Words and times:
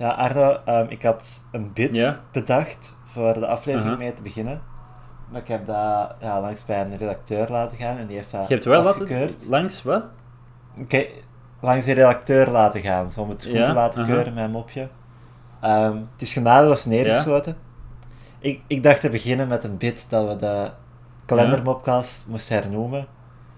Ja, 0.00 0.08
Arno, 0.10 0.58
ehm, 0.64 0.86
ik 0.88 1.02
had 1.02 1.42
een 1.52 1.70
Ja? 1.74 2.20
bedacht 2.32 2.94
voor 3.04 3.32
de 3.34 3.46
aflevering 3.46 3.98
mee 3.98 4.12
te 4.14 4.22
beginnen. 4.22 4.62
Maar 5.28 5.40
ik 5.40 5.48
heb 5.48 5.66
dat 5.66 6.14
ja, 6.20 6.40
langs 6.40 6.64
bij 6.64 6.80
een 6.80 6.96
redacteur 6.96 7.48
laten 7.50 7.76
gaan 7.76 7.96
en 7.96 8.06
die 8.06 8.16
heeft 8.16 8.30
dat 8.30 8.48
Je 8.48 8.54
hebt 8.54 8.64
wel 8.66 8.82
wat 8.82 8.92
afgekeurd. 8.92 9.46
langs, 9.48 9.82
wat? 9.82 10.04
Oké, 10.78 11.04
langs 11.60 11.86
de 11.86 11.92
redacteur 11.92 12.50
laten 12.50 12.80
gaan, 12.80 13.10
zo 13.10 13.20
om 13.20 13.28
het 13.28 13.44
goed 13.44 13.52
Ja, 13.52 13.66
te 13.66 13.72
laten 13.72 14.06
keuren, 14.06 14.34
mijn 14.34 14.50
mopje. 14.50 14.88
Ehm, 15.60 15.96
het 15.96 16.22
is 16.22 16.32
genadeloos 16.32 16.84
neergeschoten. 16.84 17.56
Ik, 18.38 18.60
ik 18.66 18.82
dacht 18.82 19.00
te 19.00 19.08
beginnen 19.08 19.48
met 19.48 19.64
een 19.64 19.76
bid 19.76 20.10
dat 20.10 20.26
we 20.28 20.36
de 20.36 20.70
kalendermopcast 21.24 22.26
moesten 22.28 22.56
hernoemen. 22.56 23.06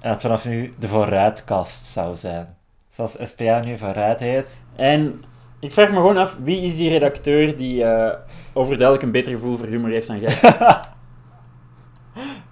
En 0.01 0.11
dat 0.11 0.21
vanaf 0.21 0.45
nu 0.45 0.75
de 0.79 0.89
vooruitkast 0.89 1.85
zou 1.85 2.17
zijn. 2.17 2.57
Zoals 2.91 3.17
SPA 3.21 3.61
nu 3.61 3.79
vooruit 3.79 4.19
heet. 4.19 4.63
En 4.77 5.25
ik 5.63 5.73
vraag 5.73 5.89
me 5.89 5.95
gewoon 5.95 6.17
af, 6.17 6.37
wie 6.43 6.61
is 6.63 6.77
die 6.77 6.91
redacteur 6.91 7.57
die 7.57 7.85
eh, 7.85 8.19
overduidelijk 8.53 9.03
een 9.07 9.13
beter 9.13 9.33
gevoel 9.33 9.57
voor 9.57 9.67
humor 9.67 9.91
heeft 9.91 10.07
dan 10.07 10.21
jij? 10.21 10.39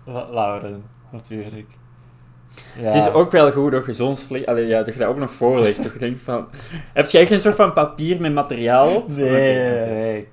La- 0.05 0.29
Lauren, 0.31 0.83
natuurlijk. 1.11 1.67
Ja. 2.79 2.83
Het 2.85 2.95
is 2.95 3.13
ook 3.13 3.31
wel 3.31 3.53
goed 3.53 3.71
dat 3.71 3.87
je 3.87 3.93
zo'n. 3.93 4.17
Allee, 4.47 4.67
ja, 4.67 4.83
dat 4.83 4.93
je 4.95 5.01
dat 5.01 5.09
ook 5.09 5.17
nog 5.17 5.31
voorlegt. 5.31 5.83
Dat 5.83 5.93
je 5.93 5.99
denkt 5.99 6.21
van... 6.23 6.47
Heb 6.93 7.07
jij 7.07 7.21
echt 7.23 7.31
een 7.33 7.41
soort 7.41 7.55
van 7.55 7.73
papier 7.73 8.21
met 8.21 8.33
materiaal 8.33 8.95
op? 8.97 9.09
Nee, 9.09 9.25
Oké, 9.27 9.91
nee, 9.91 10.11
oké. 10.19 10.27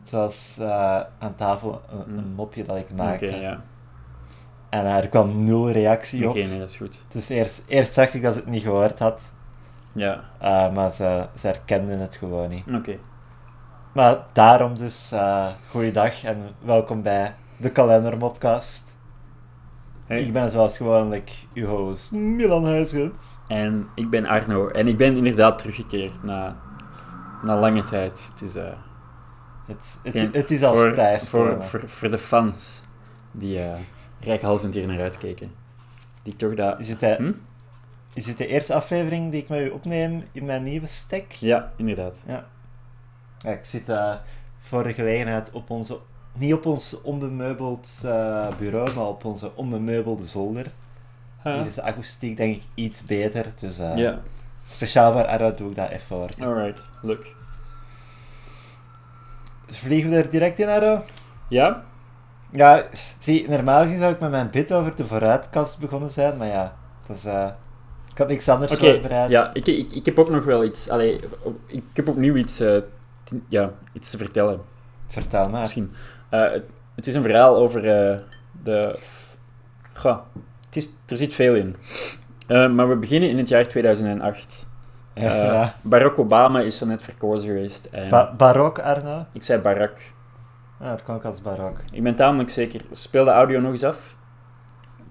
Het 0.00 0.10
was 0.10 0.56
eh, 0.60 1.00
aan 1.18 1.34
tafel 1.36 1.80
een, 1.90 2.18
een 2.18 2.32
mopje 2.36 2.64
dat 2.64 2.76
ik 2.76 2.86
Oké, 2.92 3.02
maakte. 3.02 3.36
ja. 3.40 3.62
En 4.70 4.84
er 4.86 5.08
kwam 5.08 5.44
nul 5.44 5.70
reactie 5.70 6.28
Oké, 6.28 6.38
op. 6.40 6.46
nee, 6.46 6.58
dat 6.58 6.70
is 6.70 6.76
goed. 6.76 7.04
Dus 7.12 7.28
eerst, 7.28 7.64
eerst 7.66 7.92
zag 7.94 8.14
ik 8.14 8.22
dat 8.22 8.34
ze 8.34 8.40
het 8.40 8.48
niet 8.48 8.62
gehoord 8.62 8.98
had. 8.98 9.34
Ja, 9.96 10.24
eh, 10.38 10.72
maar 10.74 10.92
ze, 10.92 11.26
ze 11.36 11.46
herkenden 11.46 11.98
het 12.00 12.14
gewoon 12.14 12.48
niet. 12.48 12.64
oké. 12.74 12.96
Maar 13.92 14.18
daarom 14.32 14.76
dus, 14.76 15.12
eh 15.12 15.46
goeiedag 15.70 16.24
en 16.24 16.38
welkom 16.64 17.02
bij 17.02 17.34
de 17.56 17.70
Kalendermopcast. 17.70 18.96
Hey. 20.06 20.22
Ik 20.22 20.32
ben 20.32 20.50
zoals 20.50 20.76
gewoonlijk 20.76 21.32
uw 21.54 21.66
host, 21.66 22.12
Milan 22.12 22.64
Huisgens. 22.64 23.38
En 23.48 23.88
ik 23.94 24.10
ben 24.10 24.26
Arno. 24.26 24.68
En 24.68 24.86
ik 24.88 24.96
ben 24.96 25.16
inderdaad 25.16 25.58
teruggekeerd 25.58 26.22
na, 26.22 26.56
na 27.42 27.58
lange 27.58 27.82
tijd. 27.82 28.28
Het 28.32 28.42
is... 28.42 28.54
eh, 28.54 28.64
Het, 29.66 29.96
het, 30.02 30.12
geen- 30.12 30.30
het 30.32 30.50
is 30.50 30.62
als 30.62 30.78
voor, 30.78 30.94
thuis 30.94 31.28
voor, 31.28 31.62
voor, 31.62 31.82
voor 31.88 32.10
de 32.10 32.18
fans 32.18 32.82
die 33.32 33.58
eh 33.60 33.78
rijkhalsend 34.20 34.74
hier 34.74 34.86
naar 34.86 35.00
uitkeken. 35.00 35.50
Die 36.22 36.36
toch 36.36 36.54
dat... 36.54 36.80
Is 36.80 36.88
het, 36.88 37.00
Hm? 37.00 37.32
Is 38.16 38.26
het 38.26 38.38
de 38.38 38.46
eerste 38.46 38.74
aflevering 38.74 39.30
die 39.30 39.42
ik 39.42 39.48
met 39.48 39.60
u 39.60 39.68
opneem 39.68 40.24
in 40.32 40.44
mijn 40.44 40.62
nieuwe 40.62 40.86
stek? 40.86 41.32
Ja, 41.32 41.72
inderdaad. 41.76 42.24
Ja, 42.26 42.44
ik 43.50 43.64
zit 43.64 43.88
eh, 43.88 44.14
voor 44.58 44.82
de 44.82 44.92
gelegenheid 44.92 45.50
op 45.50 45.70
onze, 45.70 45.98
niet 46.32 46.54
op 46.54 46.66
ons 46.66 47.00
onbemeubeld 47.02 48.02
eh, 48.04 48.48
bureau, 48.58 48.94
maar 48.94 49.06
op 49.06 49.24
onze 49.24 49.50
onbemeubelde 49.54 50.26
zolder. 50.26 50.66
Hier 51.42 51.66
is 51.66 51.74
de 51.74 51.82
akoestiek 51.82 52.36
denk 52.36 52.54
ik 52.56 52.62
iets 52.74 53.04
beter, 53.04 53.46
dus 53.58 53.78
eh, 53.78 53.96
Ja, 53.96 54.18
speciaal 54.70 55.12
voor 55.12 55.26
Arra 55.26 55.50
doe 55.50 55.70
ik 55.70 55.76
dat 55.76 55.90
even 55.90 56.06
voor. 56.06 56.28
alright. 56.46 56.88
Leuk. 57.02 57.34
Dus 59.66 59.78
vliegen 59.78 60.10
we 60.10 60.16
er 60.16 60.30
direct 60.30 60.58
in, 60.58 60.68
Arro? 60.68 61.02
Ja? 61.48 61.82
Ja, 62.50 62.82
zie, 63.18 63.48
normaal 63.48 63.82
gezien 63.82 63.98
zou 63.98 64.12
ik 64.12 64.20
met 64.20 64.30
mijn 64.30 64.50
bit 64.50 64.72
over 64.72 64.96
de 64.96 65.06
vooruitkast 65.06 65.78
begonnen 65.78 66.10
zijn, 66.10 66.36
maar 66.36 66.46
ja, 66.46 66.76
dat 67.06 67.16
is, 67.16 67.24
ik 68.16 68.22
had 68.22 68.28
niks 68.30 68.48
anders 68.48 68.72
Oké, 68.72 68.90
voorbereid. 68.90 69.30
ja, 69.30 69.50
ik, 69.52 69.66
ik, 69.66 69.92
ik 69.92 70.04
heb 70.06 70.18
ook 70.18 70.30
nog 70.30 70.44
wel 70.44 70.64
iets... 70.64 70.90
Allee, 70.90 71.20
ik 71.66 71.82
heb 71.92 72.08
opnieuw 72.08 72.34
iets, 72.34 72.60
eh, 72.60 72.76
te- 73.24 73.40
ja, 73.48 73.70
iets 73.92 74.10
te 74.10 74.16
vertellen. 74.16 74.60
Vertel 75.08 75.48
maar. 75.48 75.60
Misschien. 75.60 75.92
Eh, 76.28 76.40
het, 76.50 76.64
het 76.94 77.06
is 77.06 77.14
een 77.14 77.22
verhaal 77.22 77.56
over 77.56 77.84
eh, 78.10 78.18
de... 78.62 78.98
Goh, 79.92 80.18
het 80.66 80.76
is, 80.76 80.90
er 81.06 81.16
zit 81.16 81.34
veel 81.34 81.54
in. 81.54 81.76
Maar 82.74 82.88
we 82.88 82.96
beginnen 82.96 83.28
in 83.30 83.38
het 83.38 83.48
jaar 83.48 83.66
2008. 83.68 84.64
Ja. 85.14 85.74
Barack 85.82 86.18
Obama 86.18 86.60
is 86.60 86.76
zo 86.76 86.86
net 86.86 87.02
verkozen 87.02 87.48
geweest. 87.48 87.84
En 87.84 88.08
Ba- 88.08 88.34
Arno? 88.82 89.24
ik 89.32 89.42
zei 89.42 89.60
Barack. 89.60 89.98
Ja, 90.80 90.90
dat 90.90 91.02
kan 91.02 91.14
ook 91.16 91.24
als 91.24 91.42
barok. 91.42 91.78
Ik 91.92 92.02
ben 92.02 92.14
tamelijk 92.14 92.50
zeker. 92.50 92.80
Speel 92.90 93.24
de 93.24 93.30
audio 93.30 93.60
nog 93.60 93.72
eens 93.72 93.84
af. 93.84 94.16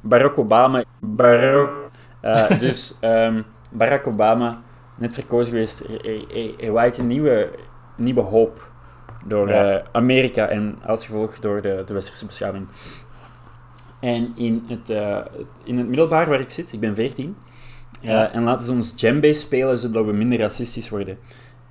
Barack 0.02 0.38
Obama. 0.38 0.84
Barack. 1.00 1.84
Eh, 2.25 2.59
dus 2.59 2.97
ehm, 3.00 3.41
Barack 3.72 4.08
Obama, 4.08 4.62
net 4.96 5.13
verkozen 5.13 5.53
geweest, 5.53 5.84
hij, 5.88 6.00
hij- 6.02 6.25
hij, 6.31 6.53
hij 6.58 6.72
waait 6.72 6.97
een 6.97 7.08
nieuwe, 7.08 7.50
nieuwe 7.97 8.22
hoop 8.22 8.72
door 9.25 9.50
Ja. 9.50 9.72
eh, 9.80 9.86
Amerika 9.91 10.47
en 10.47 10.80
als 10.85 11.06
gevolg 11.06 11.40
door 11.40 11.62
de, 11.62 11.81
de 11.85 11.94
westerse 11.94 12.25
beschaving. 12.25 12.68
En 14.00 14.31
in 14.35 14.64
het, 14.68 14.90
eh, 14.90 15.18
in 15.64 15.78
het 15.78 15.88
middelbaar 15.88 16.30
waar 16.30 16.40
ik 16.40 16.50
zit, 16.50 16.74
ik 16.74 16.80
ben 16.80 16.96
14, 16.96 17.35
eh, 18.02 18.09
Ja. 18.09 18.31
en 18.31 18.44
laten 18.44 18.66
ze 18.66 18.72
ons 18.72 18.96
djembe 18.96 19.34
spelen 19.34 19.78
zodat 19.78 20.06
we 20.06 20.12
minder 20.14 20.40
racistisch 20.40 20.90
worden. 20.90 21.18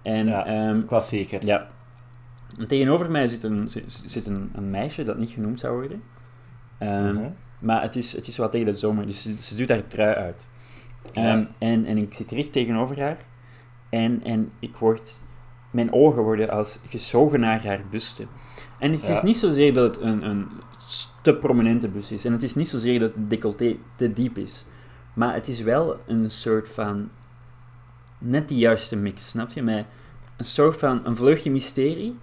En 0.02 0.26
Ja. 0.26 0.76
Klassieker. 0.86 1.46
ja. 1.46 1.66
En 2.58 2.66
tegenover 2.66 3.10
mij 3.10 3.26
zit 3.26 3.42
een, 3.42 3.68
zit, 3.68 4.02
zit 4.06 4.26
een, 4.26 4.50
een 4.54 4.70
meisje 4.70 5.02
dat 5.02 5.18
niet 5.18 5.30
genoemd 5.30 5.60
zou 5.60 5.74
worden. 5.74 6.02
Ehm, 6.78 7.12
Mhm. 7.14 7.28
Maar 7.64 7.82
het 7.82 7.96
is, 7.96 8.12
het 8.12 8.26
is 8.26 8.36
wat 8.36 8.50
tegen 8.50 8.66
de 8.66 8.74
zomer, 8.74 9.06
dus 9.06 9.22
ze, 9.22 9.36
ze 9.36 9.56
doet 9.56 9.68
haar 9.68 9.86
trui 9.86 10.14
uit. 10.14 10.48
Ehm, 11.12 11.44
en, 11.58 11.84
en 11.84 11.98
ik 11.98 12.14
zit 12.14 12.30
recht 12.30 12.52
tegenover 12.52 13.00
haar. 13.00 13.18
En, 13.88 14.22
en 14.24 14.52
ik 14.58 14.76
word... 14.76 15.22
Mijn 15.70 15.92
ogen 15.92 16.22
worden 16.22 16.50
als 16.50 16.80
gezogen 16.88 17.40
naar 17.40 17.64
haar 17.64 17.80
buste. 17.90 18.26
En 18.78 18.92
het 18.92 19.08
is 19.08 19.22
niet 19.22 19.36
zozeer 19.36 19.74
dat 19.74 19.94
het 19.94 20.04
een, 20.04 20.28
een 20.28 20.48
te 21.22 21.34
prominente 21.34 21.88
bus 21.88 22.12
is. 22.12 22.24
En 22.24 22.32
het 22.32 22.42
is 22.42 22.54
niet 22.54 22.68
zozeer 22.68 23.00
dat 23.00 23.14
het 23.14 23.30
decolleté 23.30 23.76
te 23.96 24.12
diep 24.12 24.38
is. 24.38 24.64
Maar 25.14 25.34
het 25.34 25.48
is 25.48 25.60
wel 25.60 26.00
een 26.06 26.30
soort 26.30 26.68
van... 26.68 27.10
Net 28.18 28.48
die 28.48 28.58
juiste 28.58 28.96
mix, 28.96 29.28
snap 29.28 29.50
je? 29.50 29.62
Met 29.62 29.86
een 30.36 30.44
soort 30.44 30.78
van 30.78 31.00
een 31.06 31.16
vleugje 31.16 31.50
mysterie. 31.50 32.16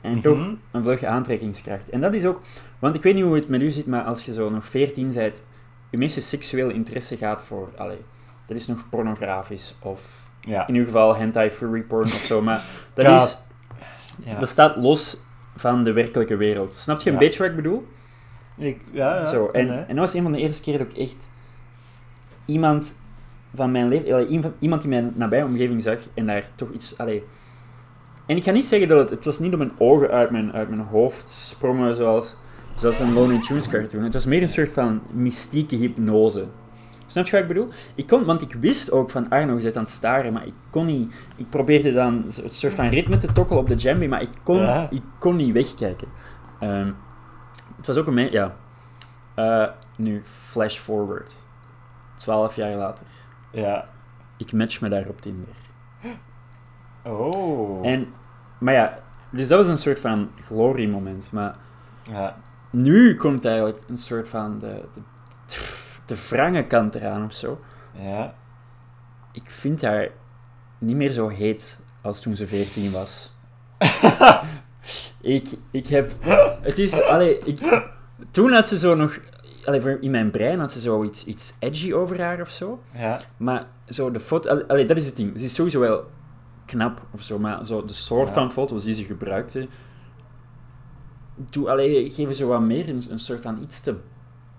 En 0.00 0.20
toch 0.20 0.38
een 0.70 0.82
vleugje 0.82 1.06
aantrekkingskracht. 1.06 1.88
En 1.90 2.00
dat 2.00 2.14
is 2.14 2.24
ook... 2.24 2.40
Want 2.78 2.94
ik 2.94 3.02
weet 3.02 3.14
niet 3.14 3.24
hoe 3.24 3.34
het 3.34 3.48
met 3.48 3.62
u 3.62 3.70
zit, 3.70 3.86
maar 3.86 4.02
als 4.04 4.24
je 4.24 4.32
zo 4.32 4.50
nog 4.50 4.66
14 4.66 5.12
bent, 5.12 5.46
je 5.90 5.98
meeste 5.98 6.20
seksuele 6.20 6.72
interesse 6.72 7.16
gaat 7.16 7.42
voor... 7.42 7.68
Allee, 7.76 7.98
dat 8.46 8.56
is 8.56 8.66
nog 8.66 8.88
pornografisch. 8.88 9.74
Of 9.82 10.28
Ja. 10.40 10.66
in 10.66 10.74
uw 10.74 10.84
geval 10.84 11.16
hentai 11.16 11.50
furry 11.50 11.80
porn 11.82 12.04
of 12.04 12.24
zo. 12.24 12.42
Maar 12.42 12.64
dat, 12.94 13.06
God. 13.06 13.22
is, 13.22 13.36
ja. 14.26 14.38
dat 14.38 14.48
staat 14.48 14.76
los 14.76 15.16
van 15.56 15.84
de 15.84 15.92
werkelijke 15.92 16.36
wereld. 16.36 16.74
Snap 16.74 17.00
je 17.00 17.06
een 17.06 17.12
Ja. 17.12 17.18
beetje 17.18 17.38
wat 17.42 17.50
ik 17.50 17.56
bedoel? 17.56 17.86
Ik, 18.56 18.80
ja, 18.92 19.14
ja. 19.14 19.28
Zo, 19.28 19.46
en, 19.46 19.66
nee. 19.66 19.78
en 19.78 19.86
dat 19.86 19.96
was 19.96 20.14
een 20.14 20.22
van 20.22 20.32
de 20.32 20.38
eerste 20.38 20.62
keer 20.62 20.78
dat 20.78 20.86
ik 20.90 20.96
echt 20.98 21.28
iemand 22.44 22.96
van 23.54 23.70
mijn 23.70 23.88
leven, 23.88 24.28
iemand, 24.28 24.54
iemand 24.58 24.82
in 24.82 24.88
mijn 24.88 25.12
nabije 25.14 25.44
omgeving 25.44 25.82
zag 25.82 25.98
en 26.14 26.26
daar 26.26 26.48
toch 26.54 26.70
iets, 26.72 26.98
allee. 26.98 27.24
En 28.26 28.36
ik 28.36 28.44
ga 28.44 28.50
niet 28.50 28.64
zeggen 28.66 28.88
dat 28.88 28.98
het, 28.98 29.10
het 29.10 29.24
was 29.24 29.38
niet 29.38 29.50
dat 29.50 29.58
mijn 29.58 29.72
ogen 29.78 30.10
uit 30.10 30.30
mijn, 30.30 30.52
uit 30.52 30.68
mijn 30.68 30.80
hoofd 30.80 31.28
sprongen 31.28 31.96
zoals, 31.96 32.36
zoals 32.76 32.98
een 33.00 33.12
Looney 33.12 33.40
Tunes 33.40 33.68
cartoon. 33.68 34.02
Het 34.02 34.12
was 34.12 34.26
meer 34.26 34.42
een 34.42 34.48
soort 34.48 34.72
van 34.72 35.00
mystieke 35.12 35.76
hypnose. 35.76 36.46
Snap 37.06 37.24
je 37.26 37.30
wat 37.32 37.40
ik 37.40 37.48
bedoel? 37.48 37.68
Ik 37.94 38.06
kon, 38.06 38.24
want 38.24 38.42
ik 38.42 38.54
wist 38.54 38.90
ook 38.92 39.10
van 39.10 39.28
Arno, 39.28 39.54
je 39.54 39.60
zit 39.60 39.76
aan 39.76 39.82
het 39.82 39.92
staren, 39.92 40.32
maar 40.32 40.46
ik 40.46 40.54
kon 40.70 40.86
niet. 40.86 41.14
Ik 41.36 41.48
probeerde 41.50 41.92
dan 41.92 42.14
een 42.44 42.50
soort 42.50 42.74
van 42.74 42.86
ritme 42.86 43.16
te 43.16 43.32
tokkelen 43.32 43.60
op 43.62 43.68
de 43.68 43.74
djembe, 43.74 44.08
maar 44.08 44.22
ik 44.22 44.30
kon, 44.42 44.56
Ja. 44.56 44.90
ik 44.90 45.02
kon 45.18 45.36
niet 45.36 45.52
wegkijken. 45.52 46.08
Ehm, 46.60 46.92
het 47.76 47.86
was 47.86 47.96
ook 47.96 48.06
een 48.06 48.30
ja. 48.30 48.56
Eh, 49.34 49.66
nu, 49.96 50.22
flash 50.24 50.78
forward. 50.78 51.34
Twaalf 52.14 52.56
jaar 52.56 52.76
later. 52.76 53.06
Ja. 53.50 53.88
Ik 54.36 54.52
match 54.52 54.80
me 54.80 54.88
daar 54.88 55.06
op 55.08 55.20
Tinder. 55.20 55.48
Oh. 57.06 57.86
En, 57.86 58.06
maar 58.58 58.74
ja, 58.74 58.98
dus 59.30 59.48
dat 59.48 59.58
was 59.58 59.68
een 59.68 59.76
soort 59.76 60.00
van 60.00 60.30
gloriemoment. 60.40 61.32
Maar 61.32 61.56
Ja. 62.10 62.36
nu 62.70 63.16
komt 63.16 63.44
eigenlijk 63.44 63.78
een 63.88 63.96
soort 63.98 64.28
van 64.28 64.58
de, 64.58 64.82
de, 64.94 65.00
de 66.06 66.16
wrange 66.28 66.66
kant 66.66 66.94
eraan 66.94 67.24
of 67.24 67.32
zo. 67.32 67.60
Ja. 67.92 68.34
Ik 69.32 69.50
vind 69.50 69.82
haar 69.82 70.08
niet 70.78 70.96
meer 70.96 71.12
zo 71.12 71.28
heet 71.28 71.78
als 72.02 72.20
toen 72.20 72.36
ze 72.36 72.46
14 72.46 72.92
was. 72.92 73.32
ik, 75.20 75.48
ik 75.70 75.86
heb... 75.86 76.10
Het 76.62 76.78
is... 76.78 77.02
Allee, 77.02 77.38
ik, 77.38 77.88
toen 78.30 78.52
had 78.52 78.68
ze 78.68 78.78
zo 78.78 78.94
nog... 78.94 79.18
Allee, 79.64 80.00
in 80.00 80.10
mijn 80.10 80.30
brein 80.30 80.58
had 80.58 80.72
ze 80.72 80.80
zo 80.80 81.04
iets, 81.04 81.24
iets 81.24 81.56
edgy 81.58 81.92
over 81.92 82.22
haar 82.22 82.40
of 82.40 82.50
zo. 82.50 82.82
Ja. 82.92 83.20
Maar 83.36 83.66
zo 83.88 84.10
de 84.10 84.20
foto... 84.20 84.50
Allee, 84.50 84.64
allee, 84.66 84.84
dat 84.86 84.96
is 84.96 85.06
het 85.06 85.16
ding. 85.16 85.38
Ze 85.38 85.44
is 85.44 85.54
sowieso 85.54 85.80
wel 85.80 86.04
knap 86.66 87.02
of 87.10 87.22
zo, 87.22 87.38
maar 87.38 87.66
zo 87.66 87.84
de 87.84 87.92
soort 87.92 88.28
Ja. 88.28 88.34
van 88.34 88.52
foto's 88.52 88.84
die 88.84 88.94
ze 88.94 89.04
gebruikte... 89.04 89.68
Doe, 91.50 91.70
allee, 91.70 92.10
geven 92.10 92.34
ze 92.34 92.44
wat 92.46 92.60
meer 92.60 92.88
een, 92.88 93.02
een 93.10 93.18
soort 93.18 93.40
van 93.40 93.58
iets 93.62 93.80
te 93.80 93.96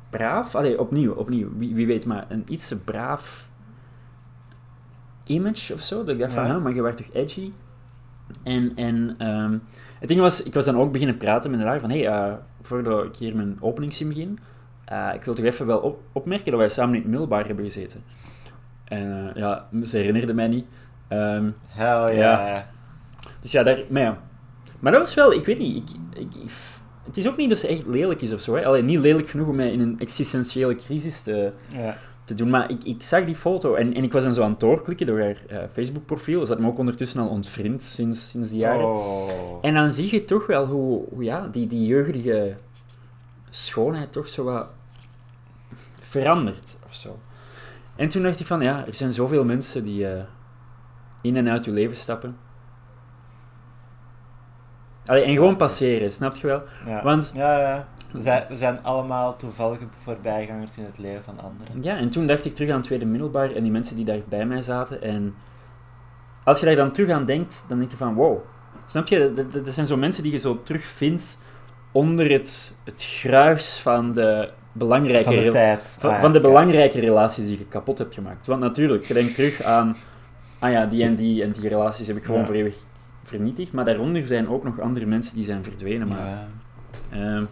braaf... 0.09 0.55
Allee, 0.55 0.79
opnieuw, 0.79 1.13
opnieuw. 1.13 1.49
Wie, 1.57 1.75
wie 1.75 1.87
weet, 1.87 2.05
maar 2.05 2.25
een 2.29 2.43
iets 2.47 2.67
te 2.67 2.79
braaf 2.79 3.49
image 5.25 5.73
of 5.73 5.81
zo. 5.81 5.97
Dat 6.03 6.09
ik 6.13 6.19
dacht 6.19 6.33
van, 6.33 6.45
Ja. 6.45 6.53
huh, 6.53 6.63
maar 6.63 6.73
je 6.75 6.81
werd 6.81 6.97
toch 6.97 7.09
edgy? 7.13 7.51
En, 8.43 8.71
en 8.75 9.15
ehm, 9.17 9.57
het 9.99 10.07
ding 10.07 10.19
was, 10.19 10.43
ik 10.43 10.53
was 10.53 10.65
dan 10.65 10.77
ook 10.77 10.91
beginnen 10.91 11.17
praten 11.17 11.51
met 11.51 11.61
haar 11.61 11.79
van, 11.79 11.89
hé, 11.89 12.03
hey, 12.03 12.29
uh, 12.29 12.33
voordat 12.61 13.05
ik 13.05 13.15
hier 13.15 13.35
mijn 13.35 13.57
openingszin 13.59 14.07
begin, 14.07 14.39
uh, 14.91 15.09
ik 15.13 15.23
wil 15.23 15.33
toch 15.33 15.45
even 15.45 15.65
wel 15.65 15.79
op, 15.79 16.01
opmerken 16.11 16.51
dat 16.51 16.59
wij 16.59 16.69
samen 16.69 16.95
in 16.95 17.01
het 17.01 17.09
middelbaar 17.09 17.45
hebben 17.45 17.65
gezeten. 17.65 18.03
En 18.83 19.07
uh, 19.07 19.35
ja, 19.35 19.67
ze 19.85 19.97
herinnerde 19.97 20.33
mij 20.33 20.47
niet. 20.47 20.65
Um, 21.09 21.55
Hell 21.67 22.17
ja. 22.17 22.67
Dus 23.41 23.51
ja, 23.51 23.63
daar, 23.63 23.83
maar 23.89 24.01
ja. 24.01 24.21
Maar 24.79 24.91
dat 24.91 25.01
was 25.01 25.13
wel, 25.13 25.33
ik 25.33 25.45
weet 25.45 25.59
niet, 25.59 25.75
ik, 25.75 26.19
ik, 26.19 26.35
ik 26.43 26.51
het 27.07 27.17
is 27.17 27.27
ook 27.27 27.37
niet 27.37 27.49
dat 27.49 27.57
ze 27.57 27.67
echt 27.67 27.85
lelijk 27.85 28.21
is 28.21 28.33
of 28.33 28.41
zo. 28.41 28.55
Hè. 28.55 28.65
Allee, 28.65 28.81
niet 28.81 28.99
lelijk 28.99 29.29
genoeg 29.29 29.47
om 29.47 29.55
mij 29.55 29.71
in 29.71 29.79
een 29.79 29.99
existentiële 29.99 30.75
crisis 30.75 31.21
te, 31.21 31.51
ja. 31.67 31.97
te 32.23 32.33
doen. 32.33 32.49
Maar 32.49 32.69
ik, 32.69 32.83
ik 32.83 33.01
zag 33.01 33.25
die 33.25 33.35
foto 33.35 33.73
en, 33.73 33.93
en 33.93 34.03
ik 34.03 34.11
was 34.11 34.23
dan 34.23 34.33
zo 34.33 34.43
aan 34.43 34.49
het 34.49 34.59
doorklikken 34.59 35.05
door 35.05 35.19
haar 35.19 35.37
uh, 35.51 35.57
Facebook-profiel. 35.73 36.45
Ze 36.45 36.51
had 36.51 36.61
me 36.61 36.67
ook 36.67 36.77
ondertussen 36.77 37.21
al 37.21 37.27
ontvriend 37.27 37.81
sinds, 37.81 38.29
sinds 38.29 38.49
die 38.49 38.59
jaren. 38.59 38.85
Oh. 38.85 39.57
En 39.61 39.73
dan 39.73 39.91
zie 39.91 40.11
je 40.11 40.25
toch 40.25 40.47
wel 40.47 40.65
hoe, 40.65 41.03
hoe 41.09 41.23
ja, 41.23 41.47
die, 41.51 41.67
die 41.67 41.85
jeugdige 41.85 42.55
schoonheid 43.49 44.11
toch 44.11 44.27
zo 44.27 44.43
wat 44.43 44.67
verandert 45.99 46.77
of 46.85 46.93
zo. 46.93 47.19
En 47.95 48.09
toen 48.09 48.23
dacht 48.23 48.39
ik 48.39 48.45
van, 48.45 48.61
ja, 48.61 48.85
er 48.85 48.93
zijn 48.93 49.13
zoveel 49.13 49.45
mensen 49.45 49.83
die 49.83 50.01
uh, 50.01 50.21
in 51.21 51.35
en 51.35 51.49
uit 51.49 51.65
je 51.65 51.71
leven 51.71 51.95
stappen. 51.95 52.37
Allee, 55.05 55.23
en 55.23 55.33
gewoon 55.33 55.55
passeren, 55.55 56.11
snap 56.11 56.35
je 56.35 56.47
wel? 56.47 56.61
Ja. 56.85 57.03
Want, 57.03 57.31
ja, 57.35 57.59
ja. 57.59 57.87
We 58.47 58.55
zijn, 58.55 58.83
allemaal 58.83 59.35
toevallige 59.35 59.83
voorbijgangers 60.03 60.77
in 60.77 60.83
het 60.83 60.97
leven 60.97 61.23
van 61.23 61.39
anderen. 61.39 61.83
Ja, 61.83 61.97
en 61.97 62.09
toen 62.09 62.27
dacht 62.27 62.45
ik 62.45 62.55
terug 62.55 62.69
aan 62.69 62.75
het 62.75 62.85
tweede 62.85 63.05
middelbaar 63.05 63.51
en 63.51 63.63
die 63.63 63.71
mensen 63.71 63.95
die 63.95 64.05
daar 64.05 64.19
bij 64.29 64.45
mij 64.45 64.61
zaten. 64.61 65.01
En 65.01 65.35
als 66.43 66.59
je 66.59 66.65
daar 66.65 66.75
dan 66.75 66.91
terug 66.91 67.09
aan 67.09 67.25
denkt, 67.25 67.65
dan 67.67 67.79
denk 67.79 67.91
je 67.91 67.97
van 67.97 68.13
wow. 68.13 68.37
Snap 68.85 69.07
je? 69.07 69.47
Dat 69.51 69.67
zijn 69.67 69.85
zo 69.85 69.97
mensen 69.97 70.23
die 70.23 70.31
je 70.31 70.37
zo 70.37 70.63
terugvindt 70.63 71.37
onder 71.91 72.31
het, 72.31 72.75
het 72.83 73.03
gruis 73.03 73.79
van 73.79 74.13
de 74.13 74.49
belangrijke, 74.71 75.23
van 75.23 75.43
de, 75.43 75.49
tijd. 75.49 75.97
van, 75.99 76.13
ah, 76.13 76.21
van 76.21 76.31
de 76.31 76.39
belangrijke 76.39 76.99
relaties 76.99 77.45
die 77.45 77.57
je 77.57 77.65
kapot 77.65 77.97
hebt 77.97 78.13
gemaakt. 78.13 78.47
Want 78.47 78.61
natuurlijk, 78.61 79.03
je 79.03 79.13
denkt 79.13 79.35
terug 79.35 79.61
aan, 79.63 79.95
ah 80.59 80.71
ja, 80.71 80.85
die 80.85 81.03
en 81.03 81.15
die 81.15 81.43
en 81.43 81.51
die 81.51 81.69
relaties 81.69 82.07
heb 82.07 82.17
ik 82.17 82.23
gewoon 82.23 82.39
Ja. 82.39 82.45
voor 82.45 82.55
eeuwig 82.55 82.75
vernietigd. 83.23 83.71
Maar 83.73 83.85
daaronder 83.85 84.25
zijn 84.25 84.49
ook 84.49 84.63
nog 84.63 84.79
andere 84.79 85.05
mensen 85.05 85.35
die 85.35 85.43
zijn 85.45 85.63
verdwenen. 85.63 86.07
Maar, 86.07 86.19
Ja. 86.27 86.47
ehm, 87.11 87.43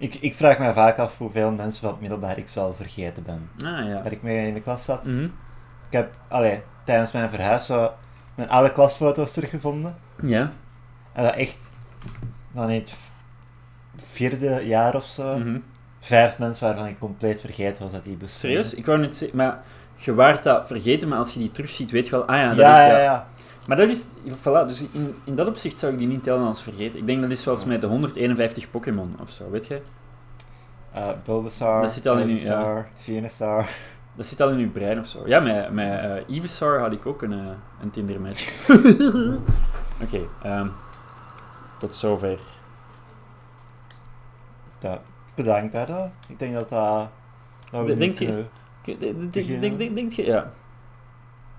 Ik, 0.00 0.14
ik 0.14 0.34
vraag 0.34 0.58
me 0.58 0.72
vaak 0.72 0.98
af 0.98 1.18
hoeveel 1.18 1.50
mensen 1.52 1.80
van 1.80 1.90
het 1.90 2.00
middelbaar 2.00 2.38
ik 2.38 2.48
wel 2.48 2.74
vergeten 2.74 3.22
ben. 3.22 3.48
ah 3.64 3.86
ja. 3.86 4.02
Waar 4.02 4.12
ik 4.12 4.22
mee 4.22 4.48
in 4.48 4.54
de 4.54 4.60
klas 4.60 4.84
zat. 4.84 5.04
Mhm. 5.06 5.22
Ik 5.86 5.94
heb 5.96 6.14
allee, 6.28 6.60
tijdens 6.84 7.12
mijn 7.12 7.30
verhuis 7.30 7.66
zo 7.66 7.92
mijn 8.34 8.48
oude 8.48 8.72
klasfoto's 8.72 9.32
teruggevonden. 9.32 9.96
Ja. 10.22 10.52
En 11.12 11.24
dat 11.24 11.34
echt, 11.34 11.56
dan 12.52 12.70
in 12.70 12.80
het 12.80 12.94
vierde 13.96 14.60
jaar 14.66 14.94
of 14.94 15.04
zo, 15.04 15.38
mhm. 15.38 15.58
vijf 16.00 16.38
mensen 16.38 16.66
waarvan 16.66 16.86
ik 16.86 16.98
compleet 16.98 17.40
vergeten 17.40 17.82
was 17.82 17.92
dat 17.92 18.04
die 18.04 18.16
bestonden. 18.16 18.64
Serieus? 18.64 18.74
Ik 18.74 18.86
wou 18.86 18.98
net 18.98 19.16
zeggen, 19.16 19.36
maar 19.36 19.62
je 20.04 20.14
waart 20.14 20.42
dat 20.42 20.66
vergeten, 20.66 21.08
maar 21.08 21.18
als 21.18 21.32
je 21.32 21.38
die 21.38 21.50
terugziet, 21.52 21.90
weet 21.90 22.04
je 22.04 22.10
wel, 22.10 22.24
ah 22.24 22.36
ja, 22.36 22.48
dat 22.48 22.56
ja, 22.58 22.84
is... 22.84 22.90
ja. 22.90 22.98
Ja. 22.98 23.26
Maar 23.66 23.76
dat 23.76 23.88
is, 23.88 24.06
voilà, 24.38 24.66
dus 24.66 24.86
in, 24.92 25.14
in 25.24 25.34
dat 25.34 25.46
opzicht 25.46 25.78
zou 25.78 25.92
ik 25.92 25.98
die 25.98 26.06
niet 26.08 26.22
tellen 26.22 26.46
als 26.46 26.62
vergeten. 26.62 27.00
Ik 27.00 27.06
denk 27.06 27.22
dat 27.22 27.30
is 27.30 27.42
zoals 27.42 27.64
met 27.64 27.80
de 27.80 27.86
151 27.86 28.70
Pokémon 28.70 29.16
of 29.20 29.30
zo, 29.30 29.50
weet 29.50 29.66
je? 29.66 29.82
Eh, 30.92 31.08
Bulbasaur, 31.24 31.80
Dat 31.80 31.90
zit 31.90 32.06
al 32.06 32.18
in 32.18 32.28
uw- 32.28 32.36
ja. 32.36 32.86
Venusaur. 33.02 33.68
Dat 34.14 34.26
zit 34.26 34.40
al 34.40 34.48
in 34.50 34.58
je 34.58 34.66
brein 34.66 34.98
of 34.98 35.06
zo. 35.06 35.22
Ja, 35.26 35.40
met, 35.40 35.72
met 35.72 36.00
eh 36.00 36.36
Ivysaur 36.36 36.80
had 36.80 36.92
ik 36.92 37.06
ook 37.06 37.22
een, 37.22 37.32
eh, 37.32 37.38
een 37.82 37.90
Tinder-match. 37.90 38.68
Oké, 40.02 40.20
ehm, 40.42 40.68
tot 41.78 41.96
zover. 41.96 42.38
Bedankt 45.34 45.72
daardoor. 45.72 46.10
Ik 46.28 46.38
denk 46.38 46.54
dat 46.54 46.68
dat... 46.68 47.08
dat 47.70 47.86
we 47.86 47.96
denkt 47.96 48.18
je- 48.18 48.44
Denk 49.94 50.12
je, 50.12 50.24
ja. 50.24 50.52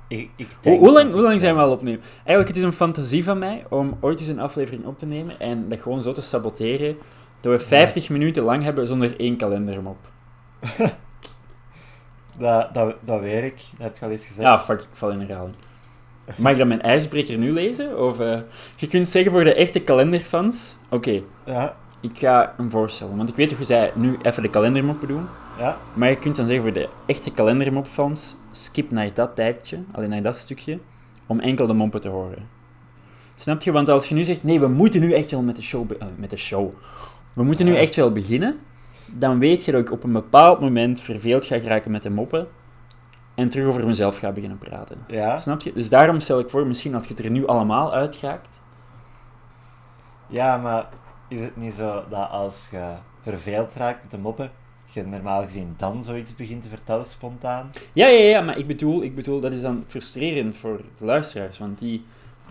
Ik, 0.07 0.29
ik 0.35 0.47
Hoe, 0.47 0.57
denk 0.61 0.79
hoe 0.79 0.91
lang, 0.91 1.11
hoe 1.11 1.21
lang 1.21 1.33
ik- 1.33 1.39
zijn 1.39 1.55
we 1.55 1.61
al 1.61 1.71
opnieuw? 1.71 1.97
Eigenlijk, 2.15 2.47
het 2.47 2.57
is 2.57 2.63
een 2.63 2.73
fantasie 2.73 3.23
van 3.23 3.37
mij 3.39 3.65
om 3.69 3.97
ooit 3.99 4.19
eens 4.19 4.27
een 4.27 4.39
aflevering 4.39 4.85
op 4.85 4.99
te 4.99 5.05
nemen 5.05 5.39
en 5.39 5.69
dat 5.69 5.79
gewoon 5.81 6.01
zo 6.01 6.11
te 6.11 6.21
saboteren 6.21 6.97
dat 7.39 7.51
we 7.61 7.67
50 7.67 8.09
minuten 8.09 8.43
lang 8.43 8.63
hebben 8.63 8.87
zonder 8.87 9.19
één 9.19 9.37
kalendermop. 9.37 9.97
Dat, 12.37 12.73
dat, 12.73 12.95
dat 13.01 13.19
weet 13.19 13.43
ik, 13.43 13.55
dat 13.77 13.81
heb 13.87 13.97
je 13.97 14.05
al 14.05 14.11
eens 14.11 14.25
gezegd. 14.25 14.41
Ja, 14.47 14.59
fuck, 14.59 14.79
ik 14.81 14.87
val 14.91 15.09
in 15.09 15.19
herhaling. 15.19 15.55
Mag 16.37 16.51
ik 16.51 16.57
dan 16.57 16.67
mijn 16.67 16.81
ijsbreker 16.81 17.37
nu 17.37 17.51
lezen? 17.51 17.99
Of, 17.99 18.19
eh, 18.19 18.39
je 18.75 18.87
kunt 18.87 19.09
zeggen 19.09 19.31
voor 19.31 19.43
de 19.43 19.53
echte 19.53 19.79
kalenderfans... 19.79 20.75
Oké, 20.89 21.21
Ja, 21.45 21.75
ik 22.01 22.11
ga 22.17 22.53
hem 22.57 22.69
voorstellen. 22.69 23.17
Want 23.17 23.29
ik 23.29 23.35
weet 23.35 23.49
dat 23.49 23.57
je 23.59 23.65
zei 23.65 23.91
nu 23.95 24.17
even 24.21 24.41
de 24.41 24.49
kalendermoppen 24.49 25.07
doen. 25.07 25.25
Ja. 25.59 25.77
Maar 25.93 26.09
je 26.09 26.19
kunt 26.19 26.35
dan 26.35 26.45
zeggen 26.45 26.63
voor 26.63 26.73
de 26.73 26.89
echte 27.05 27.31
kalendermopfans... 27.31 28.37
Skip 28.51 28.91
naar 28.91 29.13
dat 29.13 29.35
tijdje, 29.35 29.79
alleen 29.91 30.09
naar 30.09 30.21
dat 30.21 30.35
stukje, 30.35 30.79
om 31.25 31.39
enkel 31.39 31.67
de 31.67 31.73
moppen 31.73 32.01
te 32.01 32.09
horen. 32.09 32.49
Snap 33.35 33.61
je? 33.61 33.71
Want 33.71 33.89
als 33.89 34.09
je 34.09 34.15
nu 34.15 34.23
zegt, 34.23 34.43
nee, 34.43 34.59
we 34.59 34.67
moeten 34.67 35.01
nu 35.01 35.13
echt 35.13 35.31
wel 35.31 35.41
met 35.41 35.55
de 35.55 35.61
show... 35.61 35.91
eh, 35.91 36.07
met 36.15 36.29
de 36.29 36.37
show. 36.37 36.73
We 37.33 37.43
moeten 37.43 37.65
nu 37.65 37.75
echt 37.75 37.95
wel 37.95 38.11
beginnen. 38.11 38.59
Dan 39.05 39.39
weet 39.39 39.65
je 39.65 39.71
dat 39.71 39.81
ik 39.81 39.91
op 39.91 40.03
een 40.03 40.11
bepaald 40.11 40.59
moment 40.59 41.01
verveeld 41.01 41.45
ga 41.45 41.59
geraken 41.59 41.91
met 41.91 42.03
de 42.03 42.09
moppen. 42.09 42.47
En 43.35 43.49
terug 43.49 43.67
over 43.67 43.85
mezelf 43.85 44.17
ga 44.17 44.31
beginnen 44.31 44.57
praten. 44.57 44.97
Ja, 45.07 45.37
Snap 45.37 45.61
je? 45.61 45.73
Dus 45.73 45.89
daarom 45.89 46.19
stel 46.19 46.39
ik 46.39 46.49
voor, 46.49 46.67
misschien 46.67 46.95
als 46.95 47.03
je 47.07 47.13
het 47.13 47.25
er 47.25 47.31
nu 47.31 47.47
allemaal 47.47 47.93
uitgaakt. 47.93 48.61
ja, 50.27 50.57
maar 50.57 50.89
is 51.27 51.41
het 51.41 51.55
niet 51.57 51.73
zo 51.73 52.03
dat 52.09 52.29
als 52.29 52.67
je 52.71 52.93
verveeld 53.21 53.73
raakt 53.73 54.01
met 54.01 54.11
de 54.11 54.17
moppen, 54.17 54.51
je 54.93 55.05
normaal 55.05 55.43
gezien 55.43 55.73
dan 55.77 56.03
zoiets 56.03 56.35
begint 56.35 56.63
te 56.63 56.69
vertellen 56.69 57.05
spontaan? 57.05 57.69
Ja, 57.93 58.07
ja, 58.07 58.23
ja, 58.23 58.41
maar 58.41 58.57
ik 58.57 58.67
bedoel, 58.67 59.03
ik 59.03 59.15
bedoel, 59.15 59.39
dat 59.39 59.51
is 59.51 59.61
dan 59.61 59.83
frustrerend 59.87 60.57
voor 60.57 60.81
de 60.97 61.05
luisteraars. 61.05 61.57
Want, 61.57 61.79
die, 61.79 62.05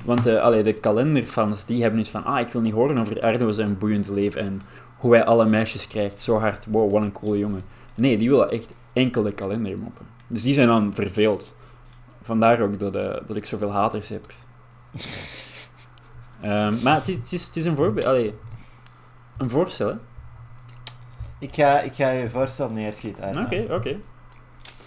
want 0.04 0.22
de, 0.22 0.40
allee, 0.40 0.62
de 0.62 0.72
kalenderfans, 0.72 1.64
die 1.64 1.82
hebben 1.82 2.00
iets 2.00 2.10
van, 2.10 2.24
ah, 2.24 2.40
ik 2.40 2.48
wil 2.48 2.60
niet 2.60 2.72
horen 2.72 2.98
over 2.98 3.22
Ardo 3.22 3.52
zijn 3.52 3.78
boeiend 3.78 4.08
leven 4.08 4.40
en 4.40 4.60
hoe 4.96 5.14
hij 5.14 5.24
alle 5.24 5.46
meisjes 5.46 5.86
krijgt, 5.86 6.20
zo 6.20 6.38
hard, 6.38 6.66
wow, 6.66 6.90
wat 6.92 7.02
een 7.02 7.12
coole 7.12 7.38
jongen. 7.38 7.62
Nee, 7.94 8.18
die 8.18 8.30
willen 8.30 8.50
echt 8.50 8.74
enkel 8.92 9.22
de 9.22 9.32
kalendermoppen. 9.32 10.06
Dus 10.26 10.42
die 10.42 10.54
zijn 10.54 10.68
dan 10.68 10.94
verveeld. 10.94 11.58
Vandaar 12.22 12.60
ook 12.60 12.78
dat, 12.78 12.96
eh, 12.96 13.16
dat 13.26 13.36
ik 13.36 13.44
zoveel 13.44 13.72
haters 13.72 14.08
heb. 14.08 14.26
Ehm, 16.40 16.82
maar 16.82 16.94
het 16.94 17.08
is, 17.08 17.14
het, 17.14 17.32
is, 17.32 17.46
het 17.46 17.56
is 17.56 17.64
een 17.64 17.76
voorbeeld, 17.76 18.06
allee, 18.06 18.34
een 19.36 19.50
voorstel, 19.50 19.88
hè? 19.88 19.94
Ik 21.38 21.54
ga, 21.54 21.80
ik 21.80 21.94
ga 21.94 22.10
je 22.10 22.30
voorstel 22.30 22.70
neerschieten. 22.70 23.44
Oké, 23.44 23.66
oké. 23.70 23.96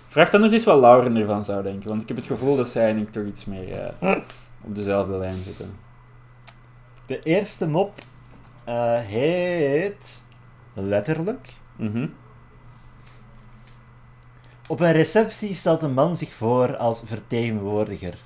Vraag 0.07 0.29
dan 0.29 0.43
eens 0.43 0.63
wat 0.63 0.79
Lauren 0.79 1.15
ervan 1.15 1.43
zou 1.43 1.63
denken, 1.63 1.89
want 1.89 2.01
ik 2.01 2.07
heb 2.07 2.17
het 2.17 2.25
gevoel 2.25 2.55
dat 2.55 2.67
zij 2.67 2.89
en 2.89 2.97
ik 2.97 3.11
toch 3.11 3.25
iets 3.25 3.45
meer 3.45 3.71
eh, 3.71 4.15
op 4.67 4.75
dezelfde 4.75 5.17
lijn 5.17 5.43
zitten. 5.43 5.73
De 7.05 7.23
eerste 7.23 7.67
mop 7.67 7.99
eh, 8.63 8.99
heet 8.99 10.23
letterlijk. 10.73 11.53
Mhm. 11.75 12.07
Op 14.67 14.79
een 14.79 14.91
receptie 14.91 15.55
stelt 15.55 15.81
een 15.81 15.93
man 15.93 16.17
zich 16.17 16.33
voor 16.33 16.77
als 16.77 17.01
vertegenwoordiger. 17.05 18.17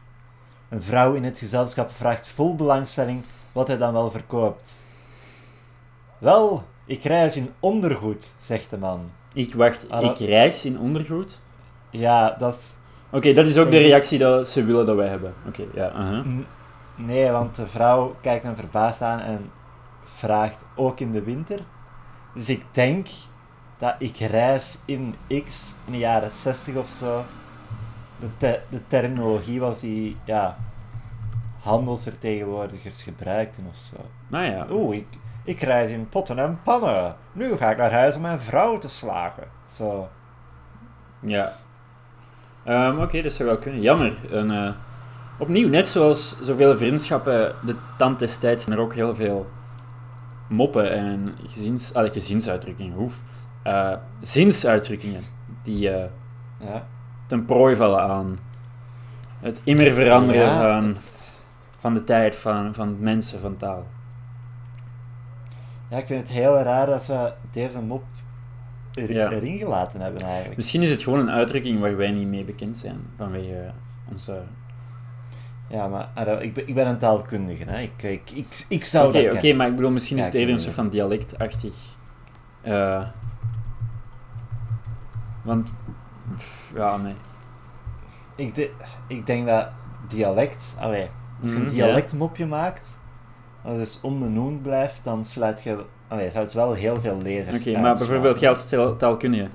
Een 0.70 0.82
vrouw 0.82 1.14
in 1.14 1.24
het 1.24 1.38
gezelschap 1.38 1.92
vraagt 1.92 2.28
vol 2.28 2.56
belangstelling 2.56 3.24
wat 3.52 3.68
hij 3.68 3.78
dan 3.78 3.94
wel 3.94 4.12
verkoopt. 4.12 4.74
Wel, 6.18 6.64
ik 6.86 7.04
reis 7.04 7.36
in 7.38 7.50
ondergoed, 7.60 8.34
zegt 8.38 8.70
de 8.70 8.78
man. 8.78 9.10
Ik 9.34 9.54
wacht, 9.54 9.90
Ah, 9.90 10.02
dat- 10.02 10.20
ik 10.20 10.28
reis 10.28 10.66
in 10.66 10.80
ondergoed. 10.80 11.42
Ja, 11.90 12.36
dat 12.40 12.54
is... 12.54 12.74
Oké, 13.10 13.34
dat 13.34 13.46
is 13.46 13.58
ook 13.58 13.72
de 13.72 13.78
reactie 13.78 14.20
dat 14.20 14.50
ze 14.50 14.64
willen 14.66 14.86
dat 14.86 14.96
wij 14.96 15.08
hebben. 15.08 15.34
Oké, 15.48 15.64
ja. 15.74 15.92
N- 16.28 16.46
Nee, 16.98 17.32
want 17.32 17.56
de 17.56 17.68
vrouw 17.68 18.16
kijkt 18.22 18.44
hem 18.44 18.56
verbaasd 18.56 19.02
aan 19.02 19.20
en 19.20 19.52
vraagt 20.04 20.58
ook 20.76 21.00
in 21.00 21.12
de 21.12 21.22
winter. 21.24 21.60
Dus 22.34 22.50
ik 22.50 22.64
denk 22.72 23.08
dat 23.78 23.96
ik 24.00 24.18
reis 24.18 24.78
in 24.86 25.16
X 25.46 25.74
in 25.86 25.92
de 25.92 25.98
jaren 25.98 26.32
60 26.32 26.76
of 26.76 26.88
zo. 26.88 27.24
De, 28.20 28.28
te- 28.38 28.60
de 28.70 28.82
terminologie 28.88 29.60
was 29.60 29.80
die 29.80 30.18
ja, 30.26 30.58
handelsvertegenwoordigers 31.76 33.04
gebruikten 33.04 33.66
of 33.70 33.76
zo. 33.78 33.96
Nou 34.28 34.46
ja. 34.46 34.68
Oeh, 34.72 34.96
ik, 34.96 35.06
ik 35.46 35.62
reis 35.62 35.92
in 35.92 36.10
potten 36.10 36.40
en 36.40 36.60
pannen. 36.64 37.16
Nu 37.32 37.58
ga 37.58 37.72
ik 37.72 37.78
naar 37.78 37.92
huis 37.92 38.16
om 38.16 38.22
mijn 38.22 38.40
vrouw 38.40 38.78
te 38.78 38.88
slagen. 38.90 39.44
Zo. 39.68 40.08
Ja. 41.20 41.54
Ehm, 42.64 43.00
Oké, 43.00 43.22
dat 43.22 43.34
zou 43.34 43.50
wel 43.50 43.58
kunnen. 43.58 43.82
Jammer. 43.82 44.18
Eh, 44.32 44.70
opnieuw, 45.38 45.70
net 45.70 45.88
zoals 45.88 46.42
zoveel 46.42 46.78
vriendschappen, 46.78 47.56
de 47.66 47.76
tand 47.98 48.20
des 48.20 48.38
tijds, 48.38 48.64
zijn 48.64 48.76
er 48.78 48.82
ook 48.84 48.94
heel 48.94 49.16
veel 49.16 49.48
moppen 50.48 50.92
en 50.92 51.36
gezins, 51.48 51.94
allee, 51.94 52.10
gezinsuitdrukkingen. 52.12 52.98
Oef. 52.98 53.14
Eh, 53.64 53.92
zinsuitdrukkingen 54.22 55.22
die 55.64 55.90
eh, 55.90 56.06
Ja. 56.60 56.88
ten 57.28 57.46
prooi 57.46 57.76
vallen 57.76 58.02
aan 58.02 58.38
het 59.40 59.62
immer 59.64 59.92
veranderen 59.92 60.42
Ja. 60.42 60.60
van... 60.82 60.98
van 61.78 61.94
de 61.94 62.04
tijd 62.04 62.36
van, 62.36 62.74
van 62.74 62.96
mensen, 63.00 63.40
van 63.40 63.58
taal. 63.58 63.86
Ja, 65.96 66.02
ik 66.02 66.08
vind 66.08 66.20
het 66.22 66.30
heel 66.30 66.58
raar 66.60 66.86
dat 66.86 67.04
ze 67.04 67.34
deze 67.52 67.82
mop 67.82 68.04
er, 68.94 69.14
Ja. 69.14 69.32
erin 69.32 69.58
gelaten 69.58 70.02
hebben 70.02 70.22
eigenlijk. 70.22 70.56
Misschien 70.56 70.82
is 70.82 70.90
het 70.90 71.02
gewoon 71.02 71.20
een 71.20 71.30
uitdrukking 71.32 71.80
waar 71.80 71.98
wij 71.98 72.12
niet 72.12 72.28
mee 72.28 72.44
bekend 72.44 72.78
zijn, 72.78 73.00
vanwege 73.18 73.72
onze... 74.10 74.42
Ja, 75.70 75.88
maar 75.88 76.10
Arro, 76.14 76.38
ik, 76.38 76.54
ben, 76.54 76.68
ik 76.68 76.76
ben 76.76 76.88
een 76.88 76.98
taalkundige, 76.98 77.64
hè. 77.64 77.80
Ik, 77.82 78.04
ik, 78.04 78.32
ik, 78.32 78.66
ik 78.70 78.86
zou 78.86 79.08
Oké, 79.08 79.18
dat 79.22 79.26
oké, 79.32 79.38
kennen. 79.40 79.58
maar 79.58 79.68
ik 79.68 79.76
bedoel, 79.76 79.92
misschien 79.92 80.18
is 80.18 80.26
het 80.26 80.34
eerder 80.34 80.54
een 80.54 80.60
soort 80.60 80.76
van 80.76 80.90
dialectachtig. 80.90 81.74
eh 82.62 83.04
want, 85.44 85.72
pff, 86.36 86.72
ja, 86.76 86.98
nee. 86.98 87.16
Ik, 88.36 88.56
de- 88.56 88.72
ik 89.08 89.26
denk 89.26 89.48
dat 89.48 89.70
dialect... 90.08 90.76
Allee, 90.80 91.08
als 91.42 91.52
je 91.52 91.58
een 91.58 91.64
ja. 91.64 91.70
dialectmopje 91.70 92.46
maakt, 92.46 92.98
als 93.66 93.78
het 93.78 94.00
onbenoemd 94.02 94.62
blijft, 94.62 95.04
dan 95.04 95.26
sluit 95.26 95.64
je... 95.64 95.86
Allee, 96.08 96.32
zou 96.32 96.44
het 96.44 96.54
wel 96.54 96.74
heel 96.74 96.96
veel 97.02 97.18
lezers 97.22 97.60
Oké, 97.60 97.80
maar 97.80 97.96
bijvoorbeeld 97.96 98.40
jij 98.40 98.50
als 98.50 98.70
taal- 98.70 98.96
taalkundige, 98.98 99.50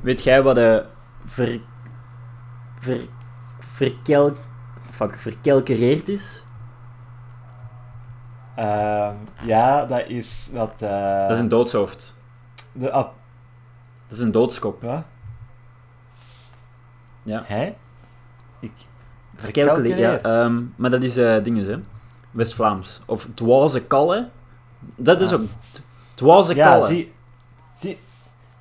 weet 0.00 0.22
jij 0.22 0.42
wat 0.42 0.54
de 0.54 0.84
ver, 1.24 1.60
ver, 2.78 3.00
verkel, 3.58 4.32
fuck, 4.90 5.18
verkelkereerd 5.18 6.08
is? 6.08 6.44
Ehm, 8.56 9.14
ja, 9.42 9.86
dat 9.86 10.08
is 10.08 10.50
wat... 10.52 10.82
eh, 10.82 11.20
Dat 11.20 11.30
is 11.30 11.38
een 11.38 11.48
doodshoofd. 11.48 12.16
De 12.72 12.90
ap... 12.90 13.14
Dat 14.08 14.18
is 14.18 14.24
een 14.24 14.32
doodskop. 14.32 14.82
Wat? 14.82 15.02
Ja. 17.22 17.42
Hè? 17.46 17.74
Ik... 18.60 18.72
Verkelkereerd, 19.36 19.98
ja. 19.98 20.18
Ehm, 20.18 20.62
maar 20.76 20.90
dat 20.90 21.02
is 21.02 21.16
eh 21.16 21.44
dingen, 21.44 21.64
hè. 21.66 21.78
West-Vlaams. 22.34 23.00
Of 23.06 23.26
dwaze 23.34 23.84
kalle. 23.84 24.28
Dat 24.96 25.20
is 25.20 25.32
Ah. 25.32 25.40
ook... 25.40 25.46
Dwaze 26.14 26.54
Ja, 26.54 26.70
kalle. 26.70 26.86
zie... 26.86 27.12
zie... 27.76 27.98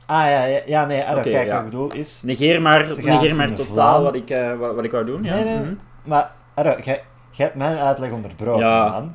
Ah, 0.06 0.26
ja, 0.30 0.44
ja, 0.44 0.60
ja 0.66 0.86
nee, 0.86 1.04
Arro, 1.04 1.20
Oké, 1.20 1.30
kijk, 1.30 1.48
ja. 1.48 1.54
wat 1.56 1.64
ik 1.64 1.70
bedoel 1.70 1.92
is... 1.92 2.22
Negeer 2.24 2.62
maar, 2.62 2.88
negeer 3.02 3.36
maar 3.36 3.54
totaal 3.54 3.74
Vlaam- 3.74 4.04
wat 4.04 4.16
ik, 4.16 4.30
eh, 4.30 4.58
wat, 4.58 4.76
wat 4.76 4.84
ik 4.84 4.92
wou 4.92 5.06
doen. 5.06 5.24
Ja. 5.24 5.34
Nee, 5.34 5.44
nee. 5.44 5.60
Mhm. 5.60 5.74
Maar, 6.04 6.32
Arro, 6.54 6.76
jij 6.84 7.04
hebt 7.32 7.56
mijn 7.56 7.78
uitleg 7.78 8.12
onderbroken, 8.12 8.66
Ja. 8.66 8.90
man. 8.90 9.14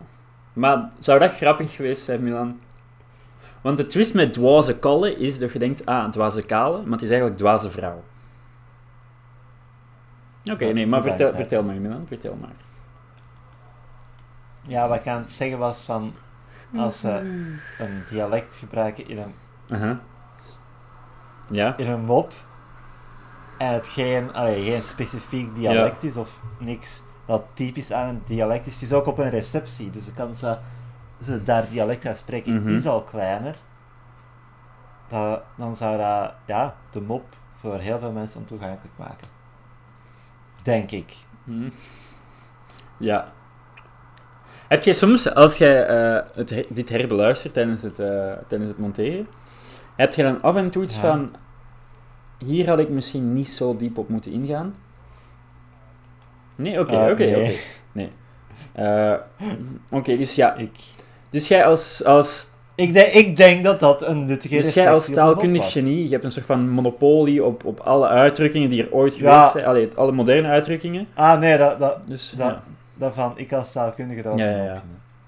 Maar 0.52 0.90
zou 0.98 1.18
dat 1.18 1.32
grappig 1.32 1.74
geweest 1.74 2.02
zijn, 2.04 2.22
Milan? 2.22 2.58
Want 3.60 3.76
de 3.76 3.86
twist 3.86 4.14
met 4.14 4.32
dwaze 4.32 4.78
kalle 4.78 5.16
is 5.16 5.38
dat 5.38 5.52
je 5.52 5.58
denkt, 5.58 5.86
ah, 5.86 6.08
dwaze 6.10 6.42
kale, 6.42 6.82
maar 6.82 6.92
het 6.92 7.02
is 7.02 7.08
eigenlijk 7.10 7.38
dwaze 7.38 7.70
vrouw. 7.70 8.02
Oké, 10.52 10.64
nee, 10.64 10.86
maar 10.86 11.02
vertel, 11.02 11.32
vertel 11.34 11.62
maar, 11.62 11.74
Milan, 11.74 12.04
vertel 12.08 12.36
maar. 12.40 12.50
Ja, 14.68 14.88
wat 14.88 14.98
ik 14.98 15.06
aan 15.06 15.18
het 15.20 15.30
zeggen 15.30 15.58
was 15.58 15.78
van... 15.80 16.14
Als 16.76 17.00
ze 17.00 17.08
een 17.78 18.02
dialect 18.10 18.54
gebruiken 18.54 19.08
in 19.08 19.18
een, 19.18 19.34
Aha. 19.68 20.00
Ja? 21.50 21.76
in 21.76 21.88
een 21.88 22.04
mop, 22.04 22.32
en 23.58 23.72
het 23.72 23.86
geen, 23.86 24.32
allee, 24.34 24.64
geen 24.64 24.82
specifiek 24.82 25.54
dialect 25.56 26.02
is, 26.02 26.16
of 26.16 26.40
niks 26.58 27.02
dat 27.26 27.44
typisch 27.54 27.92
aan 27.92 28.08
een 28.08 28.22
dialect 28.26 28.66
is. 28.66 28.74
Het 28.74 28.82
is 28.82 28.92
ook 28.92 29.06
op 29.06 29.18
een 29.18 29.30
receptie, 29.30 29.90
dus 29.90 30.04
de 30.04 30.12
kans 30.12 30.40
dat 30.40 30.58
ze 31.24 31.42
daar 31.42 31.68
dialect 31.68 32.02
gaan 32.02 32.14
spreken 32.14 32.54
Mhm. 32.62 32.68
is 32.68 32.86
al 32.86 33.02
kleiner. 33.02 33.56
Dat, 35.08 35.42
dan 35.56 35.76
zou 35.76 35.98
dat 35.98 36.34
ja, 36.46 36.76
de 36.90 37.00
mop 37.00 37.36
voor 37.56 37.78
heel 37.78 37.98
veel 37.98 38.12
mensen 38.12 38.40
ontoegankelijk 38.40 38.98
maken. 38.98 39.26
Denk 40.62 40.90
ik. 40.90 41.16
Hm. 41.44 41.70
Ja. 42.96 43.32
Heb 44.68 44.84
jij 44.84 44.94
soms, 44.94 45.34
als 45.34 45.58
jij 45.58 45.86
eh, 45.86 46.20
het, 46.34 46.64
dit 46.68 46.88
herbeluistert 46.88 47.52
tijdens 47.54 47.82
het, 47.82 47.98
eh, 47.98 48.32
tijdens 48.48 48.70
het 48.70 48.78
monteren, 48.78 49.26
heb 49.96 50.12
je 50.14 50.22
dan 50.22 50.42
af 50.42 50.56
en 50.56 50.70
toe 50.70 50.82
iets 50.82 50.94
Ja. 50.94 51.00
van, 51.00 51.30
hier 52.38 52.68
had 52.68 52.78
ik 52.78 52.88
misschien 52.88 53.32
niet 53.32 53.48
zo 53.48 53.76
diep 53.76 53.98
op 53.98 54.08
moeten 54.08 54.32
ingaan? 54.32 54.74
Nee? 56.56 56.80
Oké, 56.80 56.94
Eh, 56.96 57.10
oké, 57.12 57.24
nee. 57.24 57.42
oké. 57.42 57.52
Nee. 57.92 58.10
Eh, 58.72 59.14
Oké, 59.92 60.16
dus 60.16 60.34
ja. 60.34 60.54
Ik, 60.54 60.70
Dus 61.30 61.48
jij 61.48 61.64
als, 61.66 62.04
als, 62.04 62.48
ik, 62.74 62.92
denk, 62.94 63.12
ik 63.12 63.36
denk 63.36 63.64
dat 63.64 63.80
dat 63.80 64.06
een 64.06 64.24
nuttige 64.24 64.56
dus 64.56 64.74
jij 64.74 64.90
als 64.92 65.12
taalkundig 65.12 65.72
genie, 65.72 66.04
je 66.04 66.10
hebt 66.10 66.24
een 66.24 66.30
soort 66.32 66.46
van 66.46 66.68
monopolie 66.68 67.44
op, 67.44 67.64
op 67.64 67.80
alle 67.80 68.06
uitdrukkingen 68.06 68.68
die 68.68 68.82
er 68.82 68.92
ooit 68.92 69.16
Ja. 69.16 69.32
geweest 69.32 69.52
zijn, 69.52 69.64
allee, 69.64 69.88
alle 69.94 70.12
moderne 70.12 70.48
uitdrukkingen. 70.48 71.06
Ah, 71.14 71.38
nee, 71.40 71.58
dat, 71.58 71.78
dat, 71.80 72.06
Dus, 72.06 72.30
dat, 72.30 72.48
ja. 72.48 72.62
Daarvan, 72.98 73.38
ik 73.38 73.52
als 73.52 73.72
taalkundige 73.72 74.22
dat 74.22 74.32
was 74.32 74.42
Ja, 74.42 74.64
ja. 74.64 74.82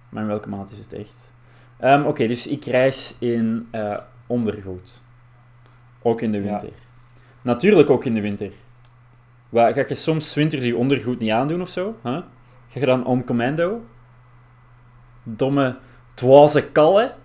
Maar 0.09 0.23
in 0.23 0.29
welke 0.29 0.49
maat 0.49 0.71
is 0.71 0.79
het 0.79 0.93
echt? 0.93 1.33
Ehm, 1.77 2.05
Oké, 2.05 2.27
dus 2.27 2.47
ik 2.47 2.65
reis 2.65 3.15
in 3.19 3.69
eh, 3.71 3.99
ondergoed. 4.27 5.00
Ook 6.03 6.21
in 6.21 6.33
de 6.33 6.39
Ja. 6.39 6.45
winter. 6.45 6.79
Natuurlijk 7.43 7.91
ook 7.91 8.05
in 8.05 8.15
de 8.15 8.21
winter. 8.21 8.53
Waar, 9.49 9.73
ga 9.73 9.85
je 9.89 9.95
soms 9.95 10.35
winters 10.35 10.65
je 10.65 10.77
ondergoed 10.77 11.19
niet 11.19 11.31
aandoen 11.31 11.61
of 11.61 11.69
zo? 11.69 11.97
Huh? 12.03 12.19
Ga 12.69 12.81
je 12.81 12.87
dan 12.87 13.05
on 13.07 13.25
commando? 13.25 13.81
Domme 15.23 15.79
dwaze 16.15 16.67
kallen? 16.71 17.15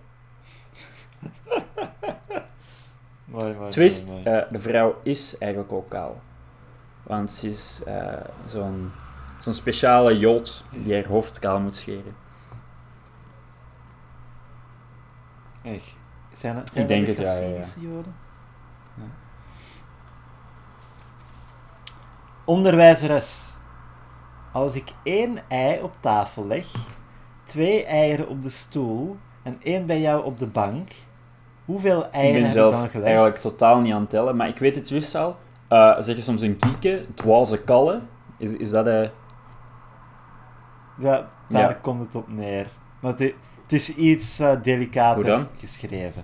Mooi, 3.26 3.54
mooi, 3.54 3.70
Twist, 3.70 4.06
mooi, 4.08 4.24
mooi. 4.24 4.36
eh, 4.38 4.52
de 4.52 4.60
vrouw 4.60 4.96
is 5.04 5.38
eigenlijk 5.38 5.72
ook 5.74 5.90
kaal. 5.90 6.22
Want 7.04 7.32
ze 7.32 7.50
is 7.50 7.82
eh, 7.86 8.14
zo'n 8.46 8.92
zo'n 9.38 9.54
speciale 9.54 10.18
jood 10.18 10.66
die 10.70 10.94
haar 10.94 11.08
hoofd 11.08 11.40
kaal 11.40 11.60
moet 11.60 11.76
scheren. 11.76 12.16
Echt. 15.62 15.96
Zijn 16.34 16.56
het, 16.56 16.70
zijn 16.74 16.82
Ik 16.82 16.88
denk 16.88 17.08
het, 17.08 17.18
ja, 17.18 17.34
ja, 17.34 17.64
Joden? 17.80 18.16
Ja. 18.96 19.04
Onderwijzeres. 22.46 23.54
Als 24.52 24.76
ik 24.76 24.92
één 25.04 25.38
ei 25.48 25.82
op 25.82 25.96
tafel 26.00 26.48
leg, 26.48 26.66
twee 27.44 27.86
eieren 27.86 28.28
op 28.28 28.42
de 28.42 28.50
stoel 28.50 29.18
en 29.44 29.60
één 29.64 29.86
bij 29.86 30.02
jou 30.02 30.24
op 30.24 30.40
de 30.40 30.48
bank, 30.48 30.92
hoeveel 31.66 32.06
Ik 32.06 32.12
eieren 32.12 32.42
ben 32.42 32.52
heb 32.52 32.66
ik 32.66 32.72
dan 32.72 32.90
gelegd? 32.90 33.06
eigenlijk 33.06 33.38
totaal 33.38 33.80
niet 33.80 33.94
aan 33.94 34.02
het 34.02 34.10
tellen, 34.10 34.36
maar 34.36 34.48
ik 34.48 34.58
weet 34.58 34.76
het 34.76 34.86
twist 34.86 35.16
al. 35.16 35.38
Eh, 35.68 35.96
zeg 36.00 36.16
je 36.16 36.22
soms 36.22 36.42
een 36.42 36.58
kieke, 36.58 37.06
dwaze 37.14 37.64
kallen? 37.64 38.08
Is, 38.38 38.52
is 38.52 38.70
dat 38.70 38.88
eh 38.88 39.08
Ja, 40.98 41.30
daar 41.50 41.70
Ja. 41.70 41.78
komt 41.82 42.00
het 42.06 42.16
op 42.16 42.28
neer. 42.28 42.68
Maar 43.00 43.14
het, 43.18 43.34
is 43.68 43.96
iets 43.96 44.40
eh, 44.40 44.52
delicater 44.64 45.48
geschreven. 45.60 46.24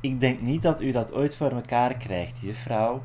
Ik 0.00 0.20
denk 0.20 0.40
niet 0.40 0.62
dat 0.62 0.82
u 0.82 0.90
dat 0.92 1.12
ooit 1.12 1.36
voor 1.36 1.50
elkaar 1.50 1.94
krijgt, 1.96 2.38
juffrouw. 2.40 3.02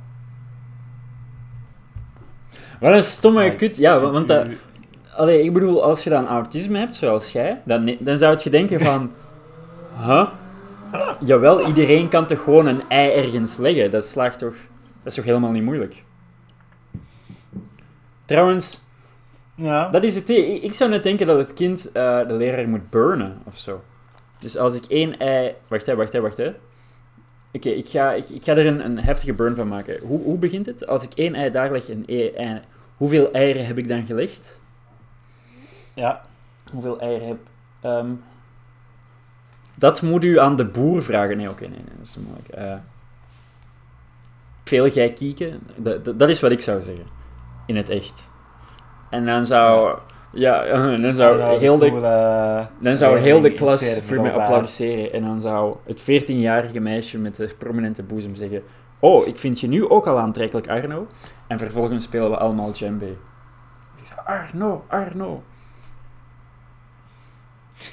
Wat 2.79 2.93
een 2.93 3.03
stomme 3.03 3.55
kut. 3.55 3.77
Ja, 3.77 3.99
want 3.99 4.27
dat, 4.27 4.47
u- 4.47 4.59
allee, 5.15 5.43
ik 5.43 5.53
bedoel, 5.53 5.83
als 5.83 6.03
je 6.03 6.09
dan 6.09 6.27
autisme 6.27 6.77
hebt, 6.77 6.95
zoals 6.95 7.31
jij, 7.31 7.61
dan, 7.65 7.95
dan 7.99 8.17
zou 8.17 8.39
je 8.43 8.49
denken 8.49 8.79
van... 8.81 9.11
Huh? 10.05 10.27
Jawel, 11.19 11.65
iedereen 11.67 12.09
kan 12.09 12.27
toch 12.27 12.43
gewoon 12.43 12.65
een 12.65 12.89
ei 12.89 13.11
ergens 13.11 13.57
leggen? 13.57 13.91
Dat 13.91 14.05
slaagt 14.05 14.39
toch... 14.39 14.53
Dat 14.97 15.05
is 15.05 15.15
toch 15.15 15.25
helemaal 15.25 15.51
niet 15.51 15.63
moeilijk? 15.63 16.03
Trouwens, 18.25 18.79
Ja. 19.55 19.89
dat 19.89 20.03
is 20.03 20.15
het 20.15 20.29
idee. 20.29 20.59
Ik, 20.59 20.73
zou 20.73 20.89
net 20.89 21.03
denken 21.03 21.27
dat 21.27 21.37
het 21.37 21.53
kind 21.53 21.91
eh, 21.91 22.27
de 22.27 22.33
leraar 22.33 22.69
moet 22.69 22.89
burnen, 22.89 23.41
of 23.43 23.57
zo. 23.57 23.83
Dus 24.39 24.57
als 24.57 24.75
ik 24.75 24.85
één 24.85 25.17
ei... 25.17 25.55
Wacht, 25.67 25.85
hè, 25.85 25.95
wacht, 25.95 26.13
hè, 26.13 26.21
wacht, 26.21 26.37
hè. 26.37 26.53
Oké, 27.51 27.69
ik, 27.69 27.89
ga, 27.89 28.13
ik, 28.13 28.29
ik 28.29 28.43
ga 28.43 28.51
er 28.51 28.65
een, 28.65 28.85
een 28.85 28.99
heftige 28.99 29.33
burn 29.33 29.55
van 29.55 29.67
maken. 29.67 29.99
Hoe, 30.01 30.21
hoe 30.21 30.37
begint 30.37 30.65
het? 30.65 30.87
Als 30.87 31.03
ik 31.03 31.13
één 31.13 31.35
ei 31.35 31.51
daar 31.51 31.71
leg 31.71 31.89
en 31.89 32.03
één 32.05 32.35
ei... 32.35 32.61
Hoeveel 32.97 33.31
eieren 33.31 33.65
heb 33.65 33.77
ik 33.77 33.87
dan 33.87 34.05
gelegd? 34.05 34.61
ja. 35.93 36.21
Hoeveel 36.71 36.99
eieren 36.99 37.27
heb... 37.27 37.37
ehm, 37.81 38.11
dat 39.75 40.01
moet 40.01 40.23
u 40.23 40.39
aan 40.39 40.55
de 40.55 40.65
boer 40.65 41.03
vragen. 41.03 41.37
Nee, 41.37 41.49
oké, 41.49 41.61
nee, 41.61 41.69
nee, 41.69 41.95
dat 41.97 42.05
is 42.05 42.11
te 42.11 42.19
moeilijk. 42.19 42.47
Eh, 42.47 42.75
veel 44.63 44.91
gij 44.91 45.13
kieken? 45.13 45.61
Dat, 45.75 46.05
dat, 46.05 46.19
dat 46.19 46.29
is 46.29 46.41
wat 46.41 46.51
ik 46.51 46.61
zou 46.61 46.81
zeggen. 46.81 47.05
In 47.65 47.75
het 47.75 47.89
echt. 47.89 48.31
En 49.15 49.25
dan 49.25 49.45
zou... 49.45 49.97
Ja, 50.31 50.63
dan 50.97 51.13
zou 51.13 51.57
heel 51.59 51.77
de... 51.77 51.85
eh, 51.87 52.65
Dan 52.79 52.97
zou 52.97 53.15
eh, 53.17 53.21
heel 53.21 53.41
de 53.41 53.53
klas 53.53 53.99
voor 54.03 54.21
mij 54.21 54.33
applaudisseren. 54.33 55.13
En 55.13 55.23
dan 55.25 55.41
zou 55.41 55.75
het 55.85 56.01
14-jarige 56.01 56.79
meisje 56.79 57.17
met 57.17 57.35
de 57.35 57.55
prominente 57.57 58.03
boezem 58.03 58.35
zeggen... 58.35 58.63
Oh, 58.99 59.27
ik 59.27 59.39
vind 59.39 59.59
je 59.59 59.67
nu 59.67 59.89
ook 59.89 60.07
al 60.07 60.19
aantrekkelijk, 60.19 60.67
Arno. 60.69 61.07
En 61.47 61.59
vervolgens 61.59 62.03
spelen 62.03 62.29
we 62.29 62.37
allemaal 62.37 62.71
djembe. 62.71 63.05
Ik 63.97 64.05
zeg, 64.05 64.25
Arno, 64.25 64.83
Arno. 64.87 65.43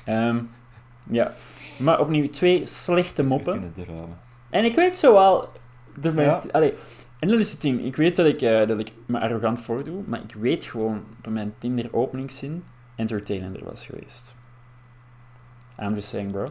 Ehm, 0.04 0.38
ja. 1.10 1.32
Maar 1.78 2.00
opnieuw, 2.00 2.28
twee 2.28 2.66
slechte 2.66 3.22
moppen. 3.24 3.74
En 4.50 4.64
ik 4.64 4.74
weet 4.74 4.96
zo 4.96 5.12
wel... 5.12 5.48
De 5.94 6.12
Ja. 6.16 6.40
allee, 6.52 6.74
en 7.22 7.28
dat 7.28 7.40
is 7.40 7.52
het 7.52 7.60
ding. 7.60 7.84
Ik 7.84 7.96
weet 7.96 8.16
dat 8.16 8.26
ik, 8.26 8.42
eh, 8.42 8.66
dat 8.66 8.78
ik 8.78 8.92
me 9.06 9.20
arrogant 9.20 9.60
voordoe. 9.60 10.02
Maar 10.06 10.20
ik 10.28 10.34
weet 10.34 10.64
gewoon 10.64 11.02
door 11.20 11.32
mijn 11.32 11.54
Tinder-openingszin 11.58 12.64
entertainender 12.96 13.64
was 13.64 13.86
geweest. 13.86 14.34
I'm 15.82 15.94
just 15.94 16.08
saying, 16.08 16.30
bro. 16.32 16.48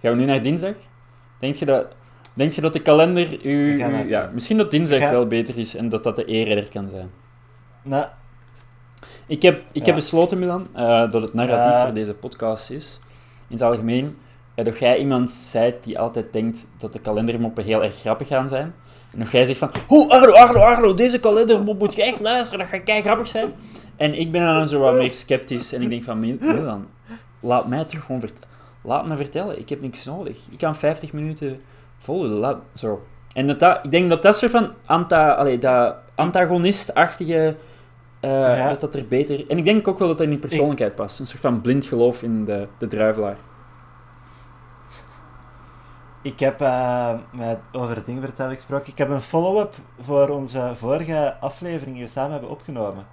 Gaan 0.00 0.12
we 0.12 0.16
nu 0.18 0.24
naar 0.24 0.42
dinsdag? 0.42 0.76
Denk 1.38 1.54
je 1.54 1.64
dat, 1.64 1.88
denk 2.34 2.52
je 2.52 2.60
dat 2.60 2.72
de 2.72 2.80
kalender 2.82 3.44
u... 3.46 3.78
Ja, 4.08 4.30
misschien 4.32 4.56
dat 4.56 4.70
dinsdag 4.70 5.10
wel 5.10 5.26
beter 5.26 5.58
is 5.58 5.76
en 5.76 5.88
dat 5.88 6.04
dat 6.04 6.16
de 6.16 6.24
eerder 6.24 6.68
kan 6.68 6.88
zijn. 6.88 7.10
Nou, 7.82 8.06
Ik 9.26 9.42
heb, 9.42 9.62
ik 9.72 9.80
Ja. 9.80 9.84
heb 9.84 9.94
besloten, 9.94 10.38
Milan, 10.38 10.68
eh, 10.74 11.10
dat 11.10 11.22
het 11.22 11.34
narratief 11.34 11.72
Ja. 11.72 11.84
voor 11.84 11.94
deze 11.94 12.14
podcast 12.14 12.70
is, 12.70 13.00
in 13.48 13.56
het 13.56 13.62
algemeen, 13.62 14.16
eh, 14.54 14.64
dat 14.64 14.78
jij 14.78 14.98
iemand 14.98 15.30
zijt 15.30 15.84
die 15.84 15.98
altijd 15.98 16.32
denkt 16.32 16.68
dat 16.76 16.92
de 16.92 16.98
kalendermoppen 16.98 17.64
heel 17.64 17.82
erg 17.84 17.94
grappig 17.96 18.26
gaan 18.28 18.48
zijn. 18.48 18.74
En 19.12 19.18
nog 19.18 19.32
jij 19.32 19.44
zegt 19.44 19.58
van, 19.58 19.70
hoe 19.86 20.10
Arno, 20.10 20.32
Arno, 20.32 20.60
Arno, 20.60 20.94
deze 20.94 21.18
kalendermop 21.20 21.78
moet 21.78 21.94
je 21.94 22.02
echt 22.02 22.20
luisteren, 22.20 22.58
dat 22.58 22.68
gaat 22.68 22.82
kei 22.82 23.02
grappig 23.02 23.28
zijn. 23.28 23.52
En 23.96 24.14
ik 24.18 24.32
ben 24.32 24.44
dan 24.44 24.68
zo 24.68 24.80
wat 24.80 24.94
meer 24.94 25.12
sceptisch 25.12 25.72
en 25.72 25.82
ik 25.82 25.88
denk 25.90 26.04
van, 26.04 26.20
Milan, 26.20 26.86
laat 27.40 27.68
mij 27.68 27.84
toch 27.84 28.04
gewoon 28.04 28.20
vertellen. 28.20 28.48
Laat 28.84 29.06
me 29.06 29.16
vertellen, 29.16 29.58
ik 29.58 29.68
heb 29.68 29.80
niks 29.80 30.04
nodig. 30.04 30.36
Ik 30.50 30.58
kan 30.58 30.76
50 30.76 31.12
minuten 31.12 31.60
laat, 32.06 32.58
zo. 32.74 33.02
En 33.34 33.46
dat, 33.46 33.60
dat, 33.60 33.80
ik 33.82 33.90
denk 33.90 34.08
dat 34.08 34.22
dat 34.22 34.36
soort 34.36 34.50
van 34.50 34.70
anta, 34.86 35.32
allee, 35.32 35.58
dat 35.58 35.94
antagonist-achtige, 36.14 37.56
Ja. 38.20 38.68
dat 38.68 38.80
dat 38.80 38.94
er 38.94 39.06
beter... 39.08 39.44
En 39.48 39.58
ik 39.58 39.64
denk 39.64 39.88
ook 39.88 39.98
wel 39.98 40.08
dat 40.08 40.18
dat 40.18 40.26
in 40.26 40.32
die 40.32 40.48
persoonlijkheid 40.48 40.94
past. 40.94 41.20
Een 41.20 41.26
soort 41.26 41.40
van 41.40 41.60
blind 41.60 41.84
geloof 41.84 42.22
in 42.22 42.44
de, 42.44 42.66
de 42.78 42.86
druivelaar. 42.86 43.36
Ik 46.22 46.40
heb 46.40 46.60
eh, 46.60 47.14
met 47.32 47.58
over 47.72 47.96
het 47.96 48.06
ding 48.06 48.22
vertellen 48.22 48.54
gesproken. 48.54 48.92
Ik 48.92 48.98
heb 48.98 49.08
een 49.08 49.20
follow-up 49.20 49.74
voor 50.00 50.28
onze 50.28 50.72
vorige 50.76 51.36
aflevering 51.40 51.96
die 51.96 52.04
we 52.04 52.10
samen 52.10 52.32
hebben 52.32 52.50
opgenomen. 52.50 53.06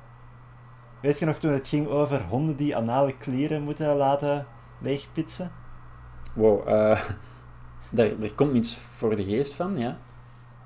Weet 1.02 1.20
je 1.20 1.26
nog 1.26 1.38
toen 1.38 1.54
het 1.54 1.68
ging 1.68 1.88
over 1.88 2.22
honden 2.22 2.56
die 2.56 2.76
anale 2.76 3.18
klieren 3.18 3.64
moeten 3.64 3.96
laten 3.96 4.48
leegpitsen? 4.80 5.52
Wow, 6.36 6.68
eh 6.68 7.02
daar, 7.92 8.10
er 8.22 8.34
komt 8.36 8.54
niets 8.54 8.78
voor 8.78 9.16
de 9.16 9.24
geest 9.24 9.54
van, 9.54 9.78
ja. 9.78 9.98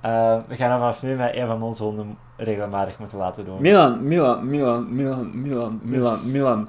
Eh, 0.01 0.39
we 0.47 0.55
gaan 0.55 0.69
dat 0.69 0.79
vanaf 0.79 1.03
nu 1.03 1.15
met 1.15 1.35
een 1.35 1.47
van 1.47 1.61
onze 1.61 1.83
honden 1.83 2.17
regelmatig 2.37 2.99
moeten 2.99 3.17
laten 3.17 3.45
doen. 3.45 3.61
Milan, 3.61 4.07
Milan, 4.07 4.49
Milan, 4.49 4.93
Milan, 4.93 5.31
Milan, 5.33 5.79
Milan, 5.83 6.31
Milan. 6.31 6.67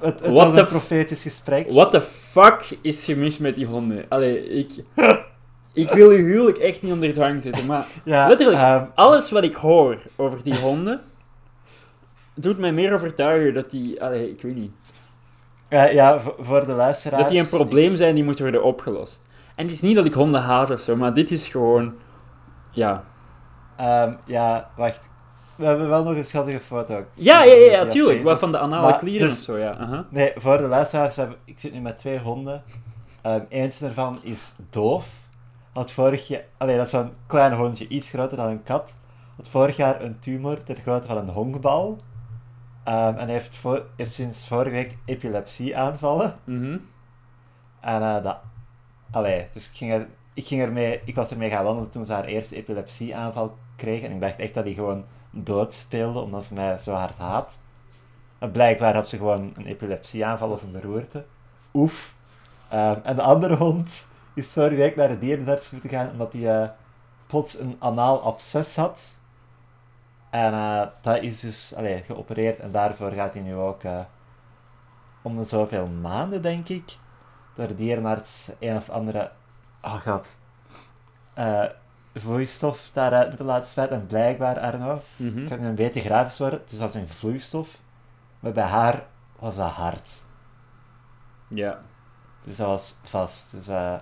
Het 0.00 0.20
het 0.20 0.30
was 0.36 0.56
een 0.56 0.66
profetisch 0.66 1.22
gesprek. 1.22 1.70
What 1.70 1.90
the 1.90 2.00
fuck 2.00 2.76
is 2.80 3.04
gemist 3.04 3.40
met 3.40 3.54
die 3.54 3.66
honden? 3.66 4.04
Allee, 4.08 4.48
ik... 4.48 4.70
Ik 5.72 5.90
wil 5.90 6.10
je 6.10 6.22
huwelijk 6.22 6.58
echt 6.58 6.82
niet 6.82 6.92
onder 6.92 7.12
dwang 7.12 7.42
zetten, 7.42 7.66
maar 7.66 7.86
Ja, 8.04 8.28
Letterlijk. 8.28 8.58
ehm, 8.58 8.84
alles 8.94 9.30
wat 9.30 9.42
ik 9.42 9.54
hoor 9.54 9.98
over 10.16 10.42
die 10.42 10.56
honden, 10.58 11.00
doet 12.34 12.58
mij 12.58 12.72
meer 12.72 12.92
overtuigen 12.94 13.54
dat 13.54 13.70
die... 13.70 14.02
Allee, 14.02 14.30
ik 14.30 14.42
weet 14.42 14.54
niet. 14.54 14.70
ja, 15.70 15.84
ja, 15.84 16.20
voor- 16.38 16.66
de 16.66 16.72
luisteraars. 16.72 17.22
Dat 17.22 17.30
die 17.30 17.40
een 17.40 17.48
probleem 17.48 17.96
zijn 17.96 18.14
die 18.14 18.24
moet 18.24 18.38
worden 18.38 18.62
opgelost. 18.62 19.22
En 19.54 19.64
het 19.64 19.74
is 19.74 19.80
niet 19.80 19.96
dat 19.96 20.04
ik 20.04 20.14
honden 20.14 20.40
haat 20.40 20.70
of 20.70 20.80
zo, 20.80 20.96
maar 20.96 21.14
dit 21.14 21.30
is 21.30 21.48
gewoon... 21.48 21.94
Ja. 22.70 23.04
Ehm, 23.76 24.12
ja, 24.26 24.70
wacht. 24.76 25.08
We 25.56 25.64
hebben 25.64 25.88
wel 25.88 26.04
nog 26.04 26.16
een 26.16 26.24
schattige 26.24 26.60
foto. 26.60 27.04
Ja, 27.12 27.42
ja, 27.44 27.54
ja, 27.54 27.70
ja, 27.70 27.86
tuurlijk. 27.86 28.22
Wat 28.22 28.38
van 28.38 28.52
de 28.52 28.58
anale 28.58 28.86
Maar, 28.86 28.98
klieren 28.98 29.28
dus- 29.28 29.36
of 29.36 29.44
zo, 29.44 29.58
ja. 29.58 30.06
Nee, 30.10 30.32
voor 30.36 30.58
de 30.58 30.66
luisteraars, 30.66 31.18
ik 31.44 31.60
zit 31.60 31.72
nu 31.72 31.80
met 31.80 31.98
twee 31.98 32.18
honden. 32.18 32.62
Ehm 33.22 33.40
eentje 33.48 33.84
daarvan 33.84 34.18
is 34.22 34.54
doof. 34.70 35.24
Had 35.72 35.92
vorig 35.92 36.28
jaar, 36.28 36.44
allee, 36.56 36.76
dat 36.76 36.84
is 36.84 36.90
zo'n 36.90 37.12
klein 37.26 37.52
hondje, 37.52 37.88
iets 37.88 38.08
groter 38.08 38.36
dan 38.36 38.48
een 38.48 38.62
kat. 38.62 38.94
Had 39.36 39.48
vorig 39.48 39.76
jaar 39.76 40.02
een 40.02 40.18
tumor 40.18 40.62
ter 40.62 40.76
grootte 40.76 41.08
van 41.08 41.16
een 41.16 41.28
honkbal. 41.28 41.96
Ehm, 42.84 43.16
en 43.16 43.28
heeft, 43.28 43.56
voor, 43.56 43.86
heeft 43.96 44.12
sinds 44.12 44.48
vorige 44.48 44.70
week 44.70 44.96
epilepsieaanvallen. 45.04 46.36
Mhm. 46.44 46.78
En 47.80 48.02
eh, 48.02 48.22
dat, 48.22 48.38
allee, 49.10 49.46
dus 49.52 49.68
ik 49.68 49.76
ging, 49.76 49.92
er, 49.92 50.08
ik 50.34 50.46
ging 50.46 50.62
ermee, 50.62 51.00
ik 51.04 51.14
was 51.14 51.30
ermee 51.30 51.50
gaan 51.50 51.64
wandelen 51.64 51.90
toen 51.90 52.06
ze 52.06 52.12
haar 52.12 52.24
eerste 52.24 52.56
epilepsieaanval 52.56 53.56
kreeg. 53.76 54.02
En 54.02 54.12
ik 54.12 54.20
dacht 54.20 54.38
echt 54.38 54.54
dat 54.54 54.64
hij 54.64 54.72
gewoon 54.72 55.04
dood 55.44 55.72
speelde, 55.72 56.20
omdat 56.20 56.44
ze 56.44 56.54
mij 56.54 56.78
zo 56.78 56.92
hard 56.92 57.18
haat. 57.18 57.58
Blijkbaar 58.52 58.94
had 58.94 59.08
ze 59.08 59.16
gewoon 59.16 59.52
een 59.56 59.66
epilepsieaanval 59.66 60.50
of 60.50 60.62
een 60.62 60.72
beroerte. 60.72 61.24
Oef. 61.74 62.14
Ehm, 62.68 63.00
en 63.02 63.16
de 63.16 63.22
andere 63.22 63.56
hond 63.56 64.08
is 64.34 64.52
vorige 64.52 64.76
week 64.76 64.96
naar 64.96 65.08
de 65.08 65.18
dierenarts 65.18 65.70
moeten 65.70 65.90
gaan, 65.90 66.10
omdat 66.10 66.32
hij 66.32 66.62
eh, 66.62 66.68
plots 67.26 67.58
een 67.58 67.76
anaal 67.78 68.22
absces 68.22 68.76
had. 68.76 69.18
En 70.30 70.52
eh, 70.52 70.86
dat 71.00 71.22
is 71.22 71.40
dus 71.40 71.74
allee, 71.74 72.02
geopereerd 72.02 72.58
en 72.58 72.70
daarvoor 72.70 73.10
gaat 73.10 73.34
hij 73.34 73.42
nu 73.42 73.54
ook 73.54 73.82
eh, 73.82 74.00
om 75.22 75.36
de 75.36 75.44
zoveel 75.44 75.86
maanden, 75.86 76.42
denk 76.42 76.68
ik, 76.68 76.96
door 77.54 77.66
de 77.66 77.74
dierenarts 77.74 78.50
een 78.58 78.76
of 78.76 78.90
andere, 78.90 79.30
oh 79.82 80.00
god, 80.00 80.36
vloeistof 82.20 82.90
daaruit 82.92 83.26
moeten 83.28 83.46
laten 83.46 83.68
spuiten. 83.68 83.96
En 84.00 84.06
blijkbaar, 84.06 84.58
Arno, 84.58 85.00
Mhm. 85.16 85.38
ik 85.38 85.48
ga 85.48 85.56
nu 85.56 85.66
een 85.66 85.74
beetje 85.74 86.00
grafisch 86.00 86.38
worden, 86.38 86.58
het 86.60 86.72
is 86.72 86.80
als 86.80 86.94
een 86.94 87.08
vloeistof, 87.08 87.78
maar 88.40 88.52
bij 88.52 88.64
haar 88.64 89.04
was 89.38 89.56
dat 89.56 89.70
hard. 89.70 90.10
Ja. 91.48 91.82
Dus 92.44 92.56
dat 92.56 92.66
was 92.66 92.94
vast. 93.02 93.50
Dus 93.50 93.68
eh, 93.68 93.94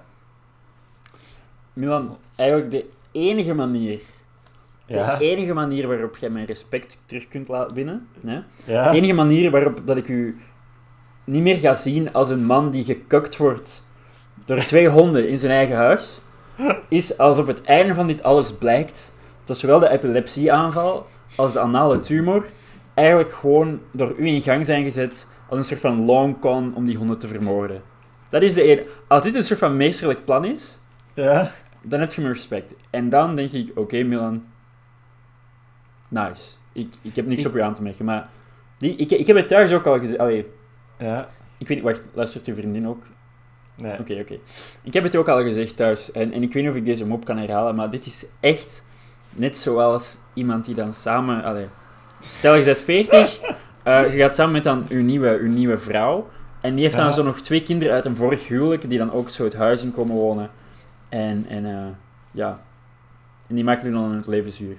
Milan, 1.73 2.17
eigenlijk 2.37 2.71
de 2.71 2.91
enige 3.13 3.55
manier... 3.55 4.01
ja. 4.87 5.17
De 5.17 5.25
enige 5.25 5.53
manier 5.53 5.89
waarop 5.89 6.17
jij 6.17 6.31
mijn 6.31 6.47
respect 6.47 6.99
terug 7.07 7.29
kunt 7.29 7.49
laten 7.49 7.75
winnen... 7.75 8.09
Hè? 8.27 8.41
ja. 8.67 8.91
De 8.91 8.97
enige 8.97 9.13
manier 9.13 9.51
waarop 9.51 9.81
dat 9.87 9.97
ik 9.97 10.09
u 10.09 10.41
niet 11.25 11.43
meer 11.43 11.59
ga 11.59 11.75
zien 11.75 12.13
als 12.13 12.29
een 12.29 12.45
man 12.45 12.71
die 12.71 12.85
gekukt 12.85 13.37
wordt 13.37 13.87
door 14.45 14.59
twee 14.59 14.89
honden 14.89 15.29
in 15.29 15.39
zijn 15.39 15.53
eigen 15.53 15.77
huis, 15.77 16.21
is 16.89 17.19
als 17.19 17.39
op 17.39 17.47
het 17.47 17.63
einde 17.63 17.95
van 17.95 18.07
dit 18.07 18.23
alles 18.23 18.53
blijkt 18.55 19.13
dat 19.45 19.59
zowel 19.59 19.79
de 19.79 19.89
epilepsieaanval 19.89 21.07
als 21.37 21.53
de 21.53 21.61
anale 21.61 22.01
tumor 22.01 22.47
eigenlijk 22.95 23.33
gewoon 23.33 23.81
door 23.93 24.15
u 24.17 24.27
in 24.27 24.41
gang 24.43 24.67
zijn 24.67 24.85
gezet 24.85 25.29
als 25.49 25.59
een 25.59 25.65
soort 25.65 25.81
van 25.81 26.05
long 26.05 26.41
con 26.41 26.75
om 26.75 26.85
die 26.85 26.97
honden 26.97 27.19
te 27.19 27.29
vermoorden. 27.29 27.83
Dat 28.29 28.43
is 28.43 28.55
de 28.55 28.63
ene. 28.63 28.87
Als 29.09 29.23
dit 29.23 29.35
een 29.35 29.45
soort 29.45 29.59
van 29.59 29.77
meesterlijk 29.77 30.25
plan 30.25 30.45
is, 30.45 30.79
ja. 31.15 31.51
dan 31.83 32.01
heb 32.01 32.13
je 32.13 32.21
mijn 32.21 32.33
respect. 32.33 32.75
En 32.91 33.09
dan 33.09 33.35
denk 33.35 33.51
ik, 33.53 33.71
oké 33.79 34.03
Milan, 34.03 34.45
nice. 36.09 36.51
Ik, 36.73 36.95
ik 37.03 37.17
heb 37.17 37.27
niks 37.27 37.43
Ik- 37.43 37.49
op 37.49 37.57
u 37.57 37.61
aan 37.61 37.73
te 37.75 37.83
merken, 37.83 38.05
maar 38.05 38.29
die, 38.79 38.97
ik, 38.97 39.11
ik 39.11 39.27
heb 39.27 39.37
het 39.37 39.49
thuis 39.49 39.73
ook 39.73 39.87
al 39.87 39.99
gezegd. 39.99 40.19
Allee, 40.19 40.47
Ja. 40.99 41.29
ik 41.59 41.69
weet 41.69 41.77
niet, 41.77 41.87
wacht, 41.87 42.09
luistert 42.13 42.47
uw 42.47 42.55
vriendin 42.55 42.89
ook? 42.89 43.03
Nee. 43.77 43.99
Oké, 43.99 44.19
oké. 44.21 44.39
Ik 44.83 44.93
heb 44.93 45.03
het 45.03 45.17
ook 45.17 45.29
al 45.29 45.43
gezegd 45.43 45.77
thuis, 45.77 46.13
en, 46.13 46.33
en 46.33 46.43
ik 46.43 46.53
weet 46.53 46.63
niet 46.63 46.73
of 46.73 46.79
ik 46.79 46.85
deze 46.85 47.07
mop 47.07 47.25
kan 47.25 47.37
herhalen, 47.39 47.75
maar 47.75 47.91
dit 47.91 48.07
is 48.07 48.27
echt 48.41 48.87
net 49.31 49.59
zoals 49.59 50.19
iemand 50.35 50.65
die 50.65 50.75
dan 50.75 50.93
samen... 50.93 51.45
Allee, 51.45 51.67
stel 52.27 52.55
je 52.55 52.65
bent 52.65 52.79
40, 52.79 53.41
eh, 53.83 54.13
je 54.15 54.19
gaat 54.21 54.35
samen 54.35 54.53
met 54.53 54.65
dan 54.65 54.87
uw 54.89 55.03
nieuwe, 55.03 55.39
uw 55.41 55.49
nieuwe 55.51 55.79
vrouw, 55.79 56.29
en 56.61 56.75
die 56.75 56.83
heeft 56.83 56.97
dan 56.97 57.05
Ja. 57.05 57.11
zo 57.13 57.23
nog 57.23 57.41
twee 57.41 57.63
kinderen 57.63 57.95
uit 57.95 58.05
een 58.05 58.17
vorig 58.17 58.49
huwelijk, 58.49 58.89
die 58.89 58.99
dan 58.99 59.13
ook 59.13 59.29
zo 59.29 59.45
het 59.45 59.55
huis 59.55 59.83
in 59.83 59.93
komen 59.93 60.17
wonen. 60.17 60.51
En, 61.09 61.47
en 61.49 61.67
eh, 61.67 61.87
ja, 62.31 62.61
en 63.47 63.55
die 63.55 63.65
maken 63.65 63.93
dan 63.93 64.15
het 64.15 64.27
leven 64.27 64.53
zuur. 64.53 64.77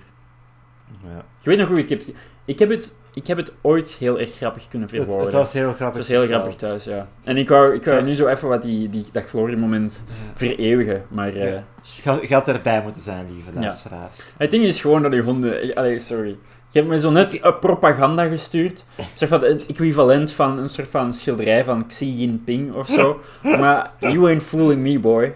Ja. 1.03 1.25
Je 1.41 1.49
weet 1.49 1.59
nog 1.59 1.67
hoe 1.67 1.79
ik 1.79 1.89
heb... 1.89 2.01
Ik 2.45 2.59
heb 2.59 2.69
het, 2.69 2.95
ik 3.13 3.27
heb 3.27 3.37
het 3.37 3.51
ooit 3.61 3.95
heel 3.99 4.19
erg 4.19 4.31
grappig 4.35 4.67
kunnen 4.67 4.87
Het, 4.87 4.97
verwoorden. 4.97 5.25
het 5.25 5.33
was 5.33 5.53
heel 5.53 5.73
grappig. 5.73 5.85
Het 5.87 5.95
was 5.97 6.07
heel 6.07 6.27
grappig 6.27 6.55
thuis, 6.55 6.83
ja. 6.83 7.07
En 7.23 7.37
ik 7.37 7.49
wou, 7.49 7.73
ik 7.73 7.83
wou 7.85 7.97
Ja. 7.97 8.03
nu 8.03 8.15
zo 8.15 8.27
even 8.27 8.47
wat 8.47 8.61
die, 8.61 8.89
die, 8.89 9.05
dat 9.11 9.25
gloriemoment 9.25 10.03
vereeuwigen, 10.35 11.03
maar... 11.07 11.27
eh, 11.33 11.51
Ja. 11.53 11.63
Je 12.03 12.09
had- 12.09 12.27
je 12.27 12.33
had 12.33 12.47
erbij 12.47 12.81
moeten 12.83 13.01
zijn, 13.01 13.25
lieve 13.33 13.51
Ja. 13.53 13.59
luisteraars. 13.59 14.17
Het 14.37 14.51
ding 14.51 14.63
is 14.63 14.81
gewoon 14.81 15.01
dat 15.01 15.11
die 15.11 15.21
honden... 15.21 15.73
Allee, 15.73 15.97
sorry. 15.97 16.37
Je 16.69 16.79
hebt 16.81 16.87
me 16.91 16.99
zo 16.99 17.09
net 17.11 17.39
eh, 17.39 17.59
propaganda 17.59 18.27
gestuurd. 18.27 18.83
Een 18.97 19.05
soort 19.13 19.29
van 19.29 19.43
het 19.43 19.65
equivalent 19.65 20.31
van 20.31 20.57
een 20.57 20.69
soort 20.69 20.87
van 20.87 21.13
schilderij 21.13 21.63
van 21.63 21.87
Xi 21.87 22.15
Jinping 22.15 22.73
of 22.73 22.87
zo. 22.87 23.19
Maar 23.59 23.91
you 23.99 24.27
ain't 24.27 24.43
fooling 24.43 24.81
me, 24.81 24.99
boy. 24.99 25.33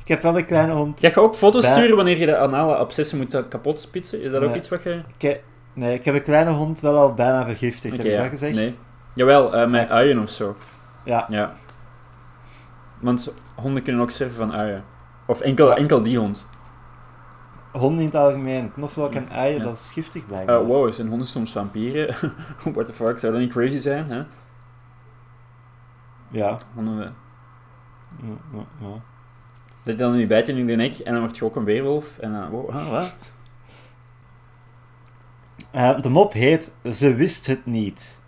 Ik 0.00 0.08
heb 0.08 0.22
wel 0.22 0.38
een 0.38 0.44
kleine 0.46 0.72
hond. 0.72 1.00
Ga 1.00 1.06
je 1.08 1.20
ook 1.20 1.34
foto's 1.34 1.64
Ja. 1.64 1.72
sturen 1.72 1.96
wanneer 1.96 2.18
je 2.18 2.26
de 2.26 2.36
anale 2.38 2.76
abscessen 2.76 3.18
moet 3.18 3.34
eh, 3.34 3.42
kapot 3.48 3.80
spitsen? 3.80 4.22
Is 4.22 4.30
dat 4.30 4.42
ook 4.42 4.54
iets 4.54 4.68
wat 4.68 4.82
je... 4.82 5.02
Ik 5.18 5.40
nee, 5.72 5.94
ik 5.94 6.04
heb 6.04 6.14
een 6.14 6.22
kleine 6.22 6.50
hond 6.50 6.80
wel 6.80 6.98
al 6.98 7.14
bijna 7.14 7.44
vergiftigd. 7.44 7.96
Heb 7.96 8.04
je 8.06 8.10
ja. 8.12 8.22
dat 8.22 8.30
gezegd? 8.30 8.54
Nee. 8.54 8.78
Jawel, 9.14 9.54
eh, 9.54 9.60
met 9.60 9.70
Nee. 9.70 9.86
uien 9.90 10.22
of 10.22 10.30
zo. 10.30 10.56
Ja. 11.04 11.26
Ja. 11.28 11.52
Want 13.00 13.34
honden 13.56 13.82
kunnen 13.82 14.02
ook 14.02 14.10
sterven 14.10 14.36
van 14.36 14.52
uien. 14.52 14.84
Of 15.26 15.40
enkel, 15.40 15.68
Ja. 15.68 15.76
enkel 15.76 16.02
die 16.02 16.18
hond. 16.18 16.50
Honden 17.72 17.98
in 18.00 18.06
het 18.06 18.14
algemeen. 18.14 18.72
Knoflook 18.72 19.14
en 19.14 19.30
uien, 19.30 19.56
Ja. 19.58 19.64
dat 19.64 19.72
is 19.74 19.90
giftig 19.92 20.26
blijkbaar. 20.26 20.60
Eh 20.60 20.66
wow, 20.66 20.92
zijn 20.92 21.08
honden 21.08 21.26
soms 21.26 21.52
vampieren? 21.52 22.14
What 22.74 22.86
the 22.86 22.92
fuck, 22.92 23.18
zou 23.18 23.32
dat 23.32 23.40
niet 23.40 23.52
crazy 23.52 23.78
zijn? 23.78 24.10
Hè? 24.10 24.22
Ja. 26.30 26.58
Honden, 26.74 27.02
eh, 27.02 27.08
Ja, 28.52 28.64
ja, 28.80 29.02
dat 29.82 29.98
dan 29.98 30.16
nu 30.16 30.26
bijt 30.26 30.48
in 30.48 30.68
je 30.68 30.76
nek 30.76 30.98
en 30.98 31.12
dan 31.12 31.22
word 31.22 31.36
je 31.36 31.44
ook 31.44 31.56
een 31.56 31.64
weerwolf. 31.64 32.18
En 32.18 32.32
dan, 32.32 32.48
wow, 32.50 32.70
ah, 32.70 32.90
wat? 32.90 33.16
Eh, 35.70 36.00
de 36.00 36.08
mop 36.08 36.32
heet 36.32 36.70
Ze 36.92 37.14
wist 37.14 37.46
het 37.46 37.66
niet. 37.66 38.18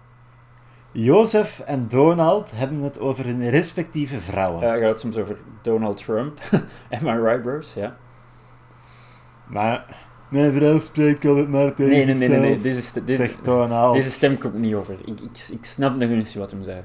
Jozef 0.92 1.60
en 1.60 1.88
Donald 1.88 2.50
hebben 2.54 2.80
het 2.80 2.98
over 2.98 3.24
hun 3.24 3.50
respectieve 3.50 4.20
vrouwen. 4.20 4.66
Ja, 4.66 4.76
gaat 4.76 4.88
het 4.88 5.00
soms 5.00 5.16
over 5.16 5.36
Donald 5.62 6.04
Trump. 6.04 6.40
I 6.92 7.20
right, 7.20 7.42
bros? 7.42 7.74
Ja. 7.74 7.96
Maar 9.46 9.96
mijn 10.28 10.52
vrouw 10.52 10.80
spreekt 10.80 11.24
altijd 11.24 11.48
maar 11.48 11.74
tegen 11.74 11.92
Nee, 11.92 12.04
nee, 12.04 12.14
nee, 12.14 12.28
nee. 12.28 12.38
nee. 12.40 12.60
zichzelf, 12.60 12.82
st- 12.82 13.06
deze, 13.06 13.18
zegt 13.22 13.44
Donald. 13.44 13.94
deze 13.94 14.10
stem 14.10 14.38
komt 14.38 14.54
niet 14.54 14.74
over. 14.74 14.94
Ik, 15.04 15.20
ik, 15.20 15.48
ik 15.52 15.64
snap 15.64 15.96
nog 15.96 16.08
eens 16.08 16.34
wat 16.34 16.50
hem 16.50 16.62
zei. 16.62 16.82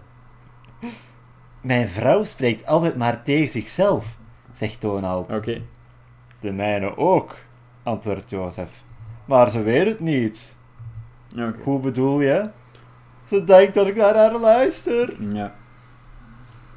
Mijn 1.61 1.87
vrouw 1.87 2.23
spreekt 2.23 2.65
altijd 2.65 2.95
maar 2.95 3.23
tegen 3.23 3.49
zichzelf, 3.51 4.16
zegt 4.57 4.81
Donald. 4.81 5.33
Oké. 5.33 5.61
De 6.39 6.51
mijne 6.51 6.97
ook, 6.97 7.35
antwoordt 7.83 8.29
Jozef. 8.29 8.83
Maar 9.25 9.49
ze 9.49 9.61
weet 9.61 9.87
het 9.87 9.99
niet. 9.99 10.55
Oké. 11.31 11.53
Hoe 11.63 11.79
bedoel 11.79 12.21
je? 12.21 12.49
Ze 13.27 13.43
denkt 13.43 13.73
dat 13.73 13.87
ik 13.87 13.95
naar 13.95 14.15
haar 14.15 14.37
luister. 14.37 15.13
Ja. 15.33 15.53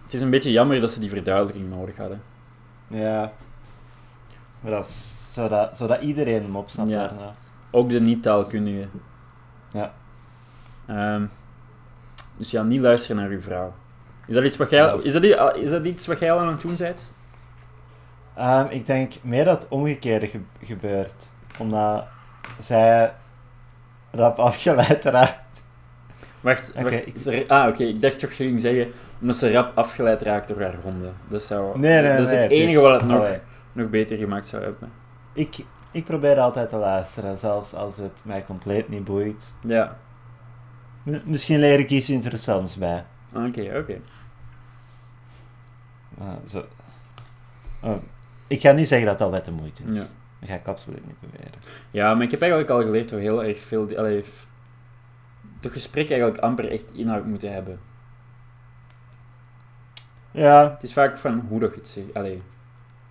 Het 0.04 0.14
is 0.14 0.20
een 0.20 0.30
beetje 0.30 0.50
jammer 0.52 0.80
dat 0.80 0.90
ze 0.90 1.00
die 1.00 1.10
verduidelijking 1.10 1.70
nodig 1.74 1.96
hadden. 1.96 2.22
Ja. 2.86 3.32
Maar 4.60 4.70
dat 4.70 4.86
is, 4.86 5.26
zodat, 5.32 5.76
zodat 5.76 6.02
iedereen 6.02 6.42
hem 6.42 6.56
opsnapt 6.56 6.88
Ja. 6.88 7.06
daarna. 7.06 7.34
Ook 7.70 7.88
de 7.90 8.00
niet-taalkundigen. 8.00 8.90
Ja. 9.72 9.92
Ehm, 10.86 11.24
dus 12.36 12.50
ja, 12.50 12.62
niet 12.62 12.80
luisteren 12.80 13.16
naar 13.22 13.30
uw 13.30 13.40
vrouw. 13.40 13.72
Is 14.26 14.34
dat 14.34 14.44
iets 14.44 14.56
wat 14.56 14.70
jij, 14.70 14.94
is- 15.02 15.12
dat, 15.12 15.24
is 15.56 15.70
dat 15.70 15.84
iets 15.84 16.06
wat 16.06 16.18
jij 16.18 16.32
al 16.32 16.38
aan 16.38 16.48
het 16.48 16.60
doen 16.60 16.76
bent? 16.76 17.10
Ehm, 18.40 18.66
ik 18.70 18.86
denk 18.86 19.12
meer 19.22 19.44
dat 19.44 19.62
het 19.62 19.70
omgekeerde 19.70 20.26
ge- 20.28 20.40
gebeurt. 20.62 21.30
Omdat 21.58 22.06
zij 22.58 23.12
rap 24.10 24.38
afgeleid 24.38 25.04
raakt. 25.04 25.38
Wacht, 26.40 26.72
Oké, 26.76 26.82
wacht. 26.82 27.26
ik- 27.26 27.50
Ah, 27.50 27.68
oké. 27.68 27.82
Ik 27.82 28.00
dacht 28.02 28.18
toch 28.18 28.36
ging 28.36 28.60
zeggen 28.60 28.92
omdat 29.20 29.36
ze 29.36 29.52
rap 29.52 29.76
afgeleid 29.78 30.22
raakt 30.22 30.48
door 30.48 30.60
haar 30.62 30.74
honden. 30.82 31.14
Dat, 31.28 31.42
zou, 31.42 31.78
Nee, 31.78 32.02
nee, 32.02 32.16
dat 32.16 32.26
is 32.26 32.32
nee. 32.32 32.42
het 32.42 32.50
enige 32.50 32.70
is- 32.70 32.76
wat 32.76 33.00
het 33.00 33.10
nog, 33.10 33.18
allee, 33.18 33.38
nog 33.72 33.88
beter 33.90 34.16
gemaakt 34.16 34.48
zou 34.48 34.62
hebben. 34.62 34.92
ik, 35.32 35.56
ik 35.90 36.04
probeer 36.04 36.38
altijd 36.40 36.68
te 36.68 36.76
luisteren, 36.76 37.38
zelfs 37.38 37.74
als 37.74 37.96
het 37.96 38.20
mij 38.24 38.44
compleet 38.44 38.88
niet 38.88 39.04
boeit. 39.04 39.52
Ja, 39.60 39.96
M- 41.02 41.16
misschien 41.24 41.58
leer 41.58 41.78
ik 41.78 41.90
iets 41.90 42.10
interessants 42.10 42.76
bij. 42.76 43.04
oké, 43.34 43.72
oké. 43.78 43.98
Maar 46.18 46.36
zo. 46.48 46.64
Oh, 47.82 47.96
ik 48.50 48.60
ga 48.60 48.72
niet 48.72 48.88
zeggen 48.88 49.08
dat 49.08 49.18
dat 49.18 49.26
altijd 49.28 49.44
de 49.46 49.52
moeite 49.52 49.82
is. 49.82 49.94
Ja. 49.96 50.04
Dat 50.40 50.48
ga 50.48 50.54
ik 50.54 50.66
absoluut 50.66 51.06
niet 51.06 51.20
beweren. 51.20 51.50
Ja, 51.90 52.14
maar 52.14 52.22
ik 52.22 52.30
heb 52.30 52.40
eigenlijk 52.40 52.70
al 52.70 52.80
geleerd 52.80 53.10
hoe 53.10 53.20
heel 53.20 53.44
erg 53.44 53.60
veel... 53.62 53.86
die- 53.86 53.98
Allee, 53.98 54.24
het 55.60 55.72
gesprek 55.72 56.10
eigenlijk 56.10 56.40
amper 56.42 56.70
echt 56.70 56.92
inhoud 56.92 57.24
moeten 57.26 57.52
hebben. 57.52 57.80
Ja, 60.30 60.70
Het 60.70 60.82
is 60.82 60.92
vaak 60.92 61.18
van 61.18 61.44
hoe 61.48 61.60
dat 61.60 61.70
je 61.74 61.78
het 61.78 61.88
zegt. 61.88 62.14
Allee, 62.14 62.42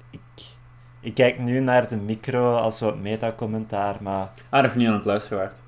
ik, 0.09 0.19
ik 0.99 1.13
kijk 1.13 1.39
nu 1.39 1.59
naar 1.59 1.87
de 1.87 1.95
micro 1.97 2.55
als 2.55 2.77
soort 2.77 3.01
metacommentaar, 3.01 3.97
maar 4.01 4.29
ah, 4.49 4.63
nog 4.63 4.75
niet 4.75 4.87
aan 4.87 4.93
het 4.93 5.05
luisteren 5.05 5.37
waard. 5.43 5.61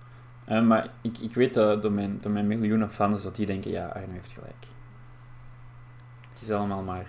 Eh, 0.46 0.62
maar 0.62 0.88
ik, 1.02 1.18
ik 1.18 1.34
weet 1.34 1.54
dat 1.54 1.82
door 1.82 1.92
mijn, 1.92 2.18
door 2.22 2.32
mijn 2.32 2.48
miljoenen 2.48 2.92
fans 2.92 3.24
dat 3.24 3.36
die 3.36 3.46
denken, 3.46 3.72
ja, 3.72 3.86
Arno 3.88 4.12
heeft 4.14 4.32
gelijk. 4.34 4.66
Het 6.30 6.42
is 6.42 6.52
allemaal 6.52 6.82
maar... 6.84 7.06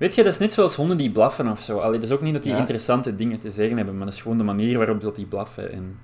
Weet 0.00 0.14
je, 0.14 0.22
dat 0.22 0.32
is 0.32 0.38
net 0.38 0.52
zoals 0.52 0.74
honden 0.74 0.96
die 0.96 1.10
blaffen 1.10 1.48
of 1.48 1.60
zo. 1.60 1.78
Allee, 1.78 1.98
dat 2.00 2.08
is 2.08 2.14
ook 2.14 2.20
niet 2.20 2.32
dat 2.32 2.42
die 2.42 2.52
Ja. 2.52 2.58
interessante 2.58 3.14
dingen 3.14 3.38
te 3.38 3.50
zeggen 3.50 3.76
hebben, 3.76 3.96
maar 3.96 4.04
dat 4.06 4.14
is 4.14 4.20
gewoon 4.20 4.38
de 4.38 4.44
manier 4.44 4.78
waarop 4.78 5.00
dat 5.00 5.14
die 5.16 5.26
blaffen. 5.26 5.72
En... 5.72 5.98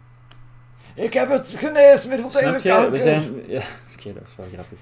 ik 0.95 1.13
heb 1.13 1.29
het 1.29 1.55
geneesmiddel 1.59 2.31
Snap 2.31 2.43
tegen 2.43 2.61
je? 2.63 2.69
kanker. 2.69 2.91
We 2.91 3.01
zijn... 3.01 3.49
Ja, 3.49 3.63
oké, 3.99 4.13
dat 4.13 4.23
is 4.27 4.37
wel 4.37 4.47
grappig. 4.53 4.79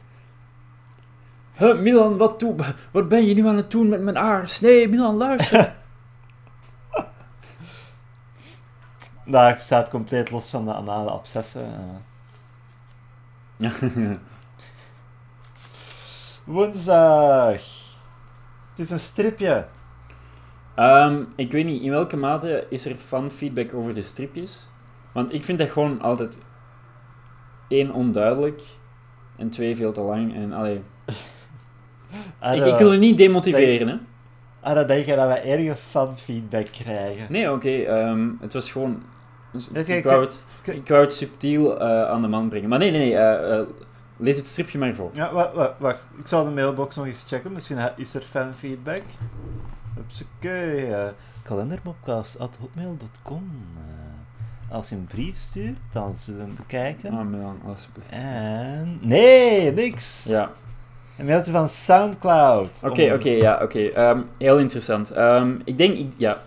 Huh, 1.56 1.78
Milan, 1.80 2.16
wat, 2.16 2.40
doe, 2.40 2.54
wat 2.90 3.08
ben 3.08 3.26
je 3.26 3.34
nu 3.34 3.46
aan 3.48 3.56
het 3.56 3.70
doen 3.70 3.88
met 3.88 4.00
mijn 4.00 4.18
aars? 4.18 4.60
Nee, 4.60 4.88
Milan, 4.88 5.16
luister. 5.16 5.74
Dat 9.26 9.60
staat 9.60 9.88
compleet 9.88 10.30
los 10.30 10.48
van 10.50 10.64
de 10.64 10.72
anale 10.74 11.10
abscessen. 11.10 11.66
eh. 13.58 14.10
Woensdag. 16.44 17.60
Het 18.76 18.84
is 18.84 18.90
een 18.90 18.98
stripje. 18.98 19.66
Ehm, 20.74 21.22
ik 21.36 21.52
weet 21.52 21.64
niet, 21.64 21.82
in 21.82 21.90
welke 21.90 22.16
mate 22.16 22.66
is 22.68 22.86
er 22.86 22.96
fanfeedback 22.96 23.74
over 23.74 23.94
de 23.94 24.02
stripjes? 24.02 24.68
Want 25.12 25.32
ik 25.32 25.44
vind 25.44 25.58
dat 25.58 25.70
gewoon 25.70 26.00
altijd 26.02 26.38
één 27.68 27.90
onduidelijk 27.92 28.62
en 29.36 29.50
twee 29.50 29.76
veel 29.76 29.92
te 29.92 30.00
lang. 30.00 30.34
En, 30.34 30.52
allee, 30.52 30.82
ik, 32.52 32.64
ik 32.64 32.76
wil 32.78 32.92
je 32.92 32.98
niet 32.98 33.18
demotiveren, 33.18 33.88
hè? 33.88 33.96
Ah, 34.60 34.74
dan 34.74 34.86
denk 34.86 35.06
je 35.06 35.16
dat 35.16 35.28
we 35.28 35.34
erge 35.34 35.74
fanfeedback 35.74 36.66
krijgen. 36.66 37.26
Nee, 37.32 37.52
oké, 37.52 37.70
ehm, 37.70 38.28
het 38.40 38.52
was 38.52 38.70
gewoon... 38.72 39.02
dus 39.52 39.70
Weet 39.70 39.86
je, 39.86 39.92
ik, 39.92 39.98
ik- 39.98 40.04
wou 40.04 40.24
het, 40.24 40.42
ik- 40.64 40.74
ik 40.74 40.88
wou 40.88 41.00
het 41.02 41.12
subtiel 41.14 41.80
eh, 41.80 42.08
aan 42.10 42.22
de 42.22 42.28
man 42.28 42.48
brengen. 42.48 42.68
Maar 42.68 42.78
nee, 42.78 42.90
nee, 42.90 43.00
nee, 43.00 43.16
eh, 43.16 43.58
eh, 43.58 43.66
lees 44.16 44.36
het 44.36 44.46
stripje 44.46 44.78
maar 44.78 44.94
voor. 44.94 45.10
Ja, 45.12 45.32
wacht, 45.32 45.78
wacht. 45.78 46.06
Ik 46.18 46.26
zal 46.26 46.44
de 46.44 46.50
mailbox 46.50 46.96
nog 46.96 47.06
eens 47.06 47.24
checken. 47.28 47.52
Misschien 47.52 47.78
is 47.96 48.14
er 48.14 48.22
fanfeedback. 48.22 49.02
Hupsakee. 49.94 50.94
eh 50.94 51.08
kalendermopcast.hotmail.com 51.42 53.50
eh, 53.76 54.74
Als 54.74 54.88
je 54.88 54.94
een 54.94 55.04
brief 55.04 55.36
stuurt, 55.38 55.78
dan 55.92 56.14
zullen 56.14 56.40
we 56.40 56.46
hem 56.46 56.56
bekijken. 56.56 57.12
Ah, 57.12 57.24
Milan, 57.26 57.60
alsjeblieft. 57.66 58.08
En... 58.10 58.98
Nee, 59.00 59.72
niks. 59.72 60.24
Ja, 60.28 60.50
Een 61.18 61.26
mailtje 61.26 61.52
van 61.52 61.68
Soundcloud. 61.68 62.80
oké, 62.82 63.12
oké, 63.14 63.28
ja, 63.30 63.58
oké. 63.62 63.78
Ehm, 63.88 64.20
heel 64.38 64.58
interessant. 64.58 65.10
Ehm, 65.10 65.54
ik 65.64 65.78
denk, 65.78 65.96
ik- 65.96 66.12
ja... 66.16 66.42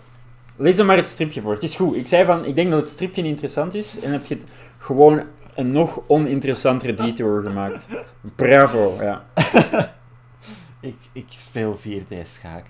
Lees 0.56 0.76
dan 0.76 0.86
maar 0.86 0.96
het 0.96 1.06
stripje 1.06 1.40
voor. 1.40 1.52
Het 1.52 1.62
is 1.62 1.74
goed. 1.76 1.96
Ik 1.96 2.08
zei 2.08 2.24
van, 2.24 2.44
ik 2.44 2.54
denk 2.54 2.70
dat 2.70 2.80
het 2.80 2.90
stripje 2.90 3.22
interessant 3.22 3.74
is. 3.74 4.00
En 4.00 4.12
heb 4.12 4.24
je 4.24 4.34
het 4.34 4.46
gewoon 4.78 5.22
een 5.58 5.70
nog 5.70 6.00
oninteressantere 6.06 6.94
detour 6.94 7.42
gemaakt. 7.42 7.86
Bravo, 8.34 9.02
ja. 9.02 9.24
Ik, 10.80 10.96
ik 11.12 11.26
speel 11.28 11.78
4D-schaak. 11.78 12.64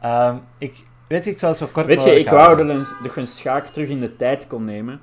Ehm, 0.00 0.36
ik, 0.58 0.84
weet 1.06 1.24
je, 1.24 1.30
ik 1.30 1.38
zal 1.38 1.54
zo 1.54 1.66
kort 1.72 1.86
Weet 1.86 2.02
je, 2.02 2.18
ik 2.18 2.28
wou 2.28 2.56
dat, 2.56 2.68
een, 2.68 2.84
dat 3.02 3.16
een 3.16 3.26
schaak 3.26 3.66
terug 3.66 3.88
in 3.88 4.00
de 4.00 4.16
tijd 4.16 4.46
kon 4.46 4.64
nemen. 4.64 5.00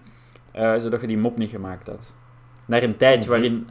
eh, 0.52 0.76
zodat 0.78 1.02
je 1.02 1.08
die 1.08 1.18
mop 1.18 1.38
niet 1.38 1.50
gemaakt 1.50 1.88
had. 1.88 2.14
Naar 2.66 2.84
een 2.84 2.98
tijd 2.98 3.26
waarin... 3.26 3.70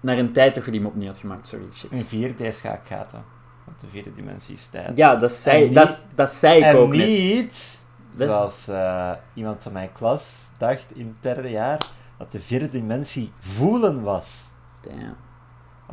Naar 0.00 0.18
een 0.18 0.32
tijd 0.32 0.54
dat 0.54 0.64
je 0.64 0.70
die 0.70 0.80
mop 0.80 0.94
niet 0.94 1.06
had 1.06 1.18
gemaakt. 1.18 1.48
Sorry, 1.48 1.64
shit. 1.74 1.90
In 1.90 2.04
4D-schaak 2.34 2.86
gaat 2.86 3.10
dat. 3.10 3.20
Want 3.64 3.80
de 3.80 3.86
vierde 3.90 4.14
dimensie 4.14 4.54
is 4.54 4.66
tijd. 4.66 4.96
Ja, 4.96 5.16
dat 5.16 5.32
zei, 5.32 5.64
niet- 5.64 5.74
dat, 5.74 6.06
dat 6.14 6.30
zei 6.30 6.64
ik 6.64 6.76
ook 6.76 6.92
niet, 6.92 7.80
Dat- 8.12 8.28
zoals 8.28 8.68
eh, 8.68 9.10
iemand 9.34 9.62
van 9.62 9.72
mijn 9.72 9.92
klas 9.92 10.48
dacht 10.58 10.86
in 10.94 11.06
het 11.06 11.22
derde 11.34 11.50
jaar, 11.50 11.86
dat 12.18 12.32
de 12.32 12.40
vierde 12.40 12.70
dimensie 12.70 13.32
voelen 13.38 14.02
was. 14.02 14.44
Damn. 14.80 15.14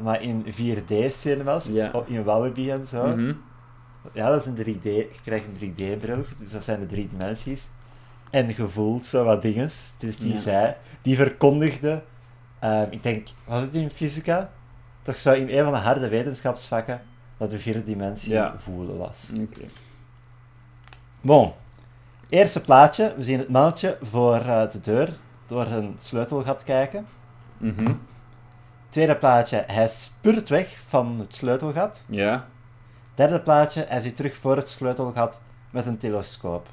Maar 0.04 0.22
in 0.22 0.46
4D-scène 0.54 1.44
was, 1.44 1.66
Ja. 1.66 1.90
op- 1.94 2.08
in 2.08 2.24
Wallaby 2.24 2.70
en 2.72 2.88
zo. 2.88 3.08
Mhm. 3.08 3.34
Ja, 4.14 4.30
dat 4.30 4.40
is 4.40 4.46
een 4.46 4.56
3D, 4.56 4.84
je 4.84 5.10
krijgt 5.24 5.46
een 5.46 5.56
3D-bril, 5.58 6.24
dus 6.38 6.52
dat 6.52 6.64
zijn 6.64 6.80
de 6.80 6.86
drie 6.86 7.08
dimensies. 7.08 7.68
En 8.30 8.48
je 8.48 8.68
voelt 8.68 9.06
zo 9.06 9.24
wat 9.24 9.42
dingen. 9.42 9.70
Dus 10.00 10.18
die 10.18 10.38
zei, 10.38 10.76
die 11.02 11.16
verkondigde, 11.16 12.04
ehm, 12.60 12.86
ik 12.90 13.04
denk, 13.04 13.28
was 13.46 13.62
het 13.62 13.74
in 13.74 13.90
fysica? 13.90 14.50
Toch 15.02 15.18
zo 15.18 15.34
in 15.34 15.50
een 15.58 15.64
van 15.64 15.74
de 15.74 15.80
harde 15.80 16.08
wetenschapsvakken, 16.10 17.02
dat 17.38 17.50
de 17.50 17.60
vierde 17.60 17.84
dimensie 17.84 18.42
voelen 18.58 18.98
was. 18.98 19.30
Oké. 19.40 19.62
Bon, 21.22 21.54
eerste 22.30 22.62
plaatje, 22.62 23.14
we 23.18 23.24
zien 23.24 23.40
het 23.40 23.50
mannetje 23.50 23.98
voor 24.02 24.36
eh, 24.36 24.72
de 24.72 24.80
deur 24.80 25.10
door 25.50 25.66
een 25.68 25.96
sleutelgat 26.00 26.64
kijken. 26.64 27.06
Mhm. 27.58 27.94
Tweede 28.90 29.16
plaatje, 29.16 29.64
hij 29.68 29.88
spurt 29.88 30.50
weg 30.50 30.78
van 30.88 31.20
het 31.20 31.36
sleutelgat. 31.36 32.04
Ja. 32.10 32.48
Derde 33.16 33.40
plaatje, 33.40 33.86
hij 33.88 34.02
zit 34.02 34.16
terug 34.16 34.38
voor 34.38 34.56
het 34.56 34.70
sleutelgat 34.70 35.40
met 35.72 35.86
een 35.86 35.98
telescoop. 35.98 36.68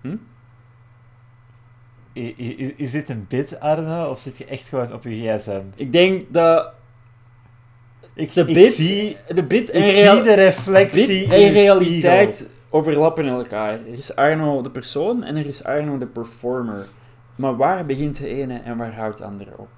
Hm? 0.00 0.16
I- 2.14 2.74
Is 2.76 2.90
dit 2.90 3.08
een 3.08 3.26
bit, 3.28 3.60
Arne, 3.60 4.08
of 4.08 4.20
zit 4.20 4.38
je 4.38 4.44
echt 4.44 4.68
gewoon 4.68 4.92
op 4.92 5.04
je 5.04 5.10
gsm? 5.38 5.60
Ik 5.74 5.92
denk 5.92 6.32
dat 6.32 6.72
Ik, 8.14 8.34
de 8.34 8.44
ik 8.46 8.72
zie, 8.72 9.16
de 9.34 9.42
bit 9.44 9.70
en, 9.70 9.82
ik 9.86 9.92
zie 9.92 10.22
de 10.22 10.34
reflectie 10.34 11.06
bit 11.06 11.32
in 11.32 11.46
en 11.46 11.52
realiteit. 11.52 12.50
Overlappen 12.70 13.26
elkaar. 13.26 13.72
Er 13.72 13.86
is 13.86 14.16
Arno 14.16 14.62
de 14.62 14.70
persoon 14.70 15.22
en 15.22 15.36
er 15.36 15.46
is 15.46 15.64
Arno 15.64 15.98
de 15.98 16.06
performer. 16.06 16.86
Maar 17.36 17.56
waar 17.56 17.86
begint 17.86 18.18
de 18.18 18.28
ene 18.28 18.58
en 18.58 18.76
waar 18.76 18.94
houdt 18.94 19.18
de 19.18 19.24
andere 19.24 19.52
op? 19.56 19.68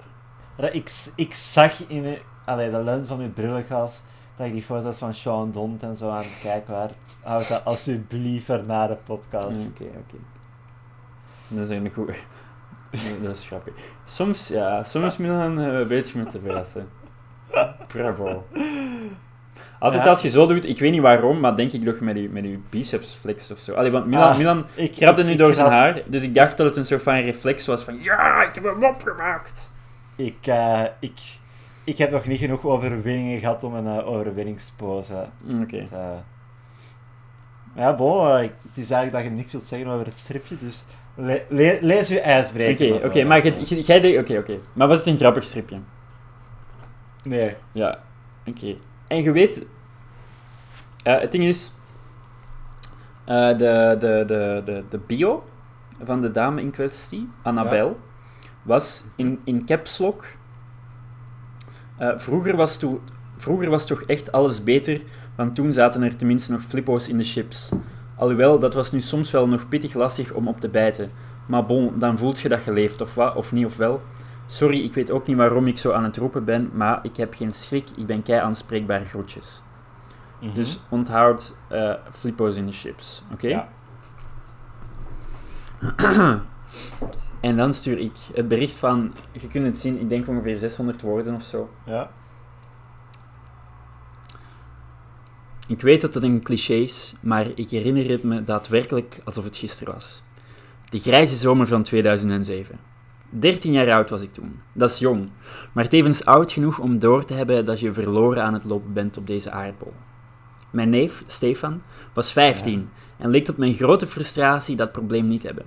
Ik, 0.72 0.90
ik 1.16 1.34
zag 1.34 1.86
in 1.88 2.02
de, 2.02 2.20
allee, 2.44 2.70
de 2.70 2.82
lens 2.82 3.08
van 3.08 3.16
mijn 3.16 3.32
brillenglas 3.32 4.02
dat 4.36 4.46
ik 4.46 4.52
die 4.52 4.62
foto's 4.62 4.98
van 4.98 5.14
Sean 5.14 5.50
Dont 5.50 5.82
en 5.82 5.96
zo 5.96 6.10
aan 6.10 6.22
het 6.22 6.38
kijken 6.42 6.74
was. 6.74 6.90
Houd 7.22 7.48
dat 7.48 7.64
alsjeblieft 7.64 8.48
er 8.48 8.64
na 8.66 8.86
de 8.86 8.96
podcast. 8.96 9.68
Oké, 9.68 9.84
oké. 9.84 10.16
Dat 11.48 11.64
is 11.64 11.70
een 11.70 11.90
goede... 11.94 12.14
Dat 13.22 13.36
is 13.36 13.46
grappig. 13.46 13.74
Soms, 14.04 14.48
ja, 14.48 14.82
soms 14.82 15.16
Milan 15.16 15.60
uh, 15.60 15.86
weet 15.86 16.10
je 16.10 16.18
me 16.18 16.24
te 16.24 16.40
verrassen. 16.40 16.88
Bravo. 17.86 18.44
Altijd 19.80 20.06
als 20.06 20.22
je 20.22 20.28
zo 20.28 20.46
doet, 20.46 20.64
ik 20.68 20.78
weet 20.78 20.90
niet 20.90 21.00
waarom, 21.00 21.40
maar 21.40 21.56
denk 21.56 21.72
ik 21.72 21.84
toch 21.84 22.00
met 22.00 22.16
je, 22.16 22.28
met 22.28 22.44
je 22.44 22.58
biceps 22.70 23.18
flex 23.20 23.50
of 23.50 23.58
zo. 23.58 23.74
Allee, 23.74 23.90
want 23.90 24.06
Milan, 24.06 24.28
Ah, 24.30 24.36
Milan 24.36 24.66
ik- 24.74 24.92
krabde 24.92 25.20
ik- 25.20 25.26
nu 25.26 25.32
ik 25.32 25.38
door 25.38 25.54
zijn 25.54 25.70
haar, 25.70 26.02
dus 26.06 26.22
ik 26.22 26.34
dacht 26.34 26.56
dat 26.56 26.66
het 26.66 26.76
een 26.76 26.86
soort 26.86 27.02
van 27.02 27.14
reflex 27.14 27.66
was 27.66 27.82
van 27.82 28.02
ja, 28.02 28.42
ik 28.42 28.54
heb 28.54 28.64
hem 28.64 28.84
opgemaakt. 28.84 29.70
Ik, 30.16 30.36
eh, 30.46 30.84
ik, 31.00 31.18
ik 31.84 31.98
heb 31.98 32.10
nog 32.10 32.26
niet 32.26 32.38
genoeg 32.38 32.64
overwinningen 32.64 33.38
gehad 33.40 33.64
om 33.64 33.74
een 33.74 33.86
eh, 33.86 34.08
overwinningspose 34.08 35.26
Oké. 35.62 35.86
te... 35.86 35.96
Ja, 37.74 37.94
bon, 37.94 38.26
eh, 38.28 38.34
het 38.38 38.50
is 38.74 38.90
eigenlijk 38.90 39.12
dat 39.12 39.22
je 39.22 39.30
niks 39.30 39.52
wilt 39.52 39.64
zeggen 39.64 39.88
over 39.90 40.06
het 40.06 40.18
stripje, 40.18 40.56
dus 40.56 40.84
le- 41.14 41.42
le- 41.48 41.78
lees 41.80 42.08
je 42.08 42.16
Oké, 42.18 42.24
ijsbreker. 42.24 42.94
oké, 42.94 43.04
mevrouw. 43.06 43.26
maar 43.26 43.42
jij- 43.42 44.00
denkt, 44.00 44.18
oké, 44.18 44.38
oké. 44.38 44.58
Maar 44.72 44.88
was 44.88 44.98
het 44.98 45.06
een 45.06 45.16
grappig 45.18 45.44
stripje? 45.44 45.78
Nee. 47.22 47.54
Ja, 47.72 47.98
oké. 48.46 48.74
En 49.10 49.22
je 49.22 49.32
weet, 49.32 49.66
eh, 51.02 51.18
het 51.20 51.32
ding 51.32 51.44
is, 51.44 51.72
eh, 53.24 53.48
de, 53.48 53.96
de, 53.98 54.24
de, 54.26 54.62
de, 54.64 54.84
de 54.88 54.98
bio 54.98 55.44
van 56.04 56.20
de 56.20 56.30
dame 56.30 56.60
in 56.60 56.70
kwestie, 56.70 57.28
Annabel, 57.42 57.98
was 58.62 59.04
in, 59.16 59.40
in 59.44 59.64
caps 59.64 59.98
lock. 59.98 60.24
Eh, 61.96 62.12
vroeger, 62.16 62.56
was 62.56 62.78
toe, 62.78 62.98
vroeger 63.36 63.70
was 63.70 63.86
toch 63.86 64.02
echt 64.02 64.32
alles 64.32 64.64
beter, 64.64 65.00
want 65.36 65.54
toen 65.54 65.72
zaten 65.72 66.02
er 66.02 66.16
tenminste 66.16 66.52
nog 66.52 66.62
flippo's 66.62 67.08
in 67.08 67.18
de 67.18 67.24
chips. 67.24 67.68
Alhoewel, 68.16 68.58
dat 68.58 68.74
was 68.74 68.92
nu 68.92 69.00
soms 69.00 69.30
wel 69.30 69.48
nog 69.48 69.68
pittig 69.68 69.94
lastig 69.94 70.32
om 70.32 70.48
op 70.48 70.60
te 70.60 70.68
bijten. 70.68 71.10
Maar 71.46 71.66
bon, 71.66 71.98
dan 71.98 72.18
voelt 72.18 72.40
je 72.40 72.48
dat 72.48 72.64
je 72.64 72.72
leeft, 72.72 73.00
of 73.00 73.14
wat, 73.14 73.34
of 73.34 73.52
niet, 73.52 73.66
of 73.66 73.76
wel. 73.76 74.02
Sorry, 74.50 74.84
ik 74.84 74.94
weet 74.94 75.10
ook 75.10 75.26
niet 75.26 75.36
waarom 75.36 75.66
ik 75.66 75.78
zo 75.78 75.92
aan 75.92 76.04
het 76.04 76.16
roepen 76.16 76.44
ben, 76.44 76.70
maar 76.72 76.98
ik 77.02 77.16
heb 77.16 77.34
geen 77.34 77.52
schrik, 77.52 77.90
ik 77.96 78.06
ben 78.06 78.22
kei 78.22 78.40
aanspreekbaar 78.40 79.04
groetjes. 79.04 79.62
Mhm. 80.40 80.54
Dus 80.54 80.84
onthoud 80.88 81.56
eh 81.68 81.94
flippo's 82.10 82.56
in 82.56 82.66
de 82.66 82.72
chips, 82.72 83.22
oké? 83.32 83.48
Ja. 83.48 83.68
En 87.40 87.56
dan 87.56 87.74
stuur 87.74 87.98
ik 87.98 88.12
het 88.32 88.48
bericht 88.48 88.74
van, 88.74 89.14
je 89.32 89.48
kunt 89.48 89.64
het 89.64 89.78
zien, 89.78 90.00
ik 90.00 90.08
denk 90.08 90.28
ongeveer 90.28 90.58
600 90.58 91.00
woorden 91.00 91.34
of 91.34 91.42
zo. 91.42 91.70
Ja. 91.84 92.10
Ik 95.66 95.80
weet 95.80 96.00
dat 96.00 96.14
het 96.14 96.22
een 96.22 96.42
cliché 96.42 96.74
is, 96.74 97.14
maar 97.20 97.46
ik 97.54 97.70
herinner 97.70 98.08
het 98.08 98.22
me 98.22 98.42
daadwerkelijk 98.42 99.20
alsof 99.24 99.44
het 99.44 99.56
gisteren 99.56 99.94
was. 99.94 100.22
De 100.88 100.98
grijze 100.98 101.34
zomer 101.34 101.66
van 101.66 101.82
2007. 101.82 102.89
13 103.30 103.72
jaar 103.72 103.90
oud 103.92 104.10
was 104.10 104.22
ik 104.22 104.32
toen. 104.32 104.60
Dat 104.72 104.90
is 104.90 104.98
jong, 104.98 105.28
maar 105.72 105.88
tevens 105.88 106.24
oud 106.24 106.52
genoeg 106.52 106.78
om 106.78 106.98
door 106.98 107.24
te 107.24 107.34
hebben 107.34 107.64
dat 107.64 107.80
je 107.80 107.92
verloren 107.92 108.42
aan 108.42 108.54
het 108.54 108.64
lopen 108.64 108.92
bent 108.92 109.16
op 109.16 109.26
deze 109.26 109.50
aardbol. 109.50 109.92
Mijn 110.70 110.90
neef, 110.90 111.22
Stefan, 111.26 111.82
was 112.12 112.32
15 112.32 112.90
en 113.16 113.30
leek 113.30 113.44
tot 113.44 113.56
mijn 113.56 113.74
grote 113.74 114.06
frustratie 114.06 114.76
dat 114.76 114.92
probleem 114.92 115.28
niet 115.28 115.42
hebben. 115.42 115.64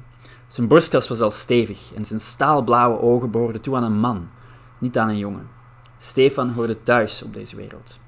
Zijn 0.47 0.67
borstkas 0.67 1.08
was 1.08 1.21
al 1.21 1.32
stevig 1.32 1.93
en 1.95 2.06
zijn 2.06 2.19
staalblauwe 2.19 2.99
ogen 2.99 3.32
behoorden 3.32 3.62
toe 3.62 3.76
aan 3.76 3.84
een 3.84 3.99
man, 3.99 4.30
niet 4.78 4.97
aan 4.97 5.10
een 5.10 5.17
jongen. 5.17 5.47
Stefan 5.97 6.49
hoorde 6.49 6.84
thuis 6.84 7.23
op 7.23 7.34
deze 7.34 7.56
wereld. 7.56 7.99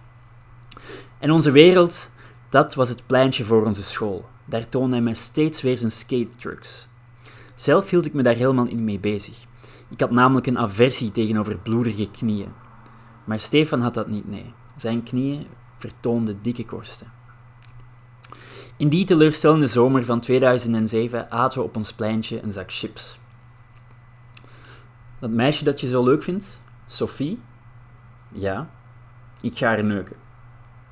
En 1.20 1.32
onze 1.32 1.52
wereld, 1.52 2.10
dat 2.50 2.76
was 2.76 2.90
het 2.90 3.06
pleintje 3.06 3.46
voor 3.46 3.66
onze 3.66 3.84
school. 3.84 4.26
Daar 4.46 4.70
toonde 4.70 4.96
hij 4.96 5.04
mij 5.04 5.14
steeds 5.14 5.62
weer 5.62 5.78
zijn 5.78 5.92
skate 5.92 6.36
trucks. 6.36 6.88
Zelf 7.56 7.90
hield 7.90 8.06
ik 8.06 8.14
me 8.14 8.24
daar 8.24 8.36
helemaal 8.36 8.66
niet 8.66 8.80
mee 8.80 9.00
bezig. 9.00 9.46
Ik 9.90 10.00
had 10.00 10.12
namelijk 10.12 10.48
een 10.48 10.60
aversie 10.60 11.12
tegenover 11.12 11.58
bloedige 11.58 12.12
knieën. 12.12 12.54
Maar 13.24 13.40
Stefan 13.40 13.82
had 13.82 13.94
dat 13.94 14.08
niet, 14.08 14.28
nee. 14.28 14.54
Zijn 14.76 15.04
knieën 15.04 15.48
vertoonden 15.78 16.40
dikke 16.42 16.66
korsten. 16.66 17.12
In 18.78 18.90
die 18.90 19.06
teleurstellende 19.06 19.68
zomer 19.68 20.06
van 20.06 20.20
2007 20.20 21.32
aten 21.32 21.60
we 21.60 21.66
op 21.66 21.76
ons 21.76 21.94
pleintje 21.94 22.42
een 22.42 22.52
zak 22.52 22.74
chips. 22.74 23.20
Dat 25.20 25.30
meisje 25.30 25.64
dat 25.64 25.82
je 25.82 25.88
zo 25.88 26.04
leuk 26.04 26.24
vindt, 26.24 26.62
Sophie? 26.88 27.40
Ja, 28.32 28.70
ik 29.42 29.58
ga 29.58 29.68
haar 29.68 29.84
neuken. 29.84 30.16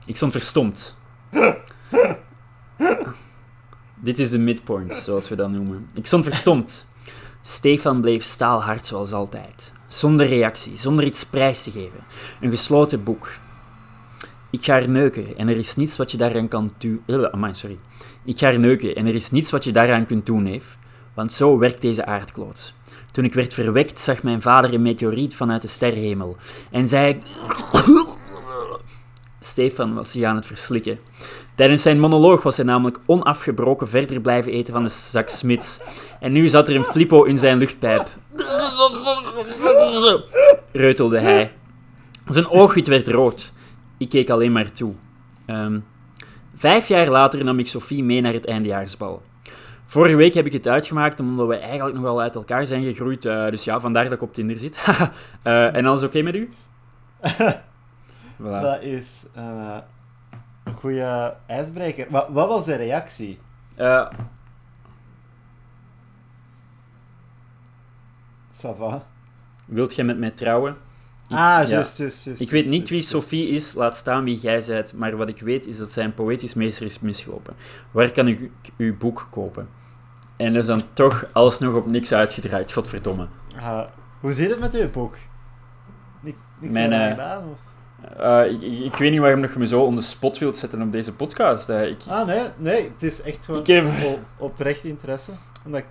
Ik 0.05 0.15
stond 0.15 0.31
verstomd. 0.31 0.97
Dit 4.03 4.19
is 4.19 4.29
de 4.29 4.39
midpoint, 4.39 4.93
zoals 4.93 5.29
we 5.29 5.35
dat 5.35 5.49
noemen. 5.49 5.89
Ik 5.93 6.05
stond 6.05 6.23
verstomd. 6.23 6.85
Stefan 7.41 8.01
bleef 8.01 8.23
staalhard 8.23 8.85
zoals 8.85 9.13
altijd. 9.13 9.71
Zonder 9.87 10.27
reactie, 10.27 10.77
zonder 10.77 11.05
iets 11.05 11.25
prijs 11.25 11.63
te 11.63 11.71
geven. 11.71 12.03
Een 12.41 12.49
gesloten 12.49 13.03
boek. 13.03 13.31
Ik 14.49 14.63
ga 14.63 14.73
haar 14.73 14.89
neuken 14.89 15.37
en 15.37 15.47
er 15.47 15.55
is 15.55 15.75
niets 15.75 15.97
wat 15.97 16.11
je 16.11 16.17
daaraan 16.17 16.47
kan 16.47 16.71
doen. 16.77 17.31
Amai, 17.31 17.55
sorry. 17.55 17.79
Ik 18.25 18.39
ga 18.39 18.45
haar 18.45 18.59
neuken 18.59 18.95
en 18.95 19.05
er 19.05 19.15
is 19.15 19.31
niets 19.31 19.51
wat 19.51 19.63
je 19.63 19.71
daaraan 19.71 20.05
kunt 20.05 20.25
doen, 20.25 20.43
neef. 20.43 20.77
Want 21.13 21.33
zo 21.33 21.57
werkt 21.57 21.81
deze 21.81 22.05
aardkloot. 22.05 22.73
Toen 23.11 23.25
ik 23.25 23.33
werd 23.33 23.53
verwekt, 23.53 23.99
zag 23.99 24.23
mijn 24.23 24.41
vader 24.41 24.73
een 24.73 24.81
meteoriet 24.81 25.35
vanuit 25.35 25.61
de 25.61 25.67
sterrenhemel. 25.67 26.37
En 26.71 26.87
zei... 26.87 27.19
Stefan 29.39 29.93
was 29.93 30.11
zich 30.11 30.23
aan 30.23 30.35
het 30.35 30.45
verslikken. 30.45 30.99
Tijdens 31.55 31.81
zijn 31.81 31.99
monoloog 31.99 32.43
was 32.43 32.55
hij 32.57 32.65
namelijk 32.65 32.99
onafgebroken 33.05 33.89
verder 33.89 34.21
blijven 34.21 34.51
eten 34.51 34.73
van 34.73 34.83
de 34.83 34.89
zak 34.89 35.29
Smits. 35.29 35.79
En 36.19 36.31
nu 36.31 36.47
zat 36.47 36.67
er 36.67 36.75
een 36.75 36.83
flippo 36.83 37.23
in 37.23 37.37
zijn 37.37 37.57
luchtpijp. 37.57 38.07
Reutelde 40.71 41.19
hij. 41.19 41.51
Zijn 42.27 42.49
oogwit 42.49 42.87
werd 42.87 43.07
rood. 43.07 43.53
Ik 43.97 44.09
keek 44.09 44.29
alleen 44.29 44.51
maar 44.51 44.71
toe. 44.71 44.93
Ehm, 45.45 45.79
vijf 46.55 46.87
jaar 46.87 47.09
later 47.09 47.43
nam 47.43 47.59
ik 47.59 47.67
Sophie 47.67 48.03
mee 48.03 48.21
naar 48.21 48.33
het 48.33 48.45
eindejaarsbal. 48.45 49.21
Vorige 49.85 50.15
week 50.15 50.33
heb 50.33 50.45
ik 50.45 50.51
het 50.53 50.67
uitgemaakt 50.67 51.19
omdat 51.19 51.47
we 51.47 51.55
eigenlijk 51.55 51.93
nog 51.95 52.03
wel 52.03 52.21
uit 52.21 52.35
elkaar 52.35 52.65
zijn 52.67 52.83
gegroeid. 52.83 53.25
eh, 53.25 53.49
dus 53.49 53.63
ja, 53.63 53.79
vandaar 53.79 54.03
dat 54.03 54.13
ik 54.13 54.21
op 54.21 54.33
Tinder 54.33 54.57
zit. 54.57 54.77
Eh, 55.43 55.75
en 55.75 55.85
alles 55.85 56.03
oké 56.03 56.21
met 56.21 56.35
u? 56.35 56.49
Voilà. 58.41 58.61
Dat 58.61 58.81
is 58.81 59.23
eh, 59.33 59.77
goede 60.83 61.35
ijsbreker. 61.45 62.07
Maar 62.09 62.25
wat 62.33 62.47
was 62.47 62.65
de 62.65 62.75
reactie? 62.75 63.39
Eh, 63.75 64.09
Ça 68.53 68.69
va? 68.77 69.03
wilt 69.65 69.95
jij 69.95 70.05
met 70.05 70.17
mij 70.17 70.31
trouwen? 70.31 70.71
Ik- 71.27 71.35
Ah, 71.35 71.37
ja. 71.37 71.63
juist, 71.67 71.97
juist, 71.97 72.23
juist. 72.23 72.41
Ik 72.41 72.49
weet 72.51 72.65
niet 72.65 72.89
wie. 72.89 73.01
Sophie 73.01 73.47
is, 73.47 73.73
laat 73.73 73.95
staan 73.95 74.23
wie 74.23 74.39
jij 74.39 74.61
zijt, 74.61 74.93
maar 74.93 75.15
wat 75.17 75.27
ik 75.27 75.39
weet 75.41 75.65
is 75.65 75.77
dat 75.77 75.91
zijn 75.91 76.13
poëtisch 76.13 76.53
meester 76.53 76.85
is 76.85 76.99
misgelopen. 76.99 77.55
Waar 77.91 78.11
kan 78.11 78.27
ik 78.27 78.49
uw 78.77 78.97
boek 78.97 79.27
kopen? 79.31 79.69
En 80.37 80.55
is 80.55 80.65
dan 80.65 80.79
toch 80.93 81.25
alsnog 81.33 81.73
op 81.75 81.85
niks 81.87 82.13
uitgedraaid, 82.13 82.71
godverdomme. 82.71 83.27
Ah, 83.59 83.81
hoe 84.19 84.33
zit 84.33 84.49
het 84.49 84.59
met 84.59 84.73
uw 84.75 84.89
boek? 84.91 85.15
Niks, 86.21 86.37
niks 86.59 86.73
Mijn, 86.73 86.91
eh, 86.91 87.09
gedaan? 87.09 87.43
Of? 87.43 87.57
Eh, 88.19 88.51
ik, 88.51 88.61
ik, 88.61 88.79
ik 88.79 88.95
weet 88.95 89.11
niet 89.11 89.19
waarom 89.19 89.41
dat 89.41 89.53
je 89.53 89.59
me 89.59 89.67
zo 89.67 89.81
onder 89.83 90.03
spot 90.03 90.37
wilt 90.37 90.57
zetten 90.57 90.81
op 90.81 90.91
deze 90.91 91.15
podcast. 91.15 91.69
eh. 91.69 91.87
ik, 91.87 91.97
Ah, 92.09 92.27
nee, 92.27 92.41
nee, 92.57 92.91
het 92.93 93.03
is 93.03 93.21
echt 93.21 93.45
gewoon 93.45 93.59
Ik 93.59 93.67
heb- 93.67 93.85
oprecht 94.37 94.83
interesse. 94.83 95.31
Omdat 95.65 95.81
ik 95.81 95.85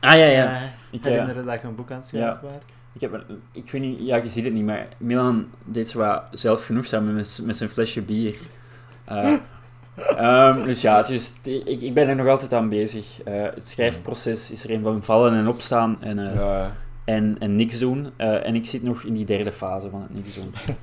ah 0.00 0.12
ja, 0.18 0.24
ja. 0.24 0.54
eh, 0.56 0.62
Ik, 0.90 1.04
eh, 1.04 1.10
herinnerde 1.10 1.44
dat 1.44 1.60
je 1.60 1.66
een 1.66 1.74
boek 1.74 1.90
aan 1.90 1.96
het 1.98 2.06
schrijven 2.08 2.30
ja. 2.30 2.40
was. 2.42 2.52
ik, 2.92 3.00
heb, 3.00 3.24
ik 3.52 3.70
weet 3.70 3.80
niet, 3.82 3.98
ja, 4.06 4.16
je 4.16 4.28
ziet 4.28 4.44
het 4.44 4.52
niet, 4.52 4.64
maar 4.64 4.86
Milan 4.96 5.46
deed 5.64 5.90
zo 5.90 5.98
wat 5.98 6.22
zelfgenoegzaam 6.30 7.04
met, 7.14 7.40
met 7.44 7.56
zijn 7.56 7.70
flesje 7.70 8.02
bier. 8.02 8.34
Eh, 9.04 9.32
ehm, 10.16 10.62
dus 10.62 10.80
ja, 10.80 10.96
het 10.96 11.08
is, 11.08 11.34
ik, 11.42 11.80
ik 11.80 11.94
ben 11.94 12.08
er 12.08 12.16
nog 12.16 12.26
altijd 12.28 12.52
aan 12.52 12.68
bezig. 12.68 13.22
Eh, 13.22 13.42
het 13.42 13.68
schrijfproces 13.68 14.50
is 14.50 14.64
er 14.64 14.70
een 14.70 14.82
van 14.82 15.02
vallen 15.02 15.32
en 15.34 15.48
opstaan 15.48 15.96
en, 16.00 16.18
eh, 16.18 16.34
Ja. 16.34 16.72
En, 17.14 17.36
en 17.38 17.56
niks 17.56 17.78
doen. 17.78 18.10
Eh, 18.16 18.46
en 18.46 18.54
ik 18.54 18.66
zit 18.66 18.82
nog 18.82 19.02
in 19.02 19.12
die 19.14 19.24
derde 19.24 19.52
fase 19.52 19.90
van 19.90 20.02
het 20.02 20.14
niks 20.14 20.34
doen. 20.34 20.54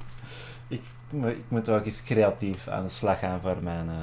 Ik, 0.67 0.81
moet- 1.09 1.29
ik 1.29 1.43
moet 1.47 1.69
ook 1.69 1.85
eens 1.85 2.03
creatief 2.03 2.67
aan 2.67 2.83
de 2.83 2.89
slag 2.89 3.19
gaan 3.19 3.39
voor 3.41 3.57
mijn 3.61 3.89
eh 3.89 3.95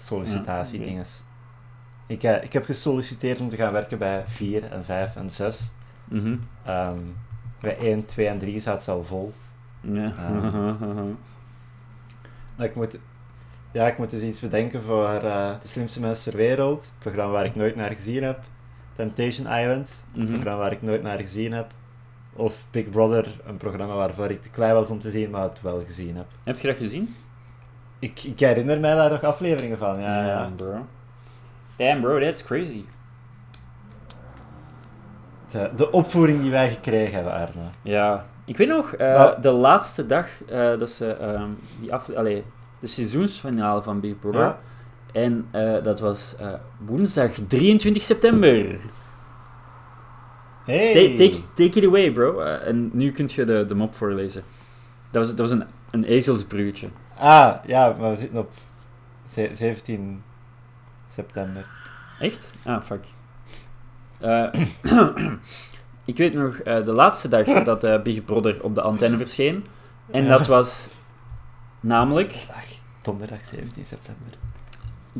sollicitatiedinges. 0.00 1.22
Ik, 2.06 2.22
eh, 2.22 2.42
ik 2.42 2.52
heb 2.52 2.64
gesolliciteerd 2.64 3.40
om 3.40 3.48
te 3.48 3.56
gaan 3.56 3.72
werken 3.72 3.98
bij 3.98 4.24
4 4.26 4.64
en 4.64 4.84
5 4.84 5.16
en 5.16 5.30
6. 5.30 5.70
Mhm. 6.04 6.36
Ehm, 6.64 6.98
bij 7.60 7.76
1, 7.78 8.04
2 8.04 8.26
en 8.28 8.38
3 8.38 8.60
staat 8.60 8.78
het 8.78 8.88
al 8.88 9.04
vol. 9.04 9.32
Ja. 9.80 10.12
Maar 12.56 12.66
ik 12.66 12.74
moet, 12.74 12.98
ja, 13.72 13.86
ik 13.86 13.98
moet 13.98 14.10
dus 14.10 14.22
iets 14.22 14.40
bedenken 14.40 14.82
voor 14.82 15.08
De 15.20 15.56
Slimste 15.68 16.00
Mensen 16.00 16.30
ter 16.30 16.40
Wereld. 16.40 16.84
Een 16.84 16.98
programma 16.98 17.32
waar 17.32 17.44
ik 17.44 17.54
nooit 17.54 17.76
naar 17.76 17.90
gezien 17.92 18.22
heb. 18.22 18.40
Temptation 18.96 19.46
Island. 19.46 19.96
Een 20.14 20.22
Mhm. 20.22 20.32
programma 20.32 20.60
waar 20.60 20.72
ik 20.72 20.82
nooit 20.82 21.02
naar 21.02 21.18
gezien 21.18 21.52
heb. 21.52 21.66
Of 22.32 22.64
Big 22.70 22.90
Brother, 22.90 23.40
een 23.46 23.56
programma 23.56 23.94
waarvoor 23.94 24.30
ik 24.30 24.42
te 24.42 24.50
klein 24.50 24.74
was 24.74 24.90
om 24.90 24.98
te 25.00 25.10
zien, 25.10 25.30
maar 25.30 25.42
het 25.42 25.62
wel 25.62 25.82
gezien 25.86 26.16
heb. 26.16 26.26
Heb 26.44 26.58
je 26.58 26.66
dat 26.68 26.76
gezien? 26.76 27.14
Ik, 27.98 28.22
ik 28.24 28.40
herinner 28.40 28.80
mij 28.80 28.94
daar 28.94 29.10
nog 29.10 29.22
afleveringen 29.22 29.78
van, 29.78 30.00
ja. 30.00 30.26
ja. 30.26 30.50
bro. 30.56 30.86
Damn, 31.76 32.00
bro, 32.00 32.20
that's 32.20 32.42
crazy. 32.44 32.84
de, 35.50 35.70
de 35.76 35.90
opvoering 35.92 36.40
die 36.40 36.50
wij 36.50 36.70
gekregen 36.70 37.14
hebben, 37.14 37.32
Arno. 37.32 37.62
Ja, 37.82 38.24
ik 38.44 38.56
weet 38.56 38.68
nog, 38.68 38.92
eh, 38.92 39.30
de 39.40 39.50
laatste 39.50 40.06
dag, 40.06 40.26
eh, 40.48 40.78
dat 40.78 40.90
ze 40.90 41.08
ehm, 41.12 41.50
die 41.80 41.92
afle 41.92 42.16
allee, 42.16 42.44
de 42.80 42.86
seizoensfinale 42.86 43.82
van 43.82 44.00
Big 44.00 44.18
Brother. 44.18 44.40
Ja. 44.40 44.58
En 45.12 45.48
eh, 45.50 45.82
dat 45.82 46.00
was 46.00 46.36
eh, 46.36 46.52
woensdag 46.78 47.30
23 47.46 48.02
september. 48.02 48.78
Hey! 50.64 51.16
Ta- 51.16 51.24
Take, 51.24 51.42
take 51.54 51.78
it 51.80 51.84
away, 51.86 52.10
bro. 52.12 52.40
Eh, 52.40 52.66
en 52.68 52.90
nu 52.92 53.12
kun 53.12 53.28
je 53.34 53.44
de, 53.44 53.66
de 53.66 53.74
mop 53.74 53.94
voorlezen. 53.94 54.42
Dat 55.10 55.26
was, 55.26 55.34
dat 55.36 55.48
was 55.50 55.58
een, 55.58 55.64
een 55.90 56.04
ezelsbruggetje. 56.04 56.88
Ah, 57.18 57.54
ja, 57.66 57.96
maar 57.98 58.10
we 58.10 58.16
zitten 58.18 58.38
op 58.38 58.50
ze- 59.30 59.50
17 59.54 60.22
september. 61.10 61.66
Echt? 62.20 62.52
Ah, 62.64 62.82
fuck. 62.82 63.04
Ik 66.04 66.16
weet 66.16 66.34
nog, 66.34 66.62
de 66.62 66.92
laatste 66.92 67.28
dag 67.28 67.46
dat 67.64 68.02
Big 68.02 68.24
Brother 68.24 68.62
op 68.62 68.74
de 68.74 68.80
antenne 68.82 69.16
verscheen. 69.16 69.64
En 70.10 70.28
dat 70.28 70.46
was 70.46 70.90
namelijk 71.80 72.32
Dag, 72.48 72.64
donderdag 73.02 73.44
17 73.44 73.84
september. 73.86 74.32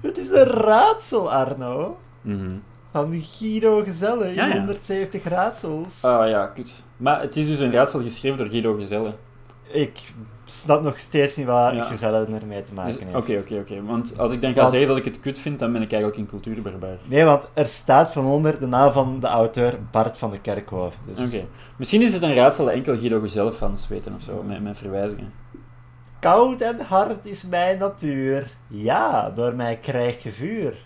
Het 0.02 0.17
is 0.17 0.30
een 0.30 0.43
raadsel, 0.43 1.32
Arno. 1.32 1.98
Mhm. 2.22 2.50
Van 2.91 3.22
Guido 3.38 3.84
Gezelle 3.84 4.28
in 4.28 4.34
Ja, 4.34 4.45
ja. 4.45 4.54
170 4.58 5.24
raadsels. 5.24 6.04
Ah 6.04 6.30
ja, 6.30 6.45
kut. 6.48 6.84
Maar 6.98 7.22
het 7.22 7.36
is 7.36 7.48
dus 7.48 7.60
een 7.60 7.72
raadsel 7.72 8.02
geschreven 8.02 8.38
door 8.38 8.48
Guido 8.48 8.74
Gezelle. 8.76 9.13
Ik 9.67 10.00
snap 10.50 10.82
nog 10.84 10.98
steeds 10.98 11.36
niet 11.36 11.46
wat 11.46 11.74
Ja. 11.74 11.84
Gezelle 11.84 12.26
ermee 12.40 12.64
te 12.64 12.74
maken 12.74 12.92
Dus- 12.94 13.04
heeft. 13.04 13.16
Oké, 13.16 13.38
oké, 13.38 13.56
oké. 13.60 13.84
Want 13.84 14.18
als 14.18 14.34
ik 14.34 14.42
dan 14.42 14.54
ga 14.54 14.58
Want- 14.60 14.70
zeggen 14.70 14.88
dat 14.88 14.98
ik 14.98 15.06
het 15.06 15.20
kut 15.20 15.40
vind, 15.40 15.60
dan 15.60 15.72
ben 15.72 15.82
ik 15.82 15.92
eigenlijk 15.92 16.22
een 16.22 16.28
cultuurbarbaar. 16.28 16.98
Nee, 17.06 17.24
want 17.24 17.48
er 17.54 17.66
staat 17.66 18.12
van 18.12 18.26
onder 18.26 18.60
de 18.60 18.68
naam 18.68 18.92
van 18.92 19.20
de 19.20 19.28
auteur 19.28 19.80
Bart 19.92 20.18
van 20.18 20.32
de 20.32 20.40
Kerkhof. 20.42 20.98
Dus. 21.16 21.26
Oké. 21.26 21.46
Misschien 21.78 22.02
is 22.02 22.14
het 22.14 22.22
een 22.24 22.34
raadsel 22.36 22.66
dat 22.66 22.74
enkel 22.74 22.98
Guido 22.98 23.20
Gezelle 23.20 23.54
fans 23.54 23.88
weten 23.88 24.16
of 24.16 24.22
zo, 24.22 24.44
met, 24.44 24.62
met 24.64 24.78
verwijzingen. 24.78 25.32
Koud 26.20 26.62
en 26.62 26.80
hard 26.80 27.26
is 27.26 27.46
mijn 27.46 27.78
natuur. 27.78 28.52
Ja, 28.68 29.30
door 29.30 29.56
mij 29.56 29.78
krijg 29.78 30.24
je 30.24 30.32
vuur. 30.32 30.86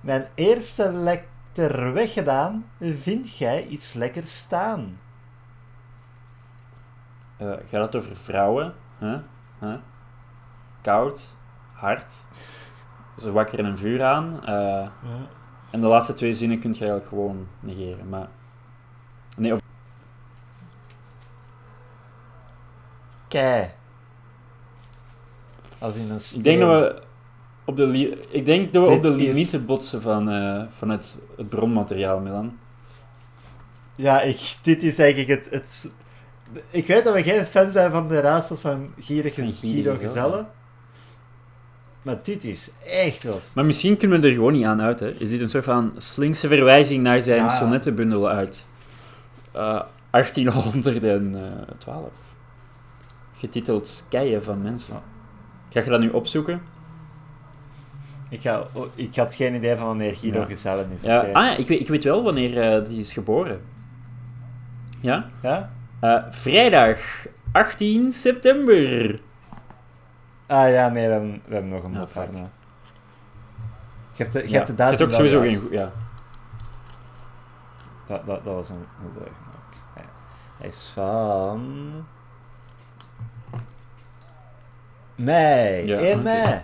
Mijn 0.00 0.26
eerste 0.34 0.92
lekker 0.92 1.92
weggedaan, 1.92 2.66
vind 2.80 3.36
jij 3.36 3.66
iets 3.66 3.92
lekkers 3.92 4.36
staan. 4.38 4.98
Eh, 7.36 7.46
gaat 7.70 7.86
het 7.86 7.96
over 7.96 8.16
vrouwen? 8.16 8.74
Huh? 8.98 9.18
Huh? 9.60 9.74
Koud, 10.82 11.24
hard, 11.72 12.24
ze 13.16 13.32
wakkeren 13.32 13.64
een 13.64 13.78
vuur 13.78 14.04
aan. 14.04 14.44
eh, 14.44 14.88
en 15.70 15.80
de 15.80 15.86
laatste 15.86 16.14
twee 16.14 16.34
zinnen 16.34 16.58
kun 16.58 16.70
je 16.72 16.78
eigenlijk 16.78 17.08
gewoon 17.08 17.46
negeren. 17.60 18.08
Maar... 18.08 18.28
Nee, 19.36 19.52
of... 19.54 19.60
Kei. 23.28 23.70
Als 25.78 25.94
in 25.94 26.10
een 26.10 26.20
Ik 26.34 26.42
denk 26.42 26.60
dat 26.60 26.68
we 26.70 27.02
op 27.64 27.76
de, 27.76 27.86
li- 27.86 28.18
ik 28.28 28.44
denk 28.44 28.72
dat 28.72 28.86
we 28.88 28.94
op 28.94 29.02
de 29.02 29.08
is- 29.08 29.16
limieten 29.16 29.66
botsen 29.66 30.02
van, 30.02 30.30
eh, 30.30 30.62
van 30.78 30.88
het, 30.88 31.18
het 31.36 31.48
bronmateriaal, 31.48 32.20
Milan. 32.20 32.58
Ja, 33.94 34.20
ik, 34.20 34.56
dit 34.62 34.82
is 34.82 34.98
eigenlijk 34.98 35.30
het, 35.30 35.50
het... 35.50 35.92
Ik 36.70 36.86
weet 36.86 37.04
dat 37.04 37.14
we 37.14 37.22
geen 37.22 37.44
fan 37.46 37.70
zijn 37.70 37.90
van 37.90 38.08
de 38.08 38.20
raadsels 38.20 38.60
van 38.60 38.88
Guido, 39.00 39.28
Van 39.28 39.44
Guido 39.44 39.52
Guido 39.60 39.92
Gezelle. 39.94 40.08
Gezelle. 40.08 40.46
Maar 42.02 42.18
dit 42.22 42.44
is 42.44 42.70
echt 42.86 43.22
wel... 43.22 43.38
Maar 43.54 43.64
misschien 43.64 43.96
kunnen 43.96 44.20
we 44.20 44.28
er 44.28 44.34
gewoon 44.34 44.52
niet 44.52 44.64
aan 44.64 44.80
uit. 44.82 45.00
Hè. 45.00 45.10
Is 45.10 45.30
dit 45.30 45.40
een 45.40 45.50
soort 45.50 45.64
van 45.64 45.92
slinkse 45.96 46.48
verwijzing 46.48 47.02
naar 47.02 47.22
zijn 47.22 47.36
Ja. 47.42 47.48
sonnettenbundel 47.48 48.28
uit 48.28 48.66
eh 49.52 49.82
1812? 50.10 52.10
Getiteld 53.36 53.88
Skeien 53.88 54.44
van 54.44 54.62
mensen. 54.62 55.00
Ga 55.70 55.80
je 55.80 55.90
dat 55.90 56.00
nu 56.00 56.08
opzoeken? 56.08 56.60
Ik, 58.30 58.40
ga, 58.40 58.62
oh, 58.72 58.86
ik 58.94 59.16
had 59.16 59.34
geen 59.34 59.54
idee 59.54 59.76
van 59.76 59.86
wanneer 59.86 60.14
Guido 60.16 60.40
Ja. 60.40 60.44
Gezelle 60.46 60.86
is. 60.94 61.00
Ja, 61.02 61.18
ah 61.20 61.44
ja, 61.44 61.56
ik 61.56 61.68
weet, 61.68 61.80
ik 61.80 61.88
weet 61.88 62.04
wel 62.04 62.22
wanneer 62.22 62.60
eh, 62.60 62.84
die 62.84 63.00
is 63.00 63.12
geboren. 63.12 63.60
Ja? 65.00 65.26
Ja? 65.42 65.70
Eh, 66.00 66.22
vrijdag 66.30 66.98
18 67.52 68.12
september. 68.12 69.20
Ah 70.46 70.70
ja, 70.70 70.88
nee, 70.88 71.06
we 71.06 71.12
hebben, 71.12 71.42
we 71.46 71.52
hebben 71.52 71.70
nog 71.70 71.82
een 71.84 71.90
mop 71.90 72.14
daarna. 72.14 72.48
Je 74.12 74.22
hebt 74.22 74.32
de, 74.32 74.38
je 74.42 74.48
Ja, 74.48 74.54
hebt 74.54 74.66
de 74.66 74.72
je 74.72 74.78
datum 74.78 74.98
hebt 74.98 75.02
ook 75.02 75.12
sowieso 75.12 75.44
juist. 75.44 75.60
geen... 75.62 75.72
Ja. 75.72 75.92
Dat, 78.06 78.26
dat, 78.26 78.44
dat 78.44 78.54
was 78.54 78.68
een. 78.68 78.86
Ja. 79.94 80.02
Hij 80.58 80.68
is 80.68 80.90
van... 80.92 82.06
Mei. 85.14 85.86
Ja, 85.86 85.98
1 85.98 86.12
oké. 86.14 86.22
mei. 86.22 86.62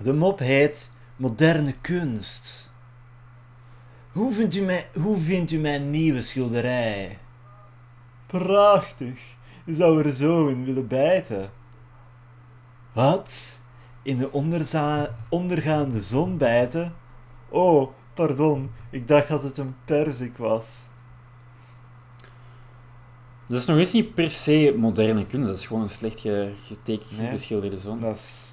De 0.00 0.12
mop 0.12 0.38
heet 0.38 0.90
Moderne 1.16 1.72
kunst. 1.80 2.69
Hoe 4.12 4.32
vindt 4.32 4.54
u 4.54 4.60
mijn, 4.60 4.84
hoe 4.94 5.16
vindt 5.18 5.50
u 5.50 5.58
mijn 5.58 5.90
nieuwe 5.90 6.22
schilderij? 6.22 7.18
Prachtig. 8.26 9.20
Je 9.64 9.74
zou 9.74 10.02
er 10.04 10.12
zo 10.12 10.46
in 10.48 10.64
willen 10.64 10.86
bijten. 10.86 11.50
Wat? 12.92 13.60
In 14.02 14.18
de 14.18 14.32
onderza- 14.32 15.14
ondergaande 15.28 16.00
zon 16.00 16.38
bijten? 16.38 16.94
Oh, 17.48 17.90
pardon. 18.14 18.70
Ik 18.90 19.08
dacht 19.08 19.28
dat 19.28 19.42
het 19.42 19.58
een 19.58 19.74
perzik 19.84 20.36
was. 20.36 20.88
Dat 23.48 23.58
is 23.58 23.66
nog 23.66 23.76
eens 23.76 23.92
niet 23.92 24.14
per 24.14 24.30
se 24.30 24.74
moderne 24.78 25.26
kunst. 25.26 25.46
Dat 25.48 25.56
is 25.56 25.66
gewoon 25.66 25.82
een 25.82 25.88
slecht 25.88 26.20
ge- 26.20 26.54
getekend, 26.66 27.18
Nee. 27.18 27.28
geschilderde 27.28 27.78
zon. 27.78 28.00
Dat 28.00 28.16
is... 28.16 28.49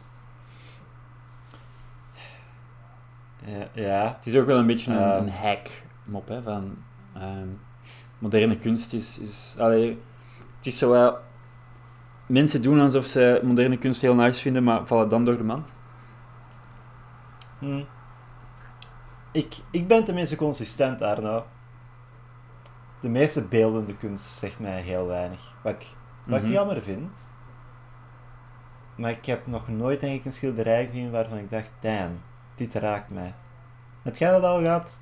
Ja, 3.48 3.68
ja. 3.74 4.14
Het 4.16 4.26
is 4.26 4.36
ook 4.36 4.46
wel 4.46 4.58
een 4.58 4.66
beetje 4.66 4.92
een, 4.92 4.98
Ehm. 4.98 5.22
een 5.24 5.30
hack 5.32 5.68
mop, 6.04 6.28
hè, 6.28 6.42
van 6.42 6.78
ehm, 7.14 7.48
moderne 8.20 8.58
kunst 8.58 8.94
is... 8.94 9.20
is 9.20 9.56
allee, 9.60 10.02
het 10.58 10.66
is 10.66 10.78
zo 10.78 10.90
wel... 10.90 11.18
Mensen 12.26 12.62
doen 12.62 12.80
alsof 12.80 13.06
ze 13.06 13.40
moderne 13.44 13.78
kunst 13.78 14.02
heel 14.02 14.16
nice 14.16 14.42
vinden, 14.42 14.64
maar 14.64 14.88
vallen 14.88 15.10
dan 15.10 15.26
door 15.26 15.38
de 15.38 15.44
mand. 15.44 15.76
Hm. 17.60 17.84
Ik, 19.32 19.56
ik 19.72 19.88
ben 19.88 20.04
tenminste 20.04 20.36
consistent, 20.36 21.02
Arno. 21.02 21.46
De 23.02 23.10
meeste 23.10 23.48
beeldende 23.48 23.98
kunst 23.98 24.26
zegt 24.26 24.60
mij 24.60 24.82
heel 24.82 25.06
weinig. 25.08 25.54
Wat 25.64 25.74
ik, 25.74 25.88
wat 26.24 26.38
Mhm. 26.40 26.48
ik 26.48 26.54
jammer 26.54 26.82
vind. 26.82 27.28
Maar 28.96 29.12
ik 29.12 29.26
heb 29.26 29.48
nog 29.48 29.68
nooit 29.68 30.00
denk 30.00 30.20
ik 30.20 30.26
een 30.26 30.34
schilderij 30.34 30.84
gezien 30.86 31.12
waarvan 31.12 31.38
ik 31.38 31.50
dacht, 31.52 31.72
damn, 31.80 32.22
dit 32.58 32.74
raakt 32.74 33.10
mij. 33.12 33.34
Heb 34.04 34.16
jij 34.16 34.32
dat 34.32 34.44
al 34.44 34.60
gehad? 34.60 35.00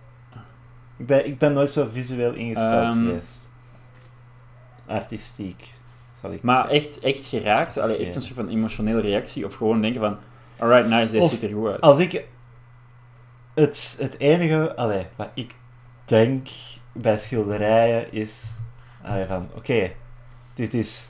Ik 0.97 1.05
ben, 1.05 1.25
ik 1.25 1.37
ben 1.37 1.53
nooit 1.53 1.69
zo 1.69 1.87
visueel 1.91 2.33
ingesteld 2.33 2.83
Ehm. 2.93 3.05
geweest. 3.05 3.49
Artistiek, 4.87 5.73
zal 6.21 6.31
ik 6.31 6.41
Maar 6.43 6.67
zeggen. 6.69 6.89
echt, 6.89 6.99
echt 6.99 7.25
geraakt, 7.25 7.77
allee, 7.77 7.97
echt 7.97 8.15
een 8.15 8.21
soort 8.21 8.35
van 8.35 8.49
emotionele 8.49 9.01
reactie, 9.01 9.45
of 9.45 9.55
gewoon 9.55 9.81
denken 9.81 10.01
van, 10.01 10.17
alright, 10.59 10.89
nice, 10.89 11.11
dit 11.11 11.29
ziet 11.29 11.43
er 11.43 11.49
goed 11.49 11.67
uit. 11.69 11.81
Als 11.81 11.99
ik... 11.99 12.25
Het, 13.53 13.95
het 13.99 14.19
enige 14.19 14.75
allee, 14.75 15.07
wat 15.15 15.29
ik 15.33 15.55
denk 16.05 16.47
bij 16.91 17.17
schilderijen 17.17 18.11
is... 18.11 18.51
allee, 19.03 19.25
van, 19.25 19.49
oké, 19.55 19.91
dit 20.53 20.73
is... 20.73 21.09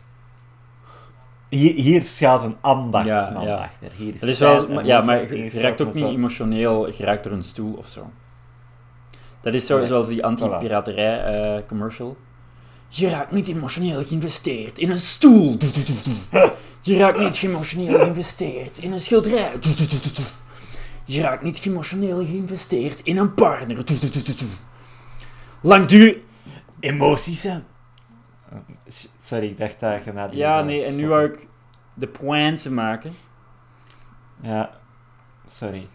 Hier, 1.55 1.73
hier 1.73 2.03
schuilt 2.03 2.43
een 2.43 2.55
ambachtsman 2.61 3.43
Ja, 3.43 3.47
ja. 3.49 3.55
achter. 3.55 3.91
Hier 3.97 4.13
is 4.13 4.19
Dat 4.19 4.29
is 4.29 4.39
wel, 4.39 4.67
maar- 4.67 4.85
ja, 4.85 5.01
maar 5.01 5.35
je, 5.35 5.43
je 5.43 5.59
raakt 5.59 5.81
ook 5.81 5.93
niet 5.93 6.03
zo. 6.03 6.09
emotioneel 6.09 6.87
geraakt 6.91 7.23
door 7.23 7.33
een 7.33 7.43
stoel 7.43 7.73
of 7.73 7.87
zo. 7.87 8.11
Dat 9.41 9.53
is 9.53 9.65
zo, 9.65 9.77
Nee. 9.77 9.87
zoals 9.87 10.07
die 10.07 10.25
anti-piraterij 10.25 11.23
eh, 11.23 11.61
commercial. 11.67 12.17
Je 12.87 13.09
raakt 13.09 13.31
niet 13.31 13.47
emotioneel 13.47 14.03
geïnvesteerd 14.03 14.79
in 14.79 14.89
een 14.89 14.97
stoel. 14.97 15.57
Je 16.81 16.97
raakt 16.97 17.19
niet 17.19 17.41
emotioneel 17.43 17.99
geïnvesteerd 17.99 18.77
in 18.77 18.91
een 18.91 18.99
schilderij. 18.99 19.51
Je 21.05 21.21
raakt 21.21 21.43
niet 21.43 21.61
emotioneel 21.65 22.25
geïnvesteerd 22.25 23.01
in 23.03 23.17
een 23.17 23.33
partner. 23.33 23.83
Langduur... 25.61 26.17
Emoties 26.79 27.41
zijn... 27.41 27.63
Sorry, 29.25 29.45
ik 29.45 29.57
dacht 29.57 30.05
je 30.05 30.11
naar 30.13 30.29
die 30.29 30.39
Ja, 30.39 30.61
nee, 30.61 30.83
en 30.83 30.95
nu 30.95 31.07
wou 31.07 31.25
ik 31.25 31.47
de 31.93 32.07
pointe 32.07 32.71
maken. 32.71 33.13
Ja, 34.41 34.69
sorry. 35.49 35.87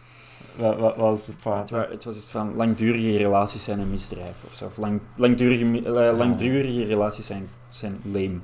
Wat, 0.57 0.79
wat, 0.79 0.97
wat 0.97 1.11
was 1.11 1.25
de 1.27 1.33
Het, 1.33 1.43
point? 1.43 1.71
wa- 1.71 1.89
het 1.91 2.05
was 2.05 2.17
iets 2.17 2.31
van 2.31 2.55
langdurige 2.55 3.17
relaties 3.17 3.65
zijn 3.65 3.79
een 3.79 3.91
misdrijf 3.91 4.37
of 4.47 4.55
zo. 4.55 4.65
Of 4.65 4.77
lang, 4.77 5.01
langdurige, 5.17 5.65
eh, 5.85 6.17
langdurige 6.19 6.85
relaties 6.85 7.27
zijn, 7.27 7.49
zijn 7.69 8.01
lame. 8.03 8.39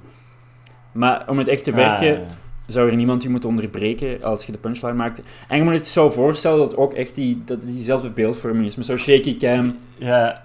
Maar 0.92 1.28
om 1.28 1.38
het 1.38 1.48
echt 1.48 1.64
te 1.64 1.72
werken, 1.72 2.20
Ah, 2.20 2.26
zou 2.66 2.90
er 2.90 2.96
niemand 2.96 3.22
je 3.22 3.28
moeten 3.28 3.48
onderbreken 3.48 4.22
als 4.22 4.46
je 4.46 4.52
de 4.52 4.58
punchline 4.58 4.92
maakte. 4.94 5.22
En 5.48 5.56
je 5.56 5.62
moet 5.62 5.72
het 5.72 5.88
zo 5.88 6.10
voorstellen 6.10 6.58
dat 6.58 6.76
ook 6.76 6.92
echt 6.92 7.14
die, 7.14 7.42
dat 7.44 7.60
diezelfde 7.60 8.10
beeldvorming 8.10 8.66
is, 8.66 8.76
met 8.76 8.86
zo'n 8.86 8.96
shaky 8.96 9.36
cam. 9.36 9.76
Ja. 9.98 10.44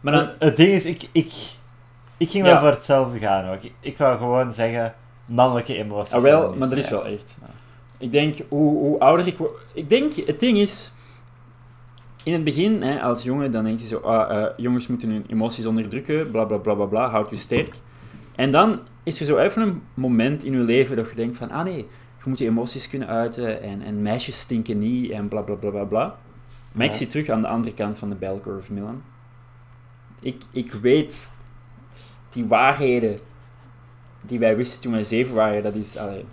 Maar 0.00 0.12
dan, 0.12 0.22
Het, 0.26 0.34
het 0.38 0.56
ding 0.56 0.72
is, 0.72 0.84
ik, 0.84 1.08
ik, 1.12 1.32
ik 2.16 2.30
ging 2.30 2.44
wel 2.44 2.58
voor 2.58 2.68
hetzelfde 2.68 3.18
gaan 3.18 3.54
ook. 3.54 3.62
Ik, 3.62 3.72
ik 3.80 3.98
wou 3.98 4.18
gewoon 4.18 4.52
zeggen, 4.52 4.94
mannelijke 5.26 5.76
emoties. 5.76 6.14
ah, 6.14 6.22
wel, 6.22 6.54
maar 6.58 6.68
dat 6.68 6.78
is 6.78 6.88
wel 6.88 7.06
echt. 7.06 7.38
Ik 7.98 8.12
denk, 8.12 8.36
hoe, 8.48 8.78
hoe 8.78 8.98
ouder 8.98 9.26
ik 9.26 9.36
word... 9.38 9.52
Ik 9.72 9.88
denk, 9.88 10.12
het 10.14 10.40
ding 10.40 10.58
is... 10.58 10.92
In 12.22 12.32
het 12.32 12.44
begin, 12.44 12.82
hè, 12.82 13.02
als 13.02 13.22
jongen, 13.22 13.50
dan 13.50 13.64
denk 13.64 13.80
je 13.80 13.86
zo... 13.86 13.98
Ah, 13.98 14.42
eh, 14.42 14.50
jongens 14.56 14.86
moeten 14.86 15.10
hun 15.10 15.24
emoties 15.28 15.66
onderdrukken, 15.66 16.30
bla 16.30 16.44
bla 16.44 16.56
bla 16.56 16.74
bla 16.74 16.84
bla, 16.84 17.10
houd 17.10 17.30
je 17.30 17.36
sterk. 17.36 17.74
En 18.34 18.50
dan 18.50 18.80
is 19.02 19.20
er 19.20 19.26
zo 19.26 19.36
even 19.36 19.62
een 19.62 19.82
moment 19.94 20.44
in 20.44 20.52
je 20.52 20.58
leven 20.58 20.96
dat 20.96 21.08
je 21.08 21.14
denkt 21.14 21.36
van... 21.36 21.50
Ah 21.50 21.64
nee, 21.64 21.76
je 22.24 22.24
moet 22.24 22.38
je 22.38 22.46
emoties 22.46 22.88
kunnen 22.88 23.08
uiten 23.08 23.62
en, 23.62 23.82
en 23.82 24.02
meisjes 24.02 24.40
stinken 24.40 24.78
niet 24.78 25.10
en 25.10 25.28
bla 25.28 25.40
bla 25.40 25.54
bla 25.54 25.70
bla 25.70 25.84
bla. 25.84 26.16
Maar 26.72 26.86
ik 26.86 26.92
zie 26.92 27.06
terug 27.06 27.28
aan 27.28 27.40
de 27.40 27.48
andere 27.48 27.74
kant 27.74 27.98
van 27.98 28.08
de 28.08 28.14
bell 28.14 28.38
curve, 28.42 28.72
Milan. 28.72 29.02
Ik, 30.20 30.42
ik 30.50 30.72
weet 30.72 31.30
die 32.34 32.46
waarheden 32.46 33.18
die 34.20 34.38
wij 34.38 34.56
wisten 34.56 34.80
toen 34.80 34.92
wij 34.92 35.04
zeven 35.04 35.34
waren, 35.34 35.62
dat 35.62 35.74
is... 35.74 35.96
Allee, 35.96 36.24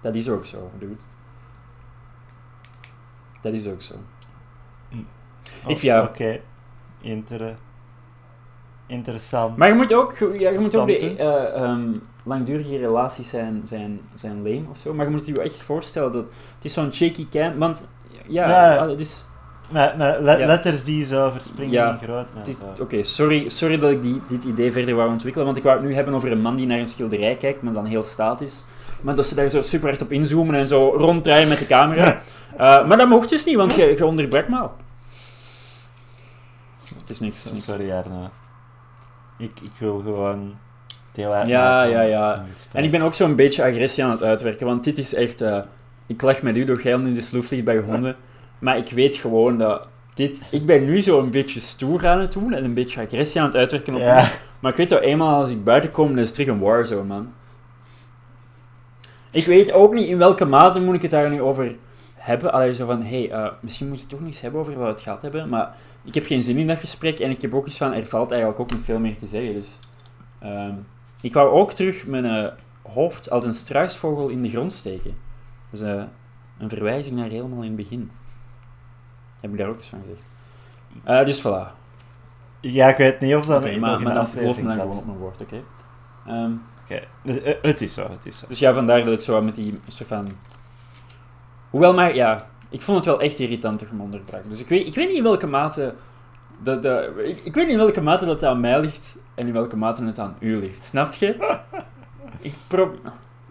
dat 0.00 0.14
is 0.14 0.28
ook 0.28 0.46
zo, 0.46 0.70
dude. 0.78 0.96
Dat 3.40 3.52
is 3.52 3.66
ook 3.66 3.82
zo. 3.82 3.94
Oh, 5.64 5.70
Ik 5.70 5.78
vind. 5.78 6.08
Oké. 6.08 6.40
Inter 7.00 7.56
interessant. 8.90 9.56
Maar 9.56 9.68
je 9.68 9.74
moet 9.74 9.94
ook, 9.94 10.12
ja, 10.38 10.50
je 10.50 10.58
moet 10.58 10.76
ook 10.76 10.86
de 10.86 11.16
eh, 11.16 11.54
ehm, 11.54 11.92
langdurige 12.22 12.78
relaties 12.78 13.28
zijn, 13.28 13.60
zijn, 13.64 14.00
zijn 14.14 14.36
lame 14.36 14.68
of 14.70 14.78
zo. 14.78 14.94
Maar 14.94 15.04
je 15.06 15.10
moet 15.12 15.26
je 15.26 15.42
echt 15.42 15.62
voorstellen 15.62 16.12
dat 16.12 16.24
het 16.54 16.64
is 16.64 16.72
zo'n 16.72 16.92
shaky 16.92 17.28
cam. 17.28 17.58
Want 17.58 17.88
ja, 18.26 18.48
Ja. 18.48 18.76
allee, 18.76 18.96
dus, 18.96 19.24
Met, 19.70 19.96
met 19.96 20.20
le- 20.20 20.36
Ja. 20.36 20.46
letters 20.46 20.84
die 20.84 21.04
zo 21.04 21.30
verspringen 21.30 21.72
Ja. 21.72 21.90
in 21.92 21.98
groot. 21.98 22.28
Oké, 22.80 23.02
sorry, 23.02 23.48
sorry 23.48 23.78
dat 23.78 23.90
ik 23.90 24.02
die, 24.02 24.20
dit 24.28 24.44
idee 24.44 24.72
verder 24.72 24.94
wou 24.94 25.10
ontwikkelen. 25.10 25.46
Want 25.46 25.58
ik 25.58 25.62
wou 25.62 25.76
het 25.78 25.86
nu 25.86 25.94
hebben 25.94 26.14
over 26.14 26.32
een 26.32 26.40
man 26.40 26.56
die 26.56 26.66
naar 26.66 26.78
een 26.78 26.86
schilderij 26.86 27.36
kijkt, 27.36 27.62
maar 27.62 27.72
dan 27.72 27.84
heel 27.84 28.02
statisch. 28.02 28.64
Maar 29.00 29.14
dat 29.14 29.26
ze 29.26 29.34
daar 29.34 29.48
zo 29.48 29.62
super 29.62 29.88
hard 29.88 30.02
op 30.02 30.12
inzoomen 30.12 30.54
en 30.54 30.66
zo 30.66 30.88
ronddraaien 30.96 31.48
met 31.48 31.58
de 31.58 31.66
camera. 31.66 32.20
Eh, 32.56 32.86
maar 32.86 32.96
dat 32.96 33.08
mocht 33.08 33.28
dus 33.28 33.44
niet, 33.44 33.56
want 33.56 33.74
je, 33.74 33.84
je 33.96 34.06
onderbrak 34.06 34.48
me 34.48 34.58
al. 34.58 34.72
Het 36.98 37.10
is 37.10 37.20
niks. 37.20 37.36
het 37.36 37.44
is 37.44 37.52
niks. 37.52 37.64
Sorry, 37.64 37.92
Arno. 37.92 38.28
Ik, 39.38 39.50
ik 39.62 39.70
wil 39.78 39.98
gewoon 40.04 40.54
deel 41.12 41.46
Ja, 41.46 41.82
ja, 41.82 42.00
ja. 42.00 42.44
En 42.72 42.84
ik 42.84 42.90
ben 42.90 43.00
ook 43.02 43.14
zo'n 43.14 43.34
beetje 43.36 43.64
agressie 43.64 44.04
aan 44.04 44.10
het 44.10 44.22
uitwerken, 44.22 44.66
want 44.66 44.84
dit 44.84 44.98
is 44.98 45.14
echt... 45.14 45.40
eh, 45.40 45.58
ik 46.06 46.22
leg 46.22 46.42
met 46.42 46.56
u 46.56 46.64
door 46.64 46.78
geil 46.78 46.98
in 47.00 47.14
de 47.14 47.20
sloef 47.20 47.50
ligt 47.50 47.64
bij 47.64 47.74
je 47.74 47.80
honden, 47.80 48.16
maar 48.60 48.76
ik 48.76 48.90
weet 48.90 49.16
gewoon 49.16 49.58
dat 49.58 49.86
dit... 50.14 50.42
Ik 50.50 50.66
ben 50.66 50.84
nu 50.84 51.00
zo 51.00 51.18
een 51.18 51.30
beetje 51.30 51.60
stoer 51.60 52.08
aan 52.08 52.20
het 52.20 52.32
doen 52.32 52.52
en 52.52 52.64
een 52.64 52.74
beetje 52.74 53.00
agressie 53.00 53.40
aan 53.40 53.46
het 53.46 53.56
uitwerken 53.56 53.94
op 53.94 54.00
Ja. 54.00 54.28
Maar 54.60 54.70
ik 54.70 54.76
weet 54.76 54.88
dat 54.88 55.00
eenmaal 55.00 55.40
als 55.40 55.50
ik 55.50 55.64
buiten 55.64 55.90
kom, 55.90 56.08
dan 56.08 56.18
is 56.18 56.26
het 56.26 56.34
terug 56.34 56.48
een 56.48 56.60
warzone, 56.60 57.02
man. 57.02 57.32
Ik 59.30 59.46
weet 59.46 59.72
ook 59.72 59.94
niet 59.94 60.08
in 60.08 60.18
welke 60.18 60.44
mate 60.44 60.80
moet 60.80 60.94
ik 60.94 61.02
het 61.02 61.10
daar 61.10 61.30
nu 61.30 61.42
over 61.42 61.74
hebben. 62.14 62.52
Allee, 62.52 62.74
zo 62.74 62.86
van, 62.86 63.02
hey, 63.02 63.30
eh, 63.30 63.52
misschien 63.60 63.88
moet 63.88 63.96
je 63.96 64.02
het 64.02 64.10
toch 64.10 64.26
eens 64.26 64.40
hebben 64.40 64.60
over 64.60 64.74
wat 64.74 64.84
we 64.84 64.90
het 64.90 65.00
gehad 65.00 65.22
hebben, 65.22 65.48
maar 65.48 65.74
ik 66.04 66.14
heb 66.14 66.26
geen 66.26 66.42
zin 66.42 66.56
in 66.56 66.66
dat 66.66 66.78
gesprek 66.78 67.18
en 67.18 67.30
ik 67.30 67.42
heb 67.42 67.54
ook 67.54 67.66
iets 67.66 67.76
van, 67.76 67.92
er 67.92 68.06
valt 68.06 68.30
eigenlijk 68.30 68.60
ook 68.60 68.70
niet 68.70 68.84
veel 68.84 68.98
meer 68.98 69.16
te 69.16 69.26
zeggen, 69.26 69.54
dus... 69.54 69.78
ehm, 70.38 70.74
ik 71.20 71.32
wou 71.32 71.50
ook 71.50 71.72
terug 71.72 72.06
mijn 72.06 72.24
eh, 72.24 72.46
hoofd 72.82 73.30
als 73.30 73.44
een 73.44 73.54
struisvogel 73.54 74.28
in 74.28 74.42
de 74.42 74.50
grond 74.50 74.72
steken. 74.72 75.14
Dus 75.70 75.80
een 75.80 76.68
verwijzing 76.68 77.16
naar 77.16 77.28
helemaal 77.28 77.62
in 77.62 77.66
het 77.66 77.76
begin. 77.76 78.10
Heb 79.40 79.50
ik 79.50 79.56
daar 79.58 79.68
ook 79.68 79.76
eens 79.76 79.86
van 79.88 80.02
gezegd. 80.02 80.22
Eh, 81.04 81.24
dus 81.24 81.40
voilà. 81.40 81.78
Ja, 82.60 82.88
ik 82.88 82.96
weet 82.96 83.20
niet 83.20 83.34
of 83.34 83.46
dat 83.46 83.64
nog 83.64 83.76
maar, 83.78 84.00
maar 84.02 84.14
dan 84.14 84.26
geloof 84.26 84.56
me 84.56 84.62
dan 84.62 84.72
gewoon 84.80 84.96
op 84.96 85.06
mijn 85.06 85.18
woord, 85.18 85.40
oké? 85.40 85.62
Ehm, 86.26 86.52
Oké, 86.84 87.02
dus, 87.22 87.42
eh, 87.42 87.54
het 87.62 87.80
is 87.80 87.94
zo, 87.94 88.02
het 88.10 88.26
is 88.26 88.38
zo. 88.38 88.46
dus 88.48 88.58
ja, 88.58 88.74
vandaar 88.74 89.04
dat 89.04 89.14
ik 89.14 89.20
zo 89.20 89.42
met 89.42 89.54
die 89.54 89.80
soort 89.86 90.08
van... 90.08 90.28
Hoewel, 91.70 91.94
maar 91.94 92.14
ja, 92.14 92.46
ik 92.68 92.82
vond 92.82 92.96
het 92.96 93.06
wel 93.06 93.20
echt 93.20 93.38
irritant 93.38 93.80
dat 93.80 93.88
je 93.88 93.94
me 93.94 94.02
onderbrak. 94.02 94.40
Dus 94.48 94.60
ik 94.60 94.68
weet, 94.68 94.86
ik 94.86 94.94
weet 94.94 95.08
niet 95.08 95.16
in 95.16 95.22
welke 95.22 95.46
mate... 95.46 95.94
Dat, 96.62 96.82
dat, 96.82 97.04
ik, 97.18 97.40
ik 97.44 97.54
weet 97.54 97.64
niet 97.64 97.72
in 97.72 97.78
welke 97.78 98.00
mate 98.00 98.24
dat 98.24 98.44
aan 98.44 98.60
mij 98.60 98.80
ligt 98.80 99.16
en 99.34 99.46
in 99.46 99.52
welke 99.52 99.76
mate 99.76 100.04
het 100.04 100.18
aan 100.18 100.36
u 100.38 100.56
ligt. 100.56 100.84
Snap 100.84 101.12
je? 101.12 101.36
Ik 102.40 102.54
pro 102.66 102.94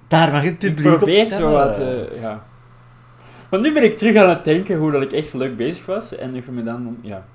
Daar 0.08 0.32
mag 0.32 0.44
het 0.44 0.52
ik 0.52 0.60
publiek 0.60 0.92
op 0.92 0.98
probeer 0.98 1.32
zo 1.32 1.52
wat... 1.52 1.78
eh, 1.80 2.22
ja. 2.22 2.44
Want 3.50 3.64
nu 3.64 3.74
ben 3.74 3.84
ik 3.84 3.98
terug 3.98 4.16
aan 4.16 4.30
het 4.30 4.44
denken 4.44 4.78
hoe 4.78 4.92
dat 4.92 5.02
ik 5.02 5.12
echt 5.12 5.34
leuk 5.34 5.58
bezig 5.58 5.86
was 5.86 6.16
en 6.16 6.34
dat 6.34 6.46
je 6.46 6.52
me 6.52 6.64
dan... 6.64 6.98
Ja. 7.02 7.26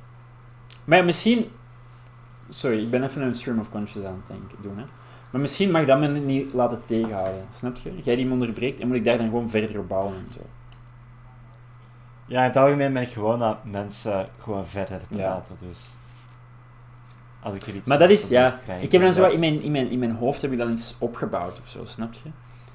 Maar 0.85 1.05
misschien... 1.05 1.51
Sorry, 2.49 2.81
ik 2.83 2.91
ben 2.91 3.03
even 3.03 3.23
een 3.23 3.35
stream 3.35 3.59
of 3.59 3.71
conscious 3.71 4.07
aan 4.07 4.23
het 4.25 4.27
denken 4.27 4.59
doen, 4.62 4.79
hè. 4.79 4.85
Maar 5.31 5.41
misschien 5.41 5.71
mag 5.71 5.87
dat 5.87 5.99
me 5.99 6.09
niet 6.09 6.53
laten 6.53 6.83
tegenhouden, 6.87 7.45
snap 7.51 7.77
je? 7.77 7.93
Jij 8.03 8.17
die 8.17 8.27
me 8.27 8.33
onderbreekt 8.33 8.81
en 8.81 8.87
moet 8.87 8.97
ik 8.97 9.05
daar 9.05 9.17
dan 9.17 9.27
gewoon 9.27 9.49
verder 9.49 9.79
op 9.79 9.89
bouwen 9.89 10.15
en 10.15 10.33
zo. 10.33 10.41
Ja, 12.27 12.39
in 12.41 12.47
het 12.49 12.57
algemeen 12.57 12.93
ben 12.93 13.03
ik 13.03 13.09
gewoon 13.09 13.39
dat 13.39 13.65
mensen 13.65 14.29
gewoon 14.43 14.67
verder 14.67 15.01
Ja. 15.09 15.17
praten, 15.17 15.57
dus... 15.69 15.79
Als 17.41 17.55
ik 17.55 17.62
er 17.62 17.75
iets 17.75 17.89
Maar 17.89 17.99
dat 17.99 18.11
is, 18.11 18.29
ja, 18.29 18.59
krijg, 18.65 18.83
ik 18.83 18.93
heb 18.93 19.03
dan 19.03 19.12
zo 19.12 19.21
wat 19.21 19.33
in 19.33 19.41
mijn, 19.41 19.62
in, 19.62 19.73
mijn, 19.73 19.91
in 19.91 19.99
mijn 19.99 20.17
hoofd 20.17 20.43
heb 20.43 20.53
ik 20.53 20.59
dan 20.59 20.73
iets 20.73 20.95
opgebouwd 20.99 21.61
of 21.61 21.69
zo, 21.69 21.85
snap 21.85 22.12
je? 22.12 22.31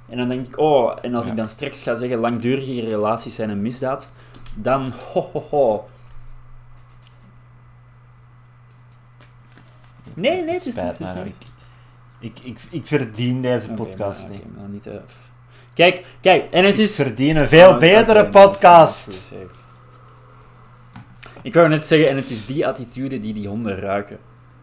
En 0.10 0.18
dan 0.18 0.28
denk 0.28 0.48
ik, 0.48 0.58
oh, 0.60 0.98
en 1.02 1.14
als 1.16 1.26
Ja. 1.26 1.32
ik 1.32 1.38
dan 1.38 1.50
straks 1.50 1.82
ga 1.84 1.96
zeggen 1.96 2.20
langdurige 2.20 2.82
relaties 2.82 3.36
zijn 3.36 3.50
een 3.50 3.62
misdaad, 3.62 4.12
dan 4.56 4.92
ho 5.14 5.30
ho 5.34 5.40
ho. 5.50 5.90
Nee, 10.14 10.44
nee, 10.44 10.54
het 10.54 10.66
is 10.66 10.74
Spijt 10.74 10.86
niks, 11.00 11.12
het 11.12 11.18
is 11.18 11.24
niks. 11.24 11.36
ik, 12.20 12.40
ik, 12.40 12.46
ik, 12.46 12.60
ik 12.72 12.88
verdien 12.88 13.42
deze 13.42 13.70
podcast 13.70 14.22
maar- 14.22 14.32
niet. 14.32 14.56
maar 14.58 14.68
niet 14.70 14.86
eh, 14.88 14.96
Kijk, 15.74 16.06
kijk, 16.22 16.52
en 16.52 16.66
het 16.66 16.80
Ik 16.80 16.86
is... 16.86 16.96
verdien 16.96 17.36
een 17.36 17.48
veel 17.48 17.70
Oh, 17.70 17.80
betere 17.80 18.30
podcast. 18.30 19.34
Ik 21.42 21.54
wou 21.54 21.70
net 21.70 21.88
zeggen, 21.88 22.10
en 22.10 22.16
het 22.16 22.30
is 22.30 22.46
die 22.46 22.68
attitude 22.68 23.20
die 23.20 23.34
die 23.34 23.48
honden 23.48 23.80
ruiken. 23.80 24.20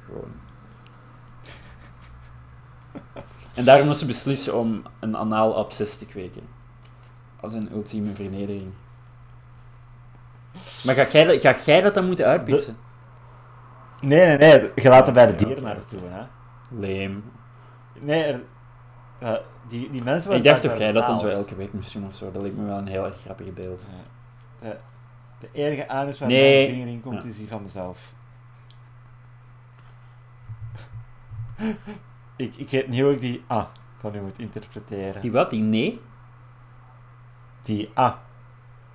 Gewoon. 0.07 0.31
En 3.57 3.65
daarom 3.65 3.87
moeten 3.87 4.01
ze 4.07 4.13
beslissen 4.13 4.59
om 4.59 4.83
een 5.01 5.17
anaal 5.17 5.57
absces 5.57 5.99
te 5.99 6.07
kweken. 6.07 6.43
Als 7.41 7.53
een 7.53 7.73
ultieme 7.73 8.15
vernedering. 8.15 8.73
Maar 10.85 10.95
ga 10.95 11.07
jij, 11.07 11.25
dat- 11.25 11.41
ga 11.41 11.55
jij 11.65 11.81
dat 11.81 11.95
dan 11.95 12.07
moeten 12.07 12.27
uitpitsen? 12.27 12.77
Nee, 14.01 14.27
nee, 14.27 14.37
nee. 14.39 14.71
Je 14.75 14.89
laat 14.89 15.05
het 15.07 15.15
bij 15.15 15.37
de 15.37 15.47
oké. 15.51 15.61
naartoe, 15.61 16.01
hè. 16.09 16.23
Leem. 16.71 17.25
Nee, 18.01 18.23
er, 18.25 19.43
die, 19.69 19.91
die 19.91 20.03
mensen... 20.03 20.33
Ik 20.33 20.45
dacht 20.45 20.63
toch 20.63 20.79
jij 20.79 20.93
dat 20.93 21.07
dan 21.07 21.19
zo 21.19 21.27
elke 21.29 21.55
week 21.55 21.73
moest 21.73 21.93
doen 21.93 22.07
of 22.07 22.15
zo. 22.15 22.33
Dat 22.33 22.43
lijkt 22.43 22.57
me 22.57 22.65
wel 22.65 22.79
een 22.79 22.87
heel 22.87 23.05
erg 23.05 23.21
grappig 23.21 23.53
beeld. 23.55 23.91
De, 24.61 24.77
de 25.41 25.49
enige 25.53 25.89
anus 25.89 26.19
waar 26.19 26.29
Nee. 26.29 26.63
mijn 26.67 26.75
vinger 26.77 26.93
in 26.93 27.01
komt, 27.03 27.23
Ja. 27.23 27.29
is 27.29 27.37
die 27.37 27.49
van 27.49 27.63
mezelf. 27.63 28.13
Ik, 32.37 32.57
ik 32.57 32.71
weet 32.71 32.89
niet 32.89 33.01
hoe 33.01 33.13
ik 33.13 33.21
die 33.21 33.45
ah 33.47 33.67
dan 34.01 34.13
nu 34.13 34.21
moet 34.21 34.39
interpreteren. 34.39 35.21
Die 35.21 35.33
wat? 35.33 35.51
Die 35.51 35.63
nee? 35.63 36.01
Die 37.63 37.91
ah. 37.95 38.15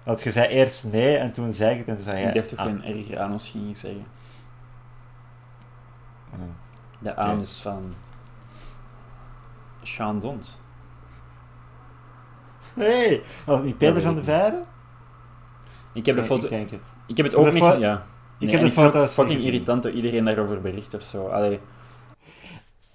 Want 0.03 0.21
je 0.21 0.31
zei 0.31 0.47
eerst 0.47 0.83
nee 0.83 1.17
en 1.17 1.31
toen 1.31 1.53
zei 1.53 1.71
ik 1.71 1.77
het 1.77 1.87
en 1.87 1.95
toen 1.95 2.03
zei 2.03 2.17
jij 2.17 2.27
Ik 2.27 2.33
dacht 2.33 2.49
toch 2.49 2.59
ah. 2.59 2.65
een 2.65 2.83
erger 2.83 3.19
anus 3.19 3.49
ging 3.49 3.69
ik 3.69 3.77
zeggen. 3.77 4.05
Hmm. 6.29 6.53
De 6.99 7.15
anus 7.15 7.53
van... 7.53 7.93
Sean 9.81 10.19
Dons. 10.19 10.57
Nee, 12.73 13.21
was 13.45 13.55
het 13.55 13.65
niet 13.65 13.77
Peter 13.77 14.01
van 14.01 14.15
de. 14.15 14.23
Veire? 14.23 14.63
Ik 15.93 16.05
heb 16.05 16.15
de 16.15 16.23
foto... 16.23 16.43
Ik 16.43 16.49
denk 16.49 16.69
het. 16.69 16.91
Ik 17.05 17.17
heb 17.17 17.25
het 17.25 17.35
ook 17.35 17.51
niet... 17.51 17.63
Ja. 17.63 18.05
Ik 18.37 18.51
heb 18.51 18.59
de 18.59 18.65
niet 18.65 18.73
fucking 18.73 19.11
gezien. 19.15 19.53
irritant 19.53 19.83
dat 19.83 19.93
iedereen 19.93 20.23
daarover 20.23 20.61
bericht 20.61 20.93
of 20.93 21.01
zo. 21.01 21.27
Allee, 21.27 21.59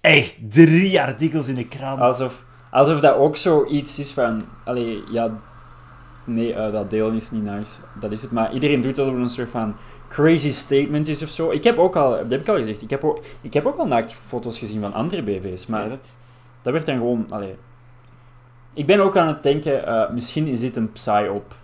Echt 0.06 0.34
drie 0.50 1.00
artikels 1.00 1.48
in 1.48 1.54
de 1.54 1.68
krant. 1.68 2.00
alsof, 2.00 2.44
alsof 2.70 3.00
dat 3.00 3.16
ook 3.16 3.36
zoiets 3.36 3.98
is 3.98 4.12
van... 4.12 4.42
Allee, 4.64 5.02
ja... 5.10 5.30
Nee, 6.24 6.54
eh, 6.54 6.72
dat 6.72 6.90
delen 6.90 7.14
is 7.14 7.30
niet 7.30 7.42
nice. 7.42 7.80
Dat 8.00 8.12
is 8.12 8.22
het. 8.22 8.30
Maar 8.30 8.52
iedereen 8.52 8.80
doet 8.80 8.96
dat 8.96 9.08
op 9.08 9.14
een 9.14 9.30
soort 9.30 9.50
van 9.50 9.76
crazy 10.08 10.50
statement 10.50 11.08
is 11.08 11.22
of 11.22 11.28
zo. 11.28 11.50
Ik 11.50 11.64
heb 11.64 11.78
ook 11.78 11.96
al... 11.96 12.10
Dat 12.10 12.30
heb 12.30 12.40
ik 12.40 12.48
al 12.48 12.56
gezegd. 12.56 12.82
Ik 12.82 12.90
heb 12.90 13.04
ook, 13.04 13.20
ik 13.40 13.52
heb 13.52 13.66
ook 13.66 13.78
al 13.78 13.86
naaktfoto's 13.86 14.58
gezien 14.58 14.80
van 14.80 14.92
andere 14.92 15.22
BV's. 15.22 15.66
Maar 15.66 15.90
het? 15.90 16.12
Dat 16.62 16.72
werd 16.72 16.86
dan 16.86 16.96
gewoon... 16.96 17.26
Allee. 17.30 17.56
Ik 18.74 18.86
ben 18.86 19.00
ook 19.00 19.16
aan 19.16 19.28
het 19.28 19.42
denken, 19.42 19.86
eh, 19.86 20.10
misschien 20.10 20.56
zit 20.56 20.76
een 20.76 20.92
psy 20.92 21.26
op. 21.34 21.54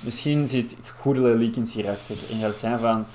Misschien 0.00 0.48
zit 0.48 0.76
goede 0.96 1.20
leakens 1.20 1.72
hierachter. 1.72 2.16
En 2.30 2.38
gaat 2.38 2.48
het 2.48 2.56
zijn 2.56 2.78
van... 2.78 3.06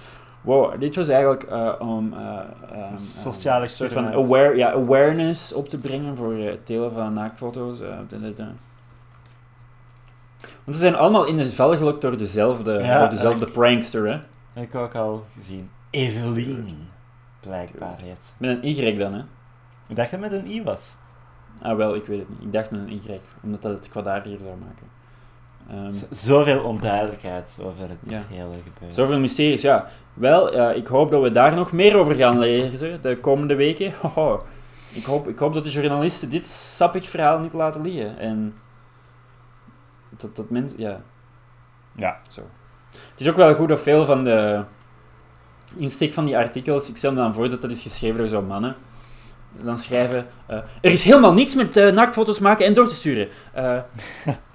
Wow, 0.43 0.79
dit 0.79 0.95
was 0.95 1.07
eigenlijk 1.07 1.51
uh, 1.51 1.73
om 1.79 2.13
uh, 2.13 2.39
um, 2.91 2.97
sociale 2.97 3.67
soort 3.67 3.91
van 3.93 4.07
aware, 4.07 4.55
ja, 4.55 4.71
awareness 4.71 5.53
op 5.53 5.69
te 5.69 5.77
brengen 5.77 6.17
voor 6.17 6.33
het 6.33 6.67
delen 6.67 6.93
van 6.93 7.13
naaktfoto's. 7.13 7.77
De, 7.77 8.33
de, 8.33 8.33
Want 10.63 10.75
ze 10.75 10.77
zijn 10.77 10.95
allemaal 10.95 11.25
in 11.25 11.39
het 11.39 11.53
vel 11.53 11.77
gelokt 11.77 12.01
door 12.01 12.17
dezelfde, 12.17 12.71
ja, 12.73 12.99
door 12.99 13.09
dezelfde 13.09 13.51
prankster, 13.51 14.07
hè? 14.07 14.19
Heb 14.53 14.63
ik 14.63 14.75
ook 14.75 14.95
al 14.95 15.25
gezien. 15.37 15.69
Evelien, 15.89 16.89
blijkbaar 17.39 17.97
heet. 18.03 18.33
Met 18.37 18.49
een 18.49 18.69
Y 18.69 18.97
dan, 18.97 19.13
hè? 19.13 19.23
Ik 19.87 19.95
dacht 19.95 20.11
dat 20.11 20.21
het 20.21 20.31
met 20.31 20.39
een 20.39 20.51
I 20.51 20.63
was. 20.63 20.95
Ah, 21.61 21.75
wel, 21.75 21.95
ik 21.95 22.05
weet 22.05 22.19
het 22.19 22.29
niet. 22.29 22.41
Ik 22.41 22.51
dacht 22.51 22.71
met 22.71 22.79
een 22.79 22.91
Y, 22.91 23.19
omdat 23.43 23.61
dat 23.61 23.71
het 23.71 23.89
kwaadaardiger 23.89 24.39
zou 24.39 24.57
maken. 24.57 24.92
Um, 25.71 25.91
Zoveel 26.11 26.63
onduidelijkheid 26.63 27.57
over 27.61 27.89
het 27.89 28.25
hele 28.29 28.53
gebeuren. 28.63 28.93
Zoveel 28.93 29.19
mysteries, 29.19 29.61
ja. 29.61 29.87
Wel, 30.13 30.55
uh, 30.55 30.75
ik 30.75 30.87
hoop 30.87 31.11
dat 31.11 31.21
we 31.21 31.31
daar 31.31 31.55
nog 31.55 31.71
meer 31.71 31.95
over 31.95 32.15
gaan 32.15 32.39
lezen 32.39 33.01
de 33.01 33.17
komende 33.17 33.55
weken. 33.55 33.93
Ik, 34.93 35.05
hoop, 35.05 35.27
ik 35.27 35.37
hoop 35.37 35.53
dat 35.53 35.63
de 35.63 35.69
journalisten 35.69 36.29
dit 36.29 36.47
sappig 36.47 37.09
verhaal 37.09 37.39
niet 37.39 37.53
laten 37.53 37.81
liggen. 37.81 38.19
En 38.19 38.53
dat, 40.09 40.35
dat 40.35 40.49
mensen, 40.49 40.79
ja. 40.79 41.01
Ja. 41.95 42.17
Zo. 42.29 42.41
Het 42.91 43.19
is 43.19 43.29
ook 43.29 43.35
wel 43.35 43.55
goed 43.55 43.67
dat 43.67 43.81
veel 43.81 44.05
van 44.05 44.23
de 44.23 44.63
insteek 45.75 46.13
van 46.13 46.25
die 46.25 46.37
artikels, 46.37 46.89
ik 46.89 46.97
stel 46.97 47.11
me 47.11 47.17
dan 47.17 47.33
voor 47.33 47.49
dat 47.49 47.61
dat 47.61 47.71
is 47.71 47.81
geschreven 47.81 48.17
door 48.17 48.27
zo'n 48.27 48.45
mannen, 48.45 48.75
dan 49.63 49.77
schrijven, 49.77 50.27
uh, 50.49 50.55
er 50.81 50.91
is 50.91 51.03
helemaal 51.03 51.33
niets 51.33 51.55
met 51.55 51.77
uh, 51.77 51.91
naaktfoto's 51.91 52.39
maken 52.39 52.65
en 52.65 52.73
door 52.73 52.87
te 52.87 52.95
sturen. 52.95 53.27
Uh, 53.57 53.77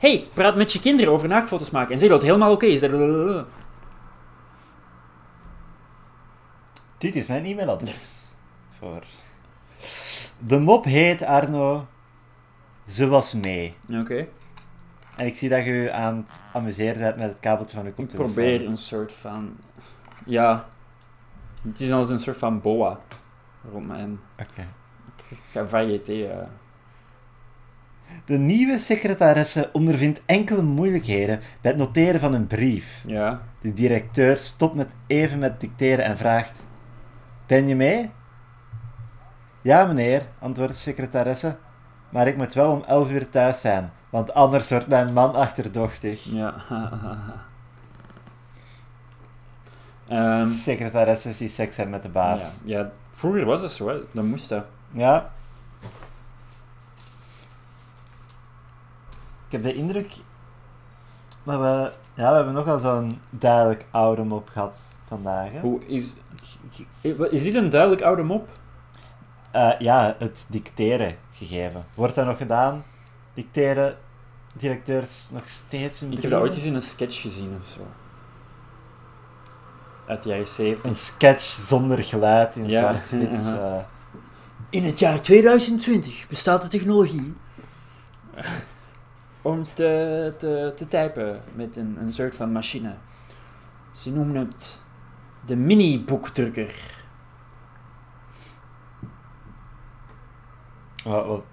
hey, 0.00 0.28
praat 0.34 0.56
met 0.56 0.72
je 0.72 0.80
kinderen 0.80 1.12
over 1.12 1.28
naaktfoto's 1.28 1.70
maken 1.70 1.92
en 1.92 1.98
zeg 1.98 2.08
dat 2.08 2.18
het 2.18 2.26
helemaal 2.26 2.52
oké 2.52 2.66
is. 2.66 2.80
Dit 6.98 7.16
is 7.16 7.26
mijn 7.26 7.44
e-mailadres. 7.44 8.26
Voor. 8.78 9.02
De 10.38 10.58
mop 10.58 10.84
heet 10.84 11.22
Arno. 11.22 11.86
Ze 12.86 13.08
was 13.08 13.34
mee. 13.34 13.74
Oké. 13.92 14.26
En 15.16 15.26
ik 15.26 15.36
zie 15.36 15.48
dat 15.48 15.64
je 15.64 15.72
je 15.72 15.92
aan 15.92 16.16
het 16.16 16.40
amuseren 16.52 16.98
bent 16.98 17.16
met 17.16 17.28
het 17.28 17.40
kabeltje 17.40 17.76
van 17.76 17.84
je 17.84 17.92
koptelefoon. 17.92 18.28
Ik 18.28 18.34
probeer 18.34 18.66
een 18.66 18.76
soort 18.76 19.12
van... 19.12 19.56
Ja. 20.24 20.68
Het 21.62 21.80
is 21.80 21.92
als 21.92 22.10
een 22.10 22.18
soort 22.18 22.36
van 22.36 22.60
boa 22.60 23.00
rond 23.72 23.86
mij. 23.86 24.08
Oké. 24.38 24.68
Ik 25.28 25.38
ga 25.50 25.68
variété... 25.68 26.48
De 28.24 28.38
nieuwe 28.38 28.78
secretaresse 28.78 29.70
ondervindt 29.72 30.20
enkele 30.26 30.62
moeilijkheden 30.62 31.40
bij 31.60 31.70
het 31.70 31.80
noteren 31.80 32.20
van 32.20 32.34
een 32.34 32.46
brief. 32.46 33.02
Ja. 33.06 33.42
De 33.60 33.72
directeur 33.72 34.36
stopt 34.36 34.74
met 34.74 34.90
even 35.06 35.38
met 35.38 35.60
dicteren 35.60 36.04
en 36.04 36.16
vraagt... 36.16 36.66
Ben 37.46 37.68
je 37.68 37.76
mee? 37.76 38.10
Ja, 39.62 39.86
meneer, 39.86 40.22
antwoordt 40.38 40.72
de 40.72 40.78
secretaresse. 40.78 41.56
Maar 42.08 42.26
ik 42.26 42.36
moet 42.36 42.54
wel 42.54 42.72
om 42.72 42.82
elf 42.86 43.10
uur 43.10 43.28
thuis 43.28 43.60
zijn, 43.60 43.92
want 44.10 44.34
anders 44.34 44.70
wordt 44.70 44.86
mijn 44.86 45.12
man 45.12 45.34
achterdochtig. 45.34 46.24
Ja. 46.24 46.54
um, 50.40 50.48
secretaresse 50.48 51.36
die 51.38 51.48
seks 51.48 51.76
hebben 51.76 51.94
met 51.94 52.02
de 52.02 52.08
baas. 52.08 52.56
Ja, 52.64 52.78
ja, 52.78 52.90
vroeger 53.10 53.44
was 53.44 53.60
het 53.60 53.70
zo, 53.70 53.88
hè. 53.88 53.96
dat 54.12 54.24
moest 54.24 54.48
dat. 54.48 54.64
Ja. 54.90 55.32
Ik 59.50 59.62
heb 59.62 59.62
de 59.72 59.74
indruk 59.74 60.16
dat 61.42 61.60
we... 61.60 61.90
Ja, 62.14 62.28
we 62.30 62.36
hebben 62.36 62.54
nogal 62.54 62.78
zo'n 62.78 63.20
duidelijk 63.30 63.84
oude 63.90 64.22
mop 64.22 64.48
gehad 64.48 64.78
vandaag. 65.06 65.50
Hè? 65.50 65.60
Hoe 65.60 65.86
is... 65.86 66.14
Is 67.30 67.42
dit 67.42 67.54
een 67.54 67.68
duidelijk 67.68 68.02
oude 68.02 68.22
mop? 68.22 68.48
Uh, 69.54 69.72
ja, 69.78 70.16
het 70.18 70.46
dicteren 70.48 71.16
gegeven. 71.32 71.84
Wordt 71.94 72.14
dat 72.14 72.26
nog 72.26 72.36
gedaan? 72.36 72.84
Dicteren 73.34 73.96
directeurs 74.54 75.28
nog 75.30 75.48
steeds 75.48 76.00
een 76.00 76.12
Ik 76.12 76.22
heb 76.22 76.30
dat 76.30 76.40
ooit 76.40 76.54
eens 76.54 76.64
in 76.64 76.74
een 76.74 76.82
sketch 76.82 77.20
gezien 77.20 77.56
of 77.60 77.66
zo. 77.66 77.86
Uit 80.06 80.22
de 80.22 80.28
jaren 80.28 80.46
70. 80.46 80.90
Een 80.90 80.96
sketch 80.96 81.42
zonder 81.42 82.04
geluid 82.04 82.56
in 82.56 82.68
ja. 82.68 82.78
zwart-wit. 82.78 83.44
Uh. 83.58 83.76
In 84.70 84.84
het 84.84 84.98
jaar 84.98 85.22
2020 85.22 86.28
bestaat 86.28 86.62
de 86.62 86.68
technologie 86.68 87.34
om 89.42 89.66
te, 89.72 90.34
te, 90.38 90.72
te 90.76 90.88
typen 90.88 91.40
met 91.54 91.76
een, 91.76 91.96
een 92.00 92.12
soort 92.12 92.34
van 92.34 92.52
machine. 92.52 92.94
Ze 93.92 94.12
noemen 94.12 94.36
het 94.36 94.80
de 95.44 95.56
mini-boekdrukker. 95.56 96.98
Wat, 101.04 101.26
wat, 101.26 101.44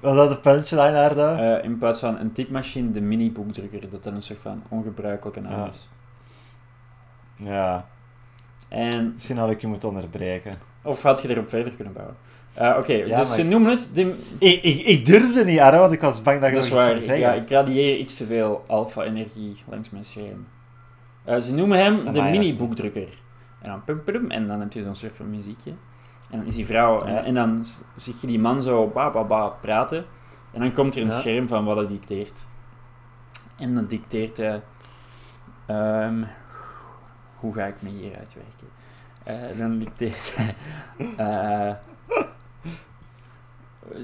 wat 0.00 0.14
dat 0.14 0.30
de 0.30 0.38
punchline 0.38 0.92
daar 0.92 1.14
dan? 1.14 1.40
Uh, 1.40 1.64
in 1.64 1.78
plaats 1.78 1.98
van 1.98 2.18
een 2.18 2.32
typemachine, 2.32 2.90
de 2.90 3.00
mini-boekdrukker, 3.00 3.90
dat 3.90 4.04
dan 4.04 4.14
een 4.14 4.22
soort 4.22 4.38
van 4.38 4.62
ongebruikelijke 4.68 5.40
naam 5.40 5.68
is. 5.68 5.88
Ja. 7.36 7.88
En... 8.68 9.12
Misschien 9.12 9.38
had 9.38 9.50
ik 9.50 9.60
je 9.60 9.66
moeten 9.66 9.88
onderbreken. 9.88 10.52
Of 10.82 11.02
had 11.02 11.22
je 11.22 11.30
erop 11.30 11.48
verder 11.48 11.72
kunnen 11.72 11.94
bouwen? 11.94 12.16
Uh, 12.58 12.76
Oké, 12.78 13.04
dus 13.04 13.34
ze 13.34 13.42
noemen 13.42 13.70
het... 13.70 13.90
De... 13.94 14.14
Ik, 14.38 14.62
ik, 14.62 14.80
ik 14.80 15.06
durfde 15.06 15.44
niet, 15.44 15.58
Arno, 15.58 15.78
want 15.78 15.92
ik 15.92 16.00
was 16.00 16.22
bang 16.22 16.40
dat 16.40 16.48
je 16.48 16.54
dat 16.54 16.64
is 16.64 16.70
waar. 16.70 17.18
Ja, 17.18 17.32
ik 17.32 17.50
radieer 17.50 17.96
iets 17.96 18.16
te 18.16 18.26
veel 18.26 18.64
alpha-energie 18.66 19.62
langs 19.68 19.90
mijn 19.90 20.04
scherm. 20.04 20.46
Uh, 21.28 21.36
ze 21.36 21.54
noemen 21.54 21.78
hem 21.78 22.12
de 22.12 22.22
mini-boekdrukker. 22.22 23.08
En 23.60 23.70
dan 23.70 23.84
pum, 23.84 24.04
pum, 24.04 24.30
en 24.30 24.46
dan 24.46 24.60
heb 24.60 24.72
je 24.72 24.82
zo'n 24.82 24.94
soort 24.94 25.16
van 25.16 25.30
muziekje. 25.30 25.70
En 26.30 26.38
dan 26.38 26.46
is 26.46 26.54
die 26.54 26.66
vrouw, 26.66 27.02
en, 27.02 27.24
en, 27.24 27.34
dan 27.34 27.64
zie 27.96 28.14
je 28.20 28.26
die 28.26 28.38
man 28.38 28.62
zo 28.62 28.86
ba, 28.86 29.10
ba, 29.10 29.24
ba 29.24 29.48
praten. 29.48 30.04
En 30.52 30.60
dan 30.60 30.72
komt 30.72 30.96
er 30.96 31.02
een 31.02 31.10
scherm 31.10 31.48
van 31.48 31.64
wat 31.64 31.76
hij 31.76 31.86
dicteert. 31.86 32.46
En 33.58 33.74
dan 33.74 33.86
dicteert 33.86 34.36
hij... 34.36 34.62
Um, 36.06 36.26
hoe 37.36 37.54
ga 37.54 37.64
ik 37.64 37.74
me 37.78 37.88
hier 37.88 38.12
uitwerken? 38.18 38.68
Uh, 39.28 39.58
dan 39.58 39.78
dicteert 39.78 40.36
hij... 40.36 40.54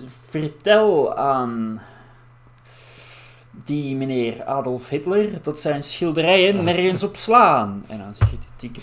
Vertel 0.07 1.17
aan 1.17 1.81
die 3.65 3.97
meneer 3.97 4.45
Adolf 4.45 4.89
Hitler 4.89 5.43
dat 5.43 5.61
zijn 5.61 5.83
schilderijen 5.83 6.65
nergens 6.65 7.03
op 7.03 7.17
slaan. 7.17 7.85
En 7.89 7.99
dan 7.99 8.15
zeg 8.15 8.31
je 8.31 8.37
tikken. 8.57 8.83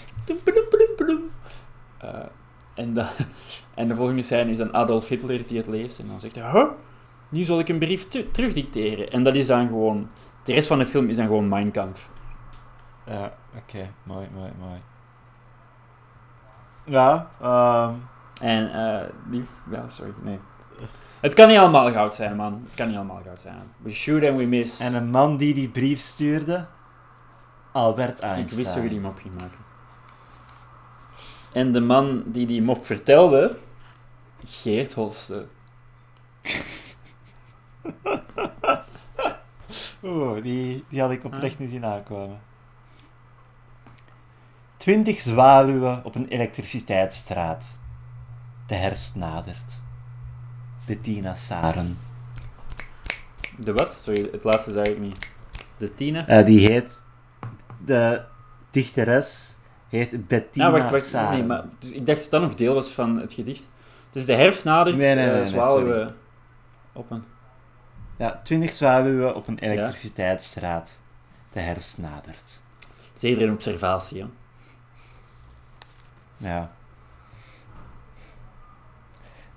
Uh, 2.04 2.10
en, 2.74 2.94
de, 2.94 3.08
en 3.74 3.88
de 3.88 3.96
volgende 3.96 4.22
scène 4.22 4.52
is 4.52 4.58
dan 4.58 4.74
Adolf 4.74 5.08
Hitler 5.08 5.48
die 5.48 5.58
het 5.58 5.68
leest. 5.68 6.00
En 6.00 6.08
dan 6.08 6.20
zegt 6.20 6.36
hij, 6.36 6.52
huh? 6.52 6.70
Nu 7.30 7.44
zal 7.44 7.60
ik 7.60 7.70
een 7.70 7.80
brief 7.80 8.08
terugdicteren. 8.08 9.12
En 9.12 9.24
dat 9.24 9.36
is 9.36 9.48
dan 9.48 9.68
gewoon... 9.68 10.10
De 10.44 10.54
rest 10.54 10.68
van 10.68 10.78
de 10.78 10.86
film 10.86 11.10
is 11.10 11.16
dan 11.16 11.26
gewoon 11.26 11.50
Mein 11.50 11.72
Kampf. 11.72 12.10
Ja, 13.06 13.34
oké. 13.58 13.90
Mooi, 14.04 14.28
mooi, 14.34 14.52
mooi. 14.60 14.82
Ja, 16.84 17.30
um... 17.90 18.08
En, 18.42 18.70
uh, 18.76 19.02
die... 19.32 19.44
Ja, 19.72 19.88
sorry, 19.88 20.14
nee. 20.22 20.40
Het 21.20 21.34
kan 21.34 21.48
niet 21.48 21.58
allemaal 21.58 21.92
goud 21.92 22.16
zijn, 22.16 22.36
man. 22.36 22.62
Het 22.66 22.76
kan 22.76 22.88
niet 22.88 22.96
allemaal 22.96 23.22
goud 23.24 23.42
zijn. 23.42 23.56
We 23.78 23.92
shoot 23.92 24.24
and 24.24 24.38
we 24.38 24.44
miss. 24.44 24.80
En 24.80 24.94
een 24.94 25.10
man 25.10 25.38
die 25.38 25.54
die 25.54 25.68
brief 25.68 26.00
stuurde, 26.00 26.66
Albert 27.72 28.20
Einstein. 28.20 28.48
Ik 28.48 28.50
wist 28.50 28.74
dat 28.74 28.84
je 28.84 28.90
die 28.90 29.00
mop 29.00 29.20
ging 29.20 29.34
maken. 29.34 29.66
En 31.52 31.72
de 31.72 31.80
man 31.82 32.24
die 32.26 32.46
die 32.46 32.62
mop 32.62 32.86
vertelde, 32.86 33.58
Geert 34.46 34.94
Holste. 34.94 35.48
Oeh, 40.04 40.44
die, 40.44 40.86
die 40.90 41.02
had 41.02 41.12
ik 41.12 41.24
oprecht 41.24 41.54
ah. 41.54 41.60
niet 41.60 41.70
zien 41.70 41.86
aankomen. 41.86 42.40
Twintig 44.78 45.20
zwaluwen 45.20 46.06
op 46.06 46.16
een 46.16 46.28
elektriciteitsstraat. 46.28 47.78
De 48.68 48.76
herfst 48.76 49.16
nadert. 49.16 49.80
Bettina 50.88 51.36
Saren. 51.36 51.98
De 53.58 53.74
wat? 53.74 53.94
Sorry, 53.94 54.30
het 54.32 54.44
laatste 54.44 54.72
zei 54.72 54.90
ik 54.90 55.00
niet. 55.00 55.36
De 55.78 55.96
Tina? 55.96 56.40
Uh, 56.40 56.46
die 56.46 56.70
heet... 56.70 57.04
De 57.86 58.24
dichteres 58.70 59.56
heet 59.90 60.28
Bettina 60.28 60.66
ja, 60.66 60.72
wacht, 60.72 60.90
wacht, 60.90 61.06
Saren. 61.06 61.38
Nee, 61.38 61.44
maar, 61.44 61.64
dus 61.80 61.92
ik 61.92 62.06
dacht 62.06 62.22
dat 62.22 62.32
dat 62.32 62.42
nog 62.42 62.56
deel 62.56 62.74
was 62.74 62.88
van 62.88 63.20
het 63.20 63.34
gedicht. 63.34 63.70
Dus 64.12 64.26
de 64.26 64.34
herfst 64.34 64.64
nadert, 64.64 64.98
nee, 64.98 65.16
nee, 65.16 65.30
nee, 65.30 65.46
zwaluwen 65.46 66.16
op 66.94 67.12
een... 67.12 67.24
Ja, 68.18 68.42
twintig 68.44 68.74
zwaluwen 68.74 69.36
op 69.36 69.48
een 69.48 69.60
elektriciteitsstraat. 69.60 70.98
De 71.52 71.60
herfst 71.60 71.98
nadert. 71.98 72.60
Zeker 73.14 73.42
een 73.42 73.54
observatie, 73.54 74.22
hè? 74.22 74.28
Ja. 76.38 76.72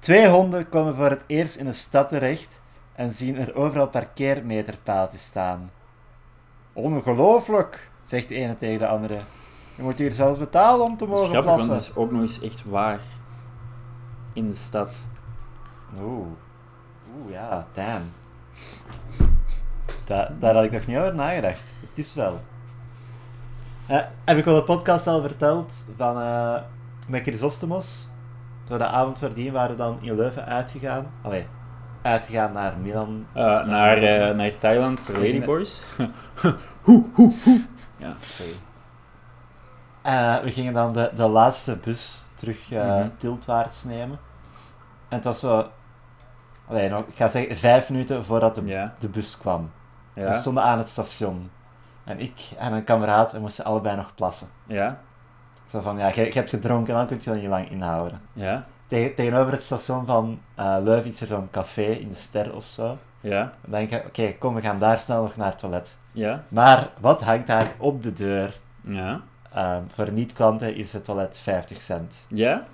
Twee 0.01 0.29
honden 0.29 0.69
komen 0.69 0.95
voor 0.95 1.11
het 1.11 1.23
eerst 1.27 1.57
in 1.57 1.67
een 1.67 1.75
stad 1.75 2.09
terecht 2.09 2.61
en 2.93 3.13
zien 3.13 3.37
er 3.37 3.55
overal 3.55 3.89
parkeermeterpaaltjes 3.89 5.23
staan. 5.23 5.71
Ongelooflijk, 6.73 7.91
zegt 8.03 8.29
de 8.29 8.35
ene 8.35 8.57
tegen 8.57 8.79
de 8.79 8.87
andere. 8.87 9.19
Je 9.75 9.83
moet 9.83 9.99
hier 9.99 10.13
zelfs 10.13 10.39
betalen 10.39 10.87
om 10.87 10.97
te 10.97 11.07
mogen 11.07 11.33
want 11.33 11.45
plassen. 11.45 11.69
dat 11.69 11.81
is 11.81 11.95
ook 11.95 12.11
nog 12.11 12.21
eens 12.21 12.41
echt 12.41 12.65
waar. 12.65 13.01
In 14.33 14.51
de 14.51 14.57
stad. 14.57 15.07
Oeh. 16.03 16.27
Oeh, 17.17 17.33
ja, 17.33 17.67
damn. 17.75 18.13
Da 20.05 20.33
daar 20.41 20.55
had 20.55 20.65
ik 20.65 20.73
nog 20.73 20.87
niet 20.87 20.97
over 20.97 21.15
nagedacht. 21.15 21.63
Het 21.81 21.99
is 21.99 22.15
wel. 22.15 22.41
Eh, 23.87 24.01
heb 24.25 24.39
ik 24.39 24.47
al 24.47 24.55
de 24.55 24.63
podcast 24.63 25.07
al 25.07 25.21
verteld 25.21 25.85
van 25.97 26.21
eh 26.21 26.63
met 27.09 27.23
Chrysostomos? 27.23 28.10
Door 28.71 28.79
de 28.79 28.87
avond 28.87 29.19
voordien 29.19 29.53
waren 29.53 29.71
we 29.71 29.77
dan 29.77 29.99
in 30.01 30.15
Leuven 30.17 30.47
uitgegaan. 30.47 31.07
Allee, 31.23 31.47
uitgegaan 32.03 32.53
naar 32.53 32.77
Milan. 32.83 33.27
Eh, 33.33 33.43
naar, 33.67 33.97
eh, 33.99 34.37
naar 34.37 34.59
Thailand 34.59 35.01
voor 35.01 35.15
Ladyboys. 35.15 35.83
Hoe, 36.83 37.05
hoe, 37.15 37.35
hoe. 37.45 37.61
Ja, 37.97 38.13
sorry. 38.21 38.53
Eh, 40.03 40.39
we 40.39 40.53
gingen 40.53 40.73
dan 40.73 40.93
de, 40.93 41.11
de 41.17 41.29
laatste 41.29 41.77
bus 41.77 42.23
terug 42.35 42.73
eh, 42.73 42.85
Mhm. 42.97 43.09
tiltwaarts 43.17 43.85
nemen. 43.85 44.19
En 45.09 45.17
het 45.17 45.25
was 45.25 45.41
zo... 45.41 45.71
Allee, 46.69 46.89
nog, 46.89 47.01
ik 47.07 47.17
ga 47.17 47.29
zeggen 47.29 47.57
vijf 47.57 47.91
minuten 47.91 48.25
voordat 48.25 48.55
de, 48.55 48.89
de 48.99 49.09
bus 49.09 49.39
kwam. 49.39 49.71
We 50.13 50.35
stonden 50.35 50.63
aan 50.63 50.79
het 50.79 50.89
station. 50.89 51.51
En 52.05 52.21
ik 52.21 52.41
en 52.59 52.73
een 52.73 52.85
kameraad, 52.85 53.33
we 53.33 53.39
moesten 53.39 53.65
allebei 53.65 53.97
nog 53.97 54.15
plassen. 54.15 54.49
ja, 54.67 55.01
Zo 55.71 55.81
van, 55.81 55.99
ja, 55.99 56.07
je, 56.09 56.25
je 56.25 56.33
hebt 56.33 56.51
gedronken, 56.51 56.95
dan 56.95 57.07
kun 57.07 57.17
je 57.23 57.25
dat 57.31 57.35
niet 57.41 57.49
lang 57.49 57.71
inhouden. 57.71 58.21
ja, 58.33 58.65
Tegen, 58.87 59.15
tegenover 59.15 59.53
het 59.53 59.63
station 59.63 60.07
van 60.07 60.41
eh 60.55 60.77
Leuven 60.83 61.11
is 61.11 61.21
er 61.21 61.27
zo'n 61.27 61.51
café 61.51 61.83
in 61.85 62.09
de 62.09 62.15
Ster 62.15 62.55
of 62.55 62.65
zo. 62.65 62.99
ja, 63.21 63.53
Dan 63.61 63.71
denk 63.71 63.91
ik, 63.91 64.07
oké, 64.07 64.33
kom, 64.39 64.55
we 64.55 64.61
gaan 64.61 64.79
daar 64.79 64.99
snel 64.99 65.23
nog 65.23 65.37
naar 65.37 65.47
het 65.51 65.59
toilet. 65.59 65.99
ja, 66.13 66.43
Maar 66.49 66.89
wat 67.01 67.23
hangt 67.23 67.47
daar 67.47 67.73
op 67.79 68.03
de 68.03 68.13
deur? 68.13 68.59
ja, 68.81 69.21
Ehm, 69.53 69.83
voor 69.89 70.13
niet-klanten 70.13 70.75
is 70.75 70.93
het 70.93 71.05
toilet 71.05 71.39
50 71.39 71.81
cent. 71.83 72.25
ja, 72.29 72.65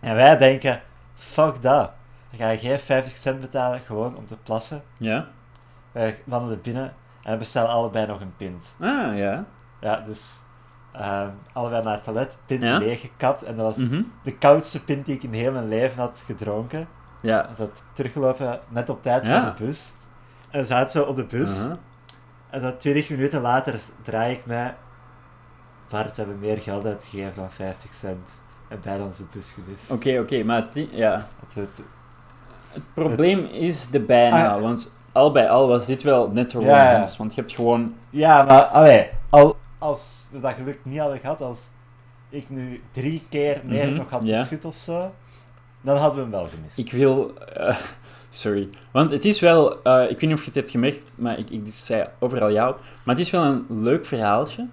En 0.00 0.14
wij 0.14 0.36
denken, 0.38 0.80
fuck 1.14 1.62
dat. 1.62 1.90
Dan 2.30 2.38
ga 2.38 2.48
je 2.50 2.58
geen 2.58 2.78
50 2.78 3.16
cent 3.16 3.40
betalen 3.40 3.80
gewoon 3.80 4.16
om 4.16 4.26
te 4.26 4.36
plassen. 4.36 4.82
ja. 4.96 5.26
Wij 5.92 6.18
wandelen 6.24 6.60
binnen 6.60 6.94
en 7.22 7.38
bestellen 7.38 7.70
allebei 7.70 8.06
nog 8.06 8.20
een 8.20 8.36
pint. 8.36 8.74
Ah, 8.80 9.16
ja. 9.18 9.44
Ja, 9.80 10.00
dus 10.00 10.40
ehm, 10.98 11.30
allebei 11.52 11.82
naar 11.82 11.94
het 11.94 12.04
toilet, 12.04 12.38
pint 12.46 12.62
Ja. 12.62 12.78
leeggekapt. 12.78 13.42
En 13.42 13.56
dat 13.56 13.66
was 13.76 13.76
Mhm. 13.86 14.02
de 14.22 14.36
koudste 14.36 14.84
pint 14.84 15.06
die 15.06 15.14
ik 15.14 15.22
in 15.22 15.32
heel 15.32 15.52
mijn 15.52 15.68
leven 15.68 15.98
had 16.00 16.22
gedronken. 16.26 16.88
Ja. 17.22 17.48
En 17.48 17.56
zo 17.56 17.70
teruggelopen, 17.92 18.60
net 18.68 18.88
op 18.88 19.02
tijd 19.02 19.26
Ja. 19.26 19.42
voor 19.42 19.54
de 19.56 19.64
bus. 19.64 19.92
En 20.50 20.60
we 20.60 20.66
zaten 20.66 20.90
zo 20.90 21.02
op 21.02 21.16
de 21.16 21.24
bus. 21.24 21.56
Uh-huh. 21.56 21.72
En 22.50 22.60
zo 22.60 22.76
20 22.76 23.10
minuten 23.10 23.40
later 23.40 23.74
draai 24.02 24.32
ik 24.34 24.46
mij. 24.46 24.74
Bart, 25.88 26.16
we 26.16 26.22
hebben 26.22 26.38
meer 26.38 26.58
geld 26.58 26.86
uitgegeven 26.86 27.32
dan 27.36 27.50
50 27.50 27.94
cent. 27.94 28.30
En 28.68 28.78
bijna 28.82 29.04
onze 29.04 29.22
bus 29.32 29.52
gemist. 29.52 29.90
Oké, 29.90 30.18
oké, 30.20 30.42
maar 30.42 30.64
ja. 30.90 31.26
Het, 31.40 31.54
het, 31.54 31.82
het 32.72 32.82
probleem 32.94 33.44
is 33.44 33.88
de 33.90 34.00
bijna, 34.00 34.54
Ah. 34.54 34.60
want 34.60 34.92
al 35.12 35.32
bij 35.32 35.48
al 35.48 35.68
was 35.68 35.86
dit 35.86 36.02
wel 36.02 36.30
net 36.30 36.48
te 36.48 36.60
Ja, 36.60 36.66
ja. 36.66 36.90
romans, 36.92 37.16
want 37.16 37.34
je 37.34 37.40
hebt 37.40 37.52
gewoon... 37.54 37.94
Ja, 38.10 38.42
maar 38.42 38.62
allee, 38.62 39.08
al, 39.30 39.56
als 39.78 40.26
we 40.30 40.40
dat 40.40 40.52
geluk 40.54 40.78
niet 40.82 40.98
hadden 40.98 41.18
gehad, 41.18 41.40
als 41.40 41.58
ik 42.28 42.50
nu 42.50 42.82
drie 42.92 43.22
keer 43.30 43.60
meer 43.64 43.86
Mhm, 43.88 43.96
nog 43.96 44.10
had 44.10 44.26
ja. 44.26 44.38
geschud 44.38 44.64
of 44.64 44.74
zo, 44.74 45.14
dan 45.80 45.96
hadden 45.96 46.16
we 46.16 46.22
hem 46.22 46.30
wel 46.30 46.48
gemist. 46.48 46.78
Ik 46.78 46.92
wil... 46.92 47.38
eh, 47.38 47.76
sorry. 48.30 48.68
Want 48.90 49.10
het 49.10 49.24
is 49.24 49.40
wel... 49.40 49.82
eh, 49.82 50.02
ik 50.10 50.20
weet 50.20 50.28
niet 50.30 50.32
of 50.32 50.40
je 50.40 50.46
het 50.46 50.54
hebt 50.54 50.70
gemerkt, 50.70 51.12
maar 51.16 51.38
ik, 51.38 51.50
ik 51.50 51.60
zei 51.64 52.06
overal 52.18 52.52
jou. 52.52 52.74
Maar 53.04 53.14
het 53.14 53.24
is 53.24 53.30
wel 53.30 53.42
een 53.44 53.64
leuk 53.68 54.06
verhaaltje. 54.06 54.68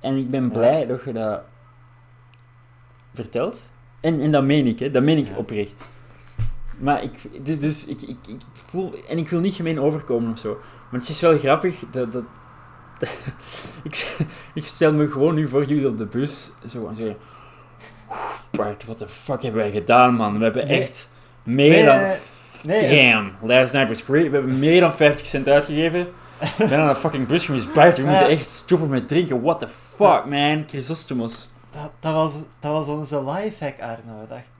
En 0.00 0.16
ik 0.16 0.30
ben 0.30 0.42
Ja. 0.44 0.48
blij 0.50 0.86
dat 0.86 1.04
je 1.04 1.12
dat 1.12 1.42
vertelt. 3.14 3.68
En, 4.00 4.20
en 4.20 4.30
dat 4.30 4.44
meen 4.44 4.66
ik, 4.66 4.78
hè. 4.78 4.90
Dat 4.90 5.02
meen 5.02 5.18
ik 5.18 5.28
Ja. 5.28 5.36
oprecht. 5.36 5.84
Maar 6.78 7.02
ik... 7.02 7.44
du- 7.44 7.58
Dus 7.58 7.86
ik, 7.86 8.02
ik, 8.02 8.16
ik 8.26 8.40
voel... 8.52 8.94
En 9.08 9.18
ik 9.18 9.28
wil 9.28 9.40
niet 9.40 9.54
gemeen 9.54 9.80
overkomen 9.80 10.32
of 10.32 10.38
zo. 10.38 10.58
Maar 10.90 11.00
het 11.00 11.08
is 11.08 11.20
wel 11.20 11.38
grappig 11.38 11.82
dat... 11.90 12.12
dat 12.12 12.24
ik, 13.88 14.16
ik 14.54 14.64
stel 14.64 14.92
me 14.92 15.08
gewoon 15.08 15.34
nu 15.34 15.48
voor 15.48 15.64
jullie 15.64 15.88
op 15.88 15.98
de 15.98 16.06
bus. 16.06 16.52
Zo 16.68 16.88
en 16.88 16.96
zeggen... 16.96 17.16
Bart, 18.50 18.84
what 18.84 18.98
the 18.98 19.08
fuck 19.08 19.42
hebben 19.42 19.60
wij 19.60 19.70
gedaan, 19.70 20.14
man? 20.14 20.38
We 20.38 20.44
hebben 20.44 20.66
Nee. 20.66 20.80
echt 20.80 21.10
meer 21.42 21.84
dan... 21.84 22.00
nee, 22.62 23.10
Damn, 23.12 23.32
last 23.42 23.72
night 23.72 23.88
was 23.88 24.02
great. 24.02 24.28
We 24.28 24.34
hebben 24.36 24.58
meer 24.58 24.80
dan 24.80 24.94
50 24.94 25.26
cent 25.26 25.48
uitgegeven. 25.48 26.08
We 26.58 26.66
zijn 26.66 26.80
aan 26.80 26.88
een 26.88 26.94
fucking 26.94 27.26
bus 27.26 27.44
geweest. 27.44 27.72
Bart, 27.72 27.96
we 27.96 28.02
Ja. 28.02 28.08
moeten 28.10 28.28
echt 28.28 28.50
stoppen 28.50 28.88
met 28.88 29.08
drinken. 29.08 29.42
What 29.42 29.60
the 29.60 29.68
fuck, 29.68 30.24
man? 30.26 30.64
Chrysostomos. 30.66 31.50
dat, 31.70 31.90
dat, 32.00 32.14
was, 32.14 32.32
dat 32.60 32.72
was 32.72 32.86
onze 32.88 33.24
lifehack, 33.24 33.80
Arno. 33.80 34.20
We 34.20 34.26
dachten- 34.28 34.50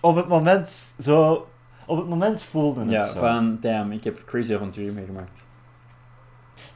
op 0.00 0.16
het 0.16 0.28
moment 0.28 0.94
zo... 0.98 1.48
Op 1.88 1.98
het 1.98 2.08
moment 2.08 2.42
voelde 2.42 2.80
het 2.80 2.90
Ja, 2.90 3.02
zo. 3.02 3.18
van, 3.18 3.58
damn, 3.60 3.92
ik 3.92 4.04
heb 4.04 4.24
crazy 4.24 4.54
avonturen 4.54 4.94
meegemaakt. 4.94 5.44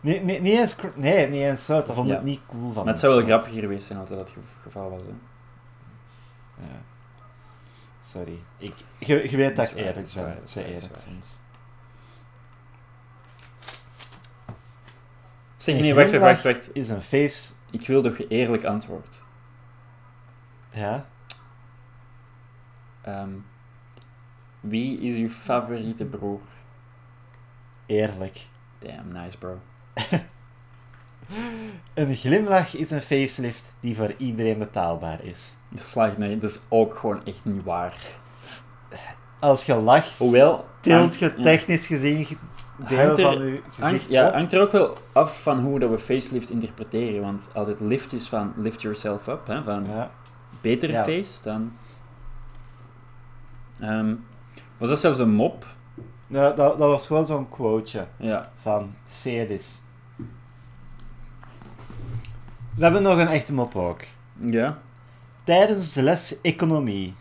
Nee, 0.00 0.20
nee, 0.24 0.40
niet 0.40 0.58
eens, 0.58 0.76
nee, 0.94 1.26
niet 1.28 1.40
eens 1.42 1.64
zo. 1.64 1.82
Dat 1.82 1.94
vond 1.94 2.08
ik 2.08 2.14
Ja. 2.14 2.20
niet 2.20 2.40
cool 2.46 2.72
van 2.72 2.84
Maar 2.84 2.92
het 2.92 3.02
zou 3.02 3.14
wel 3.14 3.24
grappiger 3.24 3.60
geweest 3.60 3.86
zijn 3.86 3.98
als 3.98 4.08
dat 4.10 4.18
het 4.18 4.30
ge- 4.30 4.40
geval 4.62 4.90
was, 4.90 5.00
hè. 5.02 5.14
Ja. 6.66 6.80
Sorry. 8.04 8.38
Ik, 8.58 8.74
je, 8.98 9.30
je 9.30 9.36
weet 9.36 9.56
dat 9.56 9.70
ik 9.70 9.76
eerlijk 9.76 9.94
ben. 10.14 10.48
Zo 10.48 10.60
eerlijk 10.60 10.96
soms. 10.98 11.38
Zeg, 15.56 15.80
nee, 15.80 15.94
wacht, 15.94 16.16
wacht, 16.18 16.42
wacht, 16.42 16.74
is 16.74 16.88
een 16.88 17.02
face... 17.02 17.52
Ik 17.70 17.86
wil 17.86 18.04
je 18.06 18.26
eerlijk 18.28 18.64
antwoordt. 18.64 19.24
Ja? 20.72 21.06
Ehm, 23.02 23.30
wie 24.60 25.00
is 25.00 25.14
uw 25.14 25.28
favoriete 25.28 26.04
broer? 26.04 26.40
Eerlijk. 27.86 28.46
Damn, 28.78 29.12
nice, 29.12 29.38
bro. 29.38 29.60
Een 31.94 32.14
glimlach 32.14 32.76
is 32.76 32.90
een 32.90 33.02
facelift 33.02 33.72
die 33.80 33.96
voor 33.96 34.14
iedereen 34.16 34.58
betaalbaar 34.58 35.24
is. 35.24 35.54
Dat 35.70 35.82
slaagt 35.82 36.18
nee, 36.18 36.38
dat 36.38 36.50
is 36.50 36.58
ook 36.68 36.94
gewoon 36.96 37.24
echt 37.24 37.44
niet 37.44 37.64
waar. 37.64 37.94
Als 39.38 39.64
je 39.64 39.74
lacht, 39.76 40.18
Hoewel... 40.18 40.66
tilt 40.80 41.18
je 41.18 41.34
ja. 41.36 41.42
technisch 41.42 41.86
gezien 41.86 42.26
deel 42.88 42.98
Hangt 42.98 43.18
er- 43.18 43.24
van 43.24 43.46
je 43.46 43.62
gezicht 43.70 44.10
ja, 44.10 44.26
op. 44.26 44.32
hangt 44.32 44.52
er 44.52 44.60
ook 44.60 44.72
wel 44.72 44.96
af 45.12 45.42
van 45.42 45.60
hoe 45.60 45.78
dat 45.78 45.90
we 45.90 45.98
facelift 45.98 46.50
interpreteren. 46.50 47.20
Want 47.20 47.48
als 47.54 47.68
het 47.68 47.80
lift 47.80 48.12
is 48.12 48.28
van 48.28 48.52
lift 48.56 48.82
yourself 48.82 49.26
up, 49.26 49.46
hè, 49.46 49.62
van 49.62 49.86
Ja. 49.86 50.10
betere 50.60 50.92
Ja. 50.92 51.02
face, 51.04 51.42
dan... 51.42 51.72
Ehm, 53.80 54.14
was 54.78 54.88
dat 54.88 54.98
zelfs 54.98 55.18
een 55.18 55.32
mop? 55.34 55.66
Dat, 56.30 56.56
dat 56.56 56.78
was 56.78 57.06
gewoon 57.06 57.26
zo'n 57.26 57.48
quoteje 57.48 58.06
Ja. 58.16 58.50
van 58.60 58.94
Cedis. 59.06 59.80
We 62.74 62.82
hebben 62.86 63.02
nog 63.02 63.18
een 63.18 63.28
echte 63.28 63.52
mop 63.52 63.76
ook. 63.76 64.00
Ja. 64.40 64.78
Tijdens 65.44 65.92
de 65.92 66.02
les 66.02 66.40
economie. 66.40 67.14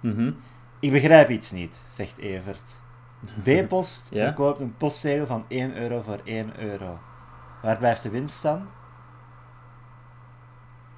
Mhm. 0.00 0.32
Ik 0.80 0.92
begrijp 0.92 1.30
iets 1.30 1.50
niet, 1.50 1.76
zegt 1.92 2.18
Evert. 2.18 2.76
B-post 3.44 4.08
Ja? 4.10 4.24
verkoopt 4.24 4.60
een 4.60 4.76
postzegel 4.76 5.26
van 5.26 5.44
1 5.48 5.76
euro 5.76 6.02
voor 6.02 6.20
1 6.24 6.60
euro. 6.60 6.98
Waar 7.62 7.76
blijft 7.76 8.02
de 8.02 8.10
winst 8.10 8.42
dan? 8.42 8.66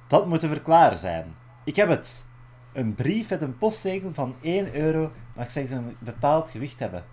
Dat 0.07 0.27
moet 0.27 0.39
te 0.39 0.47
verklaren 0.47 0.97
zijn. 0.97 1.35
Ik 1.63 1.75
heb 1.75 1.89
het. 1.89 2.25
Een 2.73 2.95
brief 2.95 3.29
met 3.29 3.41
een 3.41 3.57
postzegel 3.57 4.13
van 4.13 4.35
1 4.41 4.75
euro 4.75 5.11
mag 5.35 5.51
slechts 5.51 5.71
een 5.71 5.95
bepaald 5.99 6.49
gewicht 6.49 6.79
hebben. 6.79 7.03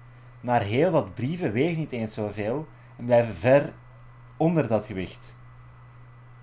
Maar 0.46 0.62
heel 0.62 0.90
wat 0.90 1.14
brieven 1.14 1.52
wegen 1.52 1.76
niet 1.76 1.92
eens 1.92 2.14
zoveel 2.14 2.66
en 2.96 3.04
blijven 3.04 3.34
ver 3.34 3.72
onder 4.36 4.68
dat 4.68 4.84
gewicht. 4.86 5.34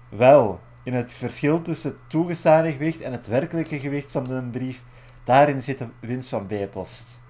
Wel, 0.10 0.60
in 0.84 0.93
het 0.93 1.12
verschil 1.14 1.62
tussen 1.62 1.89
het 1.89 1.99
toegestane 2.10 2.72
gewicht 2.72 3.01
en 3.01 3.12
het 3.12 3.28
werkelijke 3.28 3.80
gewicht 3.80 4.12
van 4.12 4.24
de 4.24 4.41
brief, 4.51 4.84
daarin 5.24 5.62
zit 5.62 5.78
de 5.78 5.88
winst 5.99 6.30
van 6.30 6.47
B-post. 6.47 7.22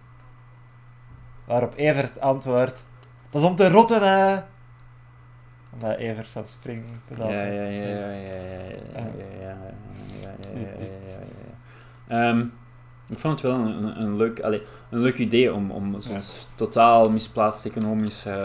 Waarop 1.45 1.73
Evert 1.75 2.19
antwoordt: 2.19 2.85
Dat 3.29 3.41
is 3.41 3.47
om 3.47 3.55
te 3.55 3.69
rotten, 3.69 4.01
hè? 4.01 4.41
Omdat 5.73 5.97
Evert 5.97 6.27
van 6.27 6.47
Spring 6.47 6.85
Ja, 7.17 7.29
ja, 7.29 7.43
ja, 7.43 7.63
ja, 7.63 7.69
ja, 7.69 8.11
ja, 8.11 8.11
ja, 8.11 8.69
ja, 8.93 8.99
ja, 8.99 9.39
ja, 9.39 9.39
ja, 9.39 9.55
ja, 10.21 10.35
ja, 10.53 10.69
ja, 11.05 11.19
ja. 12.07 12.29
Ehm, 12.29 12.45
ik 13.13 13.19
vond 13.19 13.41
het 13.41 13.51
wel 13.51 13.59
een, 13.59 13.83
een, 13.83 14.01
een 14.01 14.15
leuk, 14.15 14.39
allee, 14.41 14.61
een 14.89 14.99
leuk 14.99 15.17
idee 15.17 15.53
om, 15.53 15.71
om 15.71 16.01
zo'n 16.01 16.13
Ja. 16.15 16.21
totaal 16.55 17.09
misplaatst 17.09 17.65
economisch 17.65 18.25
eh, 18.25 18.43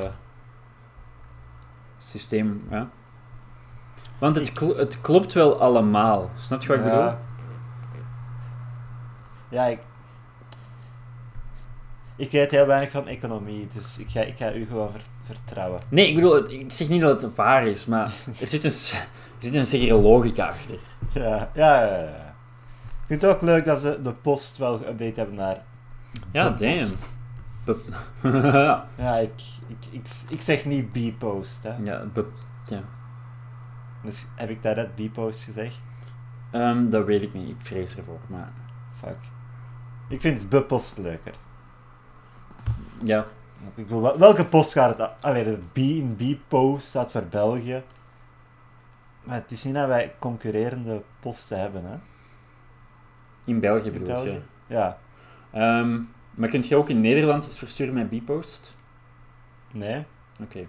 systeem, 1.98 2.66
ja. 2.70 2.88
Want 4.18 4.36
het, 4.36 4.52
kl- 4.52 4.76
het 4.76 5.00
klopt 5.00 5.32
wel 5.32 5.60
allemaal. 5.60 6.30
Snap 6.34 6.62
je 6.62 6.68
wat 6.68 6.76
ik 6.76 6.82
bedoel? 6.84 7.12
Ja, 9.48 9.64
ik... 9.66 9.80
Ik 12.16 12.30
weet 12.30 12.50
heel 12.50 12.66
weinig 12.66 12.90
van 12.90 13.06
economie, 13.08 13.66
dus 13.74 13.98
ik 13.98 14.08
ga, 14.10 14.20
ik 14.20 14.36
ga 14.36 14.52
u 14.52 14.66
gewoon 14.66 14.90
vertrouwen. 15.24 15.80
Nee, 15.88 16.08
ik 16.08 16.14
bedoel, 16.14 16.34
het- 16.34 16.52
ik 16.52 16.72
zeg 16.72 16.88
niet 16.88 17.00
dat 17.00 17.22
het 17.22 17.34
waar 17.34 17.66
is, 17.66 17.86
maar 17.86 18.12
er 18.40 18.48
zit 18.48 18.64
een, 18.64 18.70
er 18.70 19.06
zit 19.38 19.54
een 19.54 19.64
zekere 19.66 19.98
logica 20.00 20.46
achter. 20.48 20.78
Ja, 21.12 21.50
ja, 21.54 21.82
ja. 21.84 21.98
ja. 22.02 22.27
Ik 23.08 23.14
vind 23.18 23.22
het 23.22 23.34
ook 23.34 23.42
leuk 23.42 23.64
dat 23.64 23.80
ze 23.80 24.02
de 24.02 24.12
post 24.12 24.56
wel 24.56 24.80
geüpdate 24.80 25.14
hebben 25.14 25.34
naar... 25.34 25.62
Ja, 26.32 26.50
damn. 26.50 26.90
Ja, 28.96 29.16
ik, 29.16 29.42
ik, 29.66 29.86
ik, 29.90 30.08
ik 30.28 30.42
zeg 30.42 30.64
niet 30.64 30.88
B-post, 30.92 31.62
hè. 31.62 31.76
ja, 31.82 32.04
ja. 32.64 32.82
Dus 34.02 34.26
heb 34.34 34.50
ik 34.50 34.62
daarnet 34.62 34.94
B-post 34.94 35.42
gezegd? 35.42 35.80
Ehm, 36.50 36.88
dat 36.88 37.04
weet 37.04 37.22
ik 37.22 37.34
niet, 37.34 37.48
ik 37.48 37.56
vrees 37.58 37.96
ervoor, 37.96 38.20
maar... 38.26 38.52
Fuck. 38.98 39.18
Ik 40.08 40.20
vind 40.20 40.48
B-post 40.48 40.98
leuker. 40.98 41.34
Ja, 43.02 43.24
Want 43.62 43.78
ik 43.78 43.86
bedoel, 43.86 44.18
welke 44.18 44.44
post 44.44 44.72
gaat 44.72 44.98
het... 44.98 45.10
Allee, 45.20 45.44
de 45.44 45.58
B 45.72 45.76
in 45.76 46.16
B-post 46.16 46.86
staat 46.86 47.12
voor 47.12 47.24
België. 47.24 47.82
Maar 49.22 49.36
het 49.36 49.52
is 49.52 49.64
niet 49.64 49.74
dat 49.74 49.86
wij 49.86 50.14
concurrerende 50.18 51.02
posten 51.20 51.60
hebben, 51.60 51.84
hè. 51.84 51.96
In 53.48 53.60
België 53.60 53.90
bedoel 53.90 54.24
je. 54.24 54.40
Ja. 54.66 54.98
Ehm, 55.50 56.00
maar 56.30 56.48
kunt 56.48 56.68
je 56.68 56.76
ook 56.76 56.88
in 56.88 57.00
Nederland 57.00 57.44
iets 57.44 57.58
versturen 57.58 57.94
met 57.94 58.08
Bpost? 58.10 58.76
Nee. 59.72 60.04
Oké. 60.42 60.66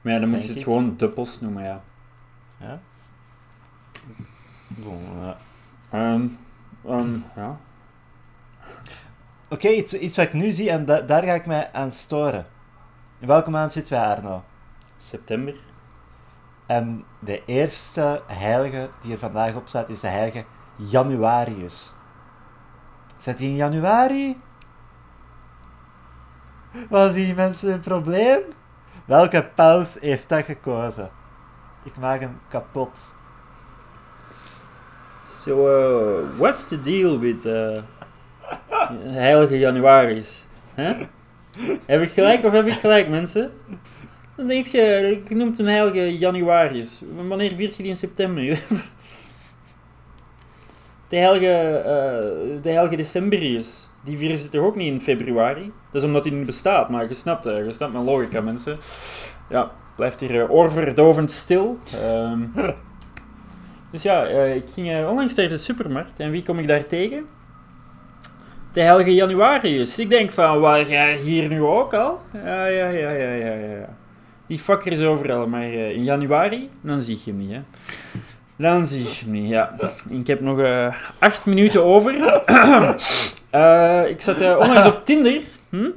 Maar 0.00 0.12
ja, 0.12 0.18
dan 0.20 0.28
moet 0.28 0.42
je 0.42 0.48
het 0.48 0.56
ik. 0.58 0.64
gewoon 0.64 0.96
post 1.14 1.40
noemen, 1.40 1.64
ja. 1.64 1.82
Ja. 2.60 2.80
Bon, 4.68 5.02
ja. 5.20 5.36
Ehm, 5.90 6.26
ehm, 6.84 7.18
ja. 7.36 7.58
Oké, 9.48 9.68
iets, 9.68 9.94
iets 9.94 10.16
wat 10.16 10.26
ik 10.26 10.32
nu 10.32 10.52
zie 10.52 10.70
en 10.70 10.84
da- 10.84 11.00
daar 11.00 11.22
ga 11.24 11.32
ik 11.32 11.46
mij 11.46 11.72
aan 11.72 11.92
storen. 11.92 12.46
In 13.18 13.26
welke 13.26 13.50
maand 13.50 13.72
zitten 13.72 13.92
wij, 13.92 14.02
Arno? 14.16 14.44
September. 14.96 15.54
En 16.66 17.04
de 17.18 17.44
eerste 17.44 18.22
heilige 18.26 18.90
die 19.02 19.12
er 19.12 19.18
vandaag 19.18 19.54
op 19.54 19.68
staat 19.68 19.88
is 19.88 20.00
de 20.00 20.08
heilige 20.08 20.44
Januarius. 20.76 21.92
Zit 23.18 23.38
hij 23.38 23.48
in 23.48 23.54
januari? 23.54 24.40
Was 26.88 27.14
die 27.14 27.34
mensen 27.34 27.72
een 27.72 27.80
probleem? 27.80 28.40
Welke 29.04 29.48
paus 29.54 29.96
heeft 30.00 30.28
dat 30.28 30.44
gekozen? 30.44 31.10
Ik 31.82 31.96
maak 31.96 32.20
hem 32.20 32.40
kapot. 32.48 33.14
So, 35.24 35.68
uh, 35.68 36.38
what's 36.38 36.66
the 36.68 36.80
deal 36.80 37.18
with 37.18 37.44
uh, 37.44 37.82
heilige 39.02 39.58
januaris? 39.58 40.44
Hè? 40.74 40.92
Heb 41.84 42.00
ik 42.00 42.10
gelijk 42.10 42.44
of 42.44 42.52
heb 42.52 42.66
ik 42.66 42.72
gelijk, 42.72 43.08
mensen? 43.08 43.52
Dan 44.36 44.46
denk 44.46 44.66
je, 44.66 45.10
ik 45.10 45.36
noem 45.36 45.52
hem 45.56 45.66
heilige 45.66 46.18
januarius. 46.18 47.00
Wanneer 47.28 47.54
viert 47.54 47.76
je 47.76 47.82
die 47.82 47.92
in 47.92 47.96
september? 47.96 48.42
De 51.08 51.16
heilige, 51.16 51.78
eh, 51.78 52.62
de 52.62 52.70
heilige 52.70 52.96
decemberius, 52.96 53.88
die 54.04 54.18
vieren 54.18 54.36
ze 54.36 54.48
toch 54.48 54.64
ook 54.64 54.76
niet 54.76 54.92
in 54.92 55.00
februari? 55.00 55.72
Dat 55.92 56.02
is 56.02 56.08
omdat 56.08 56.24
hij 56.24 56.32
niet 56.32 56.46
bestaat, 56.46 56.88
maar 56.90 57.08
je 57.08 57.14
snapt, 57.14 57.46
eh, 57.46 57.64
je 57.64 57.72
snapt 57.72 57.92
mijn 57.92 58.04
logica, 58.04 58.40
mensen. 58.40 58.76
Ja, 59.48 59.70
blijft 59.96 60.20
hier 60.20 60.40
eh, 60.42 60.50
oorverdovend 60.50 61.30
stil. 61.30 61.78
Ehm, 62.02 62.42
dus 63.92 64.02
ja, 64.02 64.24
ik 64.24 64.64
ging 64.74 65.06
onlangs 65.06 65.34
naar 65.34 65.48
de 65.48 65.58
supermarkt 65.58 66.20
en 66.20 66.30
wie 66.30 66.42
kom 66.42 66.58
ik 66.58 66.66
daar 66.66 66.86
tegen? 66.86 67.26
De 68.72 68.80
heilige 68.80 69.14
januarius. 69.14 69.98
Ik 69.98 70.08
denk 70.08 70.30
van, 70.30 70.60
waar 70.60 70.90
je 70.90 71.18
hier 71.22 71.48
nu 71.48 71.62
ook 71.62 71.94
al? 71.94 72.20
Ja, 72.32 72.66
ja, 72.66 72.88
ja, 72.88 73.10
ja, 73.10 73.32
ja, 73.32 73.54
ja. 73.54 73.96
Die 74.46 74.58
fucker 74.58 74.92
is 74.92 75.00
overal, 75.00 75.46
maar 75.46 75.64
in 75.72 76.04
januari, 76.04 76.70
dan 76.80 77.00
zie 77.00 77.18
je 77.24 77.30
hem 77.30 77.40
niet, 77.40 77.50
hè. 77.50 77.60
Dan 78.56 78.86
zie 78.86 79.06
hem 79.08 79.30
niet, 79.30 79.48
ja. 79.48 79.74
Ik 80.08 80.26
heb 80.26 80.40
nog 80.40 80.58
eh, 80.58 80.94
acht 81.18 81.46
minuten 81.46 81.84
over. 81.84 82.14
Eh, 83.50 84.08
ik 84.08 84.20
zat 84.20 84.40
eh, 84.40 84.56
onlangs 84.58 84.86
op 84.86 85.04
Tinder. 85.04 85.40
Hm? 85.68 85.90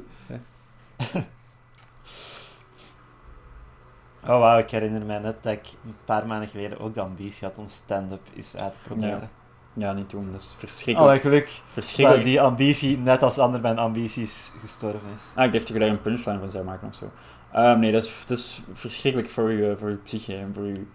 Oh 4.22 4.38
wauw, 4.38 4.58
ik 4.58 4.70
herinner 4.70 5.04
mij 5.04 5.18
net 5.18 5.42
dat 5.42 5.52
ik 5.52 5.66
een 5.84 5.94
paar 6.04 6.26
maanden 6.26 6.48
geleden 6.48 6.80
ook 6.80 6.94
de 6.94 7.00
ambitie 7.00 7.46
had 7.46 7.58
om 7.58 7.68
stand-up 7.68 8.20
eens 8.36 8.56
uit 8.56 8.72
te 8.72 8.78
proberen. 8.82 9.30
Ja, 9.72 9.92
niet 9.92 10.10
doen, 10.10 10.32
dat 10.32 10.40
is 10.40 10.54
verschrikkelijk. 10.58 11.16
Oh, 11.16 11.20
geluk 11.20 11.50
verschrikkelijk. 11.72 12.24
die 12.24 12.40
ambitie 12.40 12.98
net 12.98 13.22
als 13.22 13.38
ander 13.38 13.60
mijn 13.60 13.78
ambities 13.78 14.52
gestorven 14.60 15.08
is. 15.14 15.22
Ah, 15.34 15.44
ik 15.44 15.52
dacht 15.52 15.66
dat 15.66 15.76
je 15.76 15.82
daar 15.82 15.88
een 15.88 16.02
punchline 16.02 16.38
van 16.38 16.50
zou 16.50 16.64
maken 16.64 16.88
of 16.88 16.94
zo. 16.94 17.10
Ehm, 17.52 17.78
nee, 17.78 17.92
dat 17.92 18.04
is, 18.04 18.12
dat 18.26 18.38
is 18.38 18.62
verschrikkelijk 18.72 19.30
voor 19.30 19.50
je, 19.50 19.76
voor 19.78 19.90
je 19.90 19.96
psyche 19.96 20.36
en 20.36 20.50
voor 20.54 20.66
je... 20.66 20.86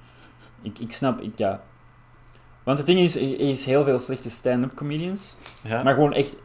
Ik, 0.65 0.79
ik 0.79 0.91
snap, 0.91 1.21
ik, 1.21 1.37
ja... 1.37 1.61
Want 2.63 2.77
het 2.77 2.87
ding 2.87 2.99
is, 2.99 3.15
er 3.15 3.39
is 3.39 3.65
heel 3.65 3.83
veel 3.83 3.99
slechte 3.99 4.29
stand-up 4.29 4.75
comedians, 4.75 5.37
Ja? 5.61 5.83
maar 5.83 5.93
gewoon 5.93 6.13
echt 6.13 6.35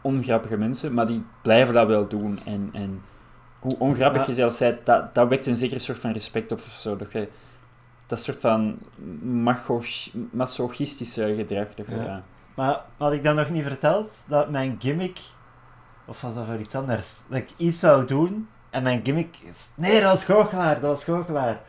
ongrappige 0.00 0.56
mensen, 0.56 0.94
maar 0.94 1.06
die 1.06 1.24
blijven 1.42 1.74
dat 1.74 1.86
wel 1.86 2.08
doen. 2.08 2.40
En, 2.44 2.70
en 2.72 3.02
hoe 3.58 3.78
ongrappig 3.78 4.20
Ja. 4.20 4.26
je 4.28 4.34
zelf 4.34 4.58
bent, 4.58 4.86
dat, 4.86 5.14
dat 5.14 5.28
wekt 5.28 5.46
een 5.46 5.56
zekere 5.56 5.80
soort 5.80 5.98
van 5.98 6.12
respect 6.12 6.52
op 6.52 6.58
of 6.58 6.72
zo. 6.80 6.96
Dat, 6.96 7.12
je, 7.12 7.28
dat 8.06 8.20
soort 8.22 8.40
van 8.40 8.78
masochistische 10.32 11.34
gedrag. 11.36 11.74
Dat 11.74 11.86
je, 11.86 11.94
ja. 11.94 12.22
Maar 12.54 12.80
had 12.96 13.12
ik 13.12 13.22
dan 13.22 13.34
nog 13.34 13.50
niet 13.50 13.64
verteld 13.64 14.22
dat 14.26 14.50
mijn 14.50 14.76
gimmick, 14.78 15.18
of 16.04 16.20
was 16.20 16.34
dat 16.34 16.46
voor 16.46 16.58
iets 16.58 16.74
anders, 16.74 17.22
dat 17.28 17.38
ik 17.38 17.48
iets 17.56 17.78
zou 17.78 18.04
doen 18.06 18.48
en 18.70 18.82
mijn 18.82 19.00
gimmick 19.04 19.36
is. 19.50 19.70
Nee, 19.74 20.00
dat 20.00 20.10
was 20.12 20.24
goochelaar, 20.24 20.80
dat 20.80 20.90
was 20.94 21.04
goochelaar. 21.04 21.60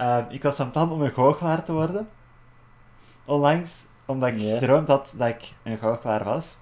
Eh, 0.00 0.18
ik 0.28 0.42
was 0.42 0.56
van 0.56 0.70
plan 0.70 0.90
om 0.92 1.02
een 1.02 1.12
goochelaar 1.12 1.62
te 1.64 1.72
worden. 1.72 2.08
Onlangs, 3.24 3.84
omdat 4.06 4.28
ik 4.28 4.36
Ja. 4.36 4.58
gedroomd 4.58 4.88
had 4.88 5.12
dat 5.16 5.28
ik 5.28 5.52
een 5.62 5.78
goochelaar 5.78 6.24
was. 6.24 6.58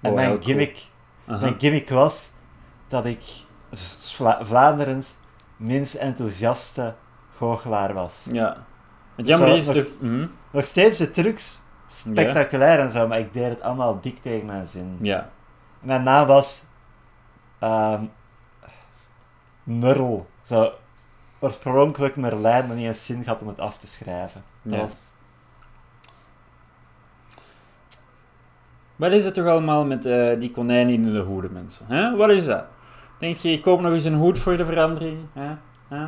En 0.00 0.14
mijn 0.14 0.28
cool. 0.30 0.42
gimmick, 0.42 0.86
mijn 1.24 1.54
gimmick 1.58 1.88
was 1.90 2.28
dat 2.88 3.04
ik 3.04 3.22
Vla- 4.00 4.44
Vlaanderens 4.44 5.14
minst 5.56 5.94
enthousiaste 5.94 6.94
goochelaar 7.36 7.94
was. 7.94 8.26
Ja. 8.32 8.56
Het 9.14 9.26
jammer 9.26 9.56
is 9.56 9.66
nog- 9.66 9.74
toch... 9.74 9.86
mhm. 10.00 10.26
Nog 10.50 10.64
steeds 10.64 10.98
de 10.98 11.10
trucs 11.10 11.60
spectaculair 11.86 12.78
en 12.80 12.90
zo, 12.90 13.08
maar 13.08 13.18
ik 13.18 13.32
deed 13.32 13.48
het 13.48 13.60
allemaal 13.62 14.00
dik 14.00 14.18
tegen 14.22 14.46
mijn 14.46 14.66
zin. 14.66 14.98
Ja. 15.00 15.30
Mijn 15.80 16.02
naam 16.02 16.26
was 16.26 16.64
ehm 17.58 18.04
Nurl. 19.62 20.26
Zo 20.42 20.72
oorspronkelijk 21.38 22.16
Merlijn, 22.16 22.66
maar 22.66 22.76
niet 22.76 22.86
eens 22.86 23.04
zin 23.04 23.22
gehad 23.22 23.40
om 23.40 23.48
het 23.48 23.60
af 23.60 23.78
te 23.78 23.86
schrijven. 23.86 24.42
Dat 24.62 24.78
was... 24.80 25.14
Wat 28.96 29.12
is 29.12 29.24
het 29.24 29.34
toch 29.34 29.46
allemaal 29.46 29.84
met 29.84 30.06
eh, 30.06 30.40
die 30.40 30.50
konijnen 30.50 30.94
in 30.94 31.12
de 31.12 31.20
hoeden, 31.20 31.52
mensen? 31.52 31.86
Hè? 31.86 32.16
Wat 32.16 32.30
is 32.30 32.44
dat? 32.44 32.64
Denk 33.18 33.36
je, 33.36 33.50
ik 33.50 33.62
koop 33.62 33.80
nog 33.80 33.92
eens 33.92 34.04
een 34.04 34.14
hoed 34.14 34.38
voor 34.38 34.56
de 34.56 34.66
verandering? 34.66 35.18
Hè? 35.32 35.54
Hè? 35.88 36.06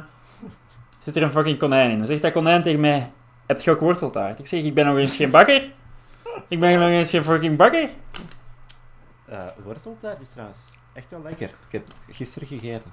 Zit 0.98 1.16
er 1.16 1.22
een 1.22 1.32
fucking 1.32 1.58
konijn 1.58 1.90
in? 1.90 1.98
Dan 1.98 2.06
zegt 2.06 2.22
dat 2.22 2.32
konijn 2.32 2.62
tegen 2.62 2.80
mij, 2.80 3.12
heb 3.46 3.60
je 3.60 3.70
ook 3.70 3.80
worteltaart? 3.80 4.38
Ik 4.38 4.46
zeg, 4.46 4.64
ik 4.64 4.74
ben 4.74 4.86
nog 4.86 4.96
eens 4.96 5.16
geen 5.16 5.30
bakker. 5.30 5.72
Ik 6.48 6.60
ben 6.60 6.78
nog 6.78 6.88
eens 6.88 7.10
geen 7.10 7.24
fucking 7.24 7.56
bakker. 7.56 7.88
eh 9.24 9.46
worteltaart 9.64 10.20
is 10.20 10.28
trouwens 10.28 10.58
echt 10.92 11.10
wel 11.10 11.22
lekker. 11.22 11.48
Ik 11.48 11.72
heb 11.72 11.86
het 11.86 12.16
gisteren 12.16 12.48
gegeten. 12.48 12.92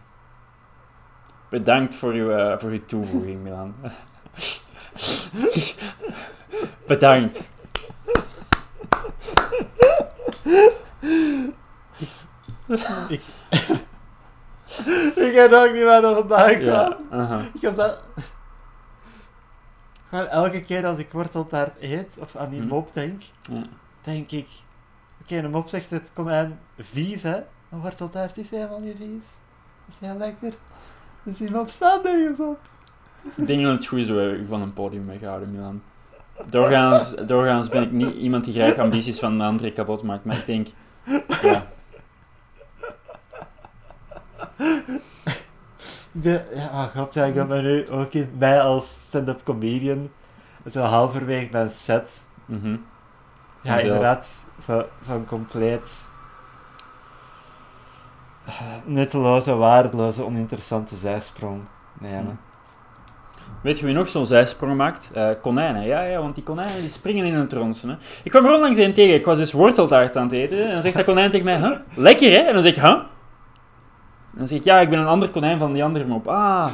Bedankt 1.56 1.96
voor 1.96 2.14
uw, 2.14 2.32
eh, 2.32 2.60
voor 2.60 2.70
uw 2.70 2.86
toevoeging, 2.86 3.44
Milan. 3.44 3.76
Bedankt. 6.88 7.50
ik... 13.08 13.22
ik 15.16 15.34
heb 15.34 15.52
ook 15.52 15.74
niet 15.74 15.84
meer 15.84 16.02
vandaag 16.02 16.60
Ja, 16.60 16.98
aha. 17.10 17.42
Ik 17.54 17.76
dat... 17.76 17.98
Gewoon 20.10 20.28
elke 20.28 20.62
keer 20.62 20.86
als 20.86 20.98
ik 20.98 21.12
worteltaart 21.12 21.82
eet, 21.82 22.18
of 22.20 22.36
aan 22.36 22.50
die 22.50 22.62
Hm. 22.62 22.68
mop 22.68 22.94
denk, 22.94 23.24
denk 24.02 24.32
ik... 24.32 24.48
Oké, 25.22 25.36
een 25.36 25.52
mop 25.52 25.68
zegt 25.68 25.90
het 25.90 26.12
konijn 26.14 26.60
vies, 26.80 27.24
hè? 27.24 27.44
Maar 27.70 27.80
worteltaart 27.80 28.38
is 28.38 28.50
helemaal 28.50 28.80
niet 28.80 28.98
vies. 28.98 29.26
Dat 29.86 29.96
is 30.02 30.08
heel 30.08 30.18
lekker. 30.18 30.54
Dus 31.26 31.38
die 31.38 31.52
mop 31.52 31.70
staat 31.70 32.04
nergens 32.04 32.40
op. 32.40 32.60
Ik 33.36 33.48
denk 33.48 33.62
dat 33.64 33.72
het 33.76 33.86
goed 33.86 34.00
is 34.00 34.08
dat 34.08 34.16
we 34.18 34.46
van 34.50 34.62
een 34.62 34.74
podium 34.74 35.06
weghouden, 35.08 35.52
Milan. 35.52 35.82
Doorgaans, 36.50 37.14
doorgaans 37.26 37.70
ben 37.70 37.84
ik 37.84 37.92
niet 37.92 38.16
iemand 38.16 38.44
die 38.44 38.54
graag 38.54 38.78
ambities 38.78 39.20
van 39.20 39.32
een 39.34 39.42
andere 39.42 39.72
kapot 39.74 40.04
maakt, 40.04 40.26
maar 40.26 40.38
ik 40.38 40.46
denk, 40.46 40.68
ja, 41.42 41.66
De, 46.12 46.42
ja, 46.54 46.66
oh 46.66 46.96
god, 47.02 47.14
ja, 47.14 47.24
ik 47.26 47.34
ben 47.34 47.48
me 47.48 47.62
nu 47.62 47.90
ook 47.90 48.14
in 48.14 48.30
mij 48.38 48.62
als 48.62 48.90
stand-up 49.08 49.44
comedian. 49.44 50.10
Zo 50.68 50.82
halverwege 50.82 51.48
mijn 51.52 51.70
set. 51.70 52.26
mhm. 52.46 52.78
Ja, 53.62 53.78
inderdaad, 53.78 54.46
zo- 54.66 54.86
zo'n 55.02 55.26
compleet 55.26 56.06
Nutteloze, 58.86 59.56
waardeloze, 59.56 60.24
oninteressante 60.26 60.96
zijsprong. 60.96 61.62
Nee, 62.00 62.12
Hm. 62.12 62.18
hè. 62.18 62.32
Weet 63.62 63.80
je 63.80 63.86
wie 63.86 63.96
nog 63.96 64.10
zo'n 64.10 64.26
zijsprong 64.26 64.76
maakt? 64.78 65.12
Eh, 65.14 65.30
konijnen. 65.42 65.86
Ja, 65.86 66.02
ja, 66.02 66.20
want 66.22 66.36
die 66.36 66.44
konijnen 66.44 66.80
die 66.82 66.90
springen 66.90 67.26
in 67.26 67.34
een 67.36 67.48
tronsen. 67.48 67.90
Hè. 67.90 67.96
Ik 68.24 68.32
kwam 68.32 68.46
er 68.46 68.54
onlangs 68.54 68.80
een 68.80 68.94
tegen. 68.94 69.16
Ik 69.16 69.26
was 69.26 69.38
dus 69.38 69.52
worteltaart 69.52 70.18
aan 70.18 70.24
het 70.24 70.32
eten. 70.32 70.64
En 70.66 70.72
dan 70.72 70.82
zegt 70.82 70.96
dat 70.96 71.06
konijn 71.06 71.30
tegen 71.30 71.46
mij, 71.46 71.58
huh? 71.58 71.78
Lekker, 71.96 72.32
hè? 72.32 72.38
En 72.38 72.54
dan 72.54 72.62
zeg 72.62 72.76
ik, 72.76 72.82
huh? 72.82 72.98
Dan 74.32 74.48
zeg 74.48 74.58
ik, 74.58 74.64
ja, 74.64 74.80
ik 74.80 74.90
ben 74.90 75.00
een 75.00 75.08
ander 75.08 75.30
konijn 75.30 75.58
van 75.60 75.74
die 75.74 75.84
andere 75.84 76.06
mop. 76.06 76.28
Ah, 76.28 76.68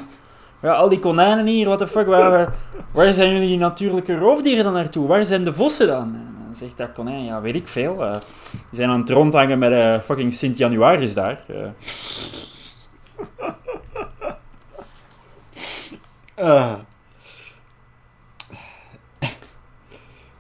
ja, 0.62 0.72
al 0.74 0.90
die 0.90 1.00
konijnen 1.00 1.46
hier, 1.46 1.66
what 1.66 1.78
the 1.78 1.88
fuck, 1.88 2.08
waar, 2.08 2.54
waar 2.92 3.14
zijn 3.14 3.34
jullie 3.34 3.58
natuurlijke 3.58 4.18
roofdieren 4.18 4.64
dan 4.64 4.74
naartoe? 4.74 5.08
Waar 5.08 5.26
zijn 5.26 5.44
de 5.44 5.54
vossen 5.54 5.88
dan? 5.88 6.16
Dan 6.52 6.60
zegt 6.60 6.78
dat 6.78 6.92
konijn, 6.92 7.24
ja, 7.24 7.42
weet 7.42 7.56
ik 7.56 7.68
veel. 7.68 8.04
eh, 8.06 8.12
die 8.52 8.60
zijn 8.72 8.90
aan 8.90 9.00
het 9.00 9.10
rondhangen 9.10 9.60
met 9.60 9.72
eh, 9.72 10.00
fucking 10.02 10.34
Sint-Januaris 10.34 11.14
daar. 11.14 11.44
eh. 11.48 11.70
Ah. 16.36 16.80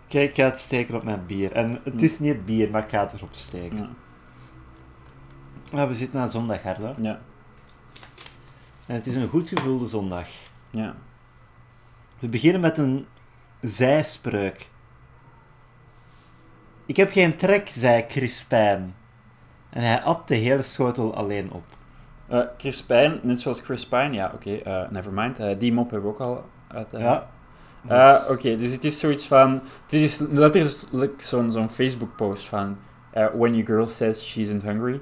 Kijk, 0.07 0.29
ik 0.29 0.35
ga 0.35 0.43
het 0.43 0.59
steken 0.59 0.95
op 0.95 1.03
mijn 1.03 1.25
bier. 1.25 1.51
En 1.51 1.79
het 1.83 2.01
is 2.01 2.19
niet 2.19 2.45
bier, 2.45 2.69
maar 2.71 2.83
ik 2.83 2.89
ga 2.89 2.99
het 2.99 3.13
erop 3.13 3.33
steken. 3.33 3.77
ja, 3.77 3.89
Maar 5.73 5.87
we 5.87 5.93
zitten 5.93 6.19
aan 6.19 6.29
zondag, 6.29 6.61
Hardo. 6.61 6.93
ja, 7.01 7.19
En 8.85 8.95
het 8.95 9.07
is 9.07 9.15
een 9.15 9.27
goed 9.29 9.49
gevulde 9.49 9.87
zondag. 9.87 10.27
ja. 10.69 10.95
We 12.19 12.27
beginnen 12.27 12.61
met 12.61 12.77
een 12.77 13.05
zijspreuk. 13.61 14.69
Ik 16.91 16.97
heb 16.97 17.11
geen 17.11 17.35
trek, 17.35 17.69
zei 17.73 18.05
Crispijn. 18.07 18.95
En 19.69 19.81
hij 19.83 20.01
at 20.01 20.27
de 20.27 20.35
hele 20.35 20.61
schotel 20.61 21.15
alleen 21.15 21.51
op. 21.51 21.63
Eh, 22.27 22.39
Chris 22.57 22.83
Pine, 22.83 23.19
net 23.21 23.39
zoals 23.39 23.59
Chris 23.59 23.87
Pine, 23.87 24.11
ja, 24.11 24.31
oké, 24.35 24.55
eh, 24.55 24.89
nevermind. 24.89 25.39
Eh, 25.39 25.59
die 25.59 25.73
mop 25.73 25.91
hebben 25.91 26.09
we 26.09 26.15
ook 26.15 26.21
al 26.21 26.45
uit. 26.67 26.93
eh, 26.93 26.99
Ja. 27.01 27.29
Eh, 27.87 28.29
Oké, 28.31 28.55
dus 28.57 28.71
het 28.71 28.83
is 28.83 28.99
zoiets 28.99 29.27
van. 29.27 29.61
Het 29.83 29.93
is 29.93 30.17
letterlijk 30.17 31.21
zo'n 31.21 31.51
zo'n 31.51 31.69
Facebook-post 31.69 32.45
van. 32.47 32.77
eh, 33.11 33.25
when 33.33 33.51
your 33.55 33.65
girl 33.65 33.87
says 33.87 34.25
she 34.25 34.41
isn't 34.41 34.63
hungry, 34.63 35.01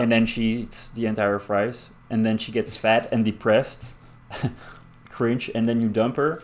and 0.00 0.08
then 0.10 0.26
she 0.26 0.40
eats 0.42 0.88
the 0.92 1.06
entire 1.06 1.40
fries, 1.40 1.90
and 2.10 2.22
then 2.22 2.38
she 2.40 2.52
gets 2.52 2.76
fat 2.78 3.10
and 3.12 3.24
depressed, 3.24 3.94
cringe, 5.16 5.50
and 5.54 5.66
then 5.66 5.80
you 5.80 5.90
dump 5.90 6.16
her. 6.16 6.42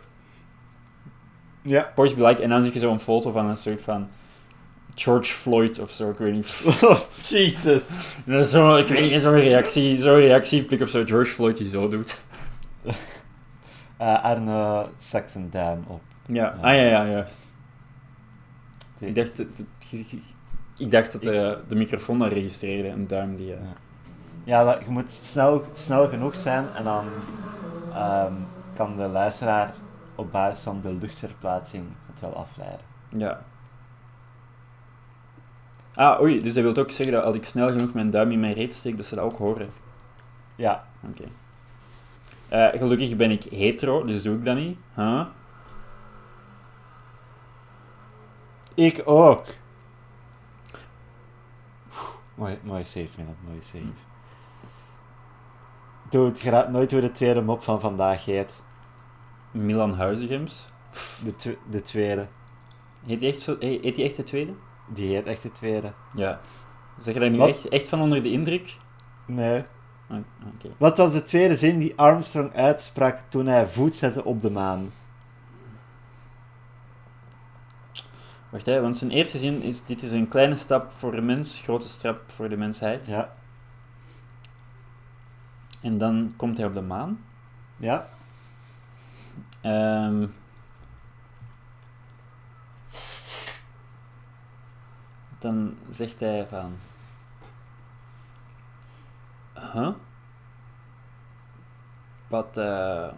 ja. 1.62 1.92
Boys 1.94 2.14
be 2.14 2.22
like, 2.26 2.42
en 2.42 2.48
dan 2.48 2.62
zie 2.62 2.72
je 2.72 2.78
zo'n 2.78 3.00
foto 3.00 3.30
van 3.30 3.46
een 3.46 3.56
soort 3.56 3.80
van. 3.82 4.08
George 4.94 5.32
Floyd 5.32 5.78
of 5.80 5.90
zo, 5.90 6.10
ik 6.10 6.18
weet 6.18 6.32
niet. 6.32 6.62
Oh, 6.82 6.98
Jesus. 7.28 7.88
En 8.26 8.32
dan 8.32 8.44
zo, 8.44 8.76
ik 8.76 8.86
weet 8.86 9.10
niet, 9.10 9.20
zo'n 9.20 9.32
reactie, 9.32 10.02
zo'n 10.02 10.14
reactiepik 10.16 10.80
of 10.80 10.88
zo, 10.88 11.04
George 11.04 11.30
Floyd 11.30 11.56
die 11.56 11.68
zo 11.68 11.88
doet. 11.88 12.20
Eh, 13.96 14.22
Arne 14.24 14.86
Saxendam 14.98 15.84
op. 15.86 16.00
Ja, 16.26 16.34
Ja. 16.34 16.68
ah 16.68 16.74
ja, 16.74 16.82
ja, 16.82 17.06
juist. 17.08 17.46
Die- 18.98 19.08
Ik 19.08 19.14
dacht, 19.14 19.44
ik 20.76 20.90
dacht 20.90 21.12
dat 21.12 21.22
de, 21.22 21.58
de 21.68 21.74
microfoon 21.76 22.18
dat 22.18 22.32
registreerde, 22.32 22.88
een 22.88 23.06
duim 23.06 23.36
die... 23.36 23.52
eh, 23.54 23.58
Ja. 24.44 24.78
Je 24.84 24.90
moet 24.90 25.10
snel, 25.10 25.64
snel 25.74 26.08
genoeg 26.08 26.34
zijn 26.34 26.66
en 26.74 26.84
dan 26.84 27.04
ehm, 27.92 28.32
kan 28.76 28.96
de 28.96 29.06
luisteraar 29.08 29.74
op 30.14 30.32
basis 30.32 30.60
van 30.62 30.80
de 30.82 30.92
luchtverplaatsing 31.00 31.84
het 32.12 32.20
wel 32.20 32.34
afleiden. 32.36 32.80
Ja. 33.08 33.42
Ah, 35.94 36.20
oei, 36.20 36.42
dus 36.42 36.54
dat 36.54 36.62
wil 36.62 36.76
ook 36.76 36.90
zeggen 36.90 37.14
dat 37.14 37.24
als 37.24 37.36
ik 37.36 37.44
snel 37.44 37.68
genoeg 37.68 37.92
mijn 37.92 38.10
duim 38.10 38.30
in 38.30 38.40
mijn 38.40 38.54
reet 38.54 38.74
steek, 38.74 38.96
dat 38.96 39.06
ze 39.06 39.14
dat 39.14 39.24
ook 39.24 39.38
horen. 39.38 39.70
Ja, 40.54 40.86
Oké. 41.10 41.24
Eh, 42.48 42.68
gelukkig 42.78 43.16
ben 43.16 43.30
ik 43.30 43.42
hetero, 43.42 44.04
dus 44.04 44.22
doe 44.22 44.36
ik 44.36 44.44
dat 44.44 44.56
niet. 44.56 44.78
Huh? 44.94 45.26
ik 48.74 49.02
ook. 49.04 49.44
Mooi, 52.34 52.58
mooi 52.62 52.84
save, 52.84 53.08
man. 53.16 53.36
Mooi 53.46 53.60
save. 53.60 53.84
Dude, 56.10 56.38
je 56.44 56.50
raadt 56.50 56.70
nooit 56.70 56.90
hoe 56.90 57.00
de 57.00 57.12
tweede 57.12 57.40
mop 57.42 57.62
van 57.62 57.80
vandaag 57.80 58.24
heet. 58.24 58.50
Milan 59.50 59.94
Huizigems. 59.94 60.66
De, 61.24 61.34
tw- 61.36 61.70
de 61.70 61.80
tweede. 61.80 62.28
Heet 63.06 63.20
die 63.20 63.28
echt, 63.32 63.40
zo, 63.40 63.56
he- 63.58 63.78
heet 63.82 63.94
die 63.94 64.04
echt 64.04 64.16
de 64.16 64.22
tweede? 64.22 64.52
Die 64.86 65.14
heet 65.14 65.26
echt 65.26 65.42
de 65.42 65.52
tweede. 65.52 65.92
Ja. 66.14 66.40
Zeg 66.98 67.14
je 67.14 67.20
daar 67.20 67.30
nu 67.30 67.36
Wat? 67.38 67.48
echt, 67.48 67.68
echt 67.68 67.88
van 67.88 68.00
onder 68.00 68.22
de 68.22 68.30
indruk? 68.30 68.76
Nee. 69.26 69.64
Ah, 70.08 70.18
Oké. 70.54 70.74
Wat 70.76 70.98
was 70.98 71.12
de 71.12 71.22
tweede 71.22 71.56
zin 71.56 71.78
die 71.78 71.92
Armstrong 71.96 72.54
uitsprak 72.54 73.18
toen 73.28 73.46
hij 73.46 73.66
voet 73.66 73.94
zette 73.94 74.24
op 74.24 74.40
de 74.40 74.50
maan? 74.50 74.92
Wacht, 78.50 78.66
hè, 78.66 78.80
want 78.80 78.96
zijn 78.96 79.10
eerste 79.10 79.38
zin 79.38 79.62
is: 79.62 79.84
Dit 79.84 80.02
is 80.02 80.12
een 80.12 80.28
kleine 80.28 80.56
stap 80.56 80.90
voor 80.90 81.12
de 81.12 81.20
mens, 81.20 81.60
grote 81.60 81.88
stap 81.88 82.20
voor 82.30 82.48
de 82.48 82.56
mensheid. 82.56 83.06
Ja. 83.06 83.34
En 85.80 85.98
dan 85.98 86.32
komt 86.36 86.56
hij 86.56 86.66
op 86.66 86.74
de 86.74 86.80
maan. 86.80 87.24
Ja. 87.76 88.06
Ehm 89.60 90.26
dan 95.44 95.74
zegt 95.90 96.20
hij 96.20 96.46
van... 96.46 96.72
Huh? 99.72 99.88
Wat, 102.28 102.56
eh... 102.56 103.08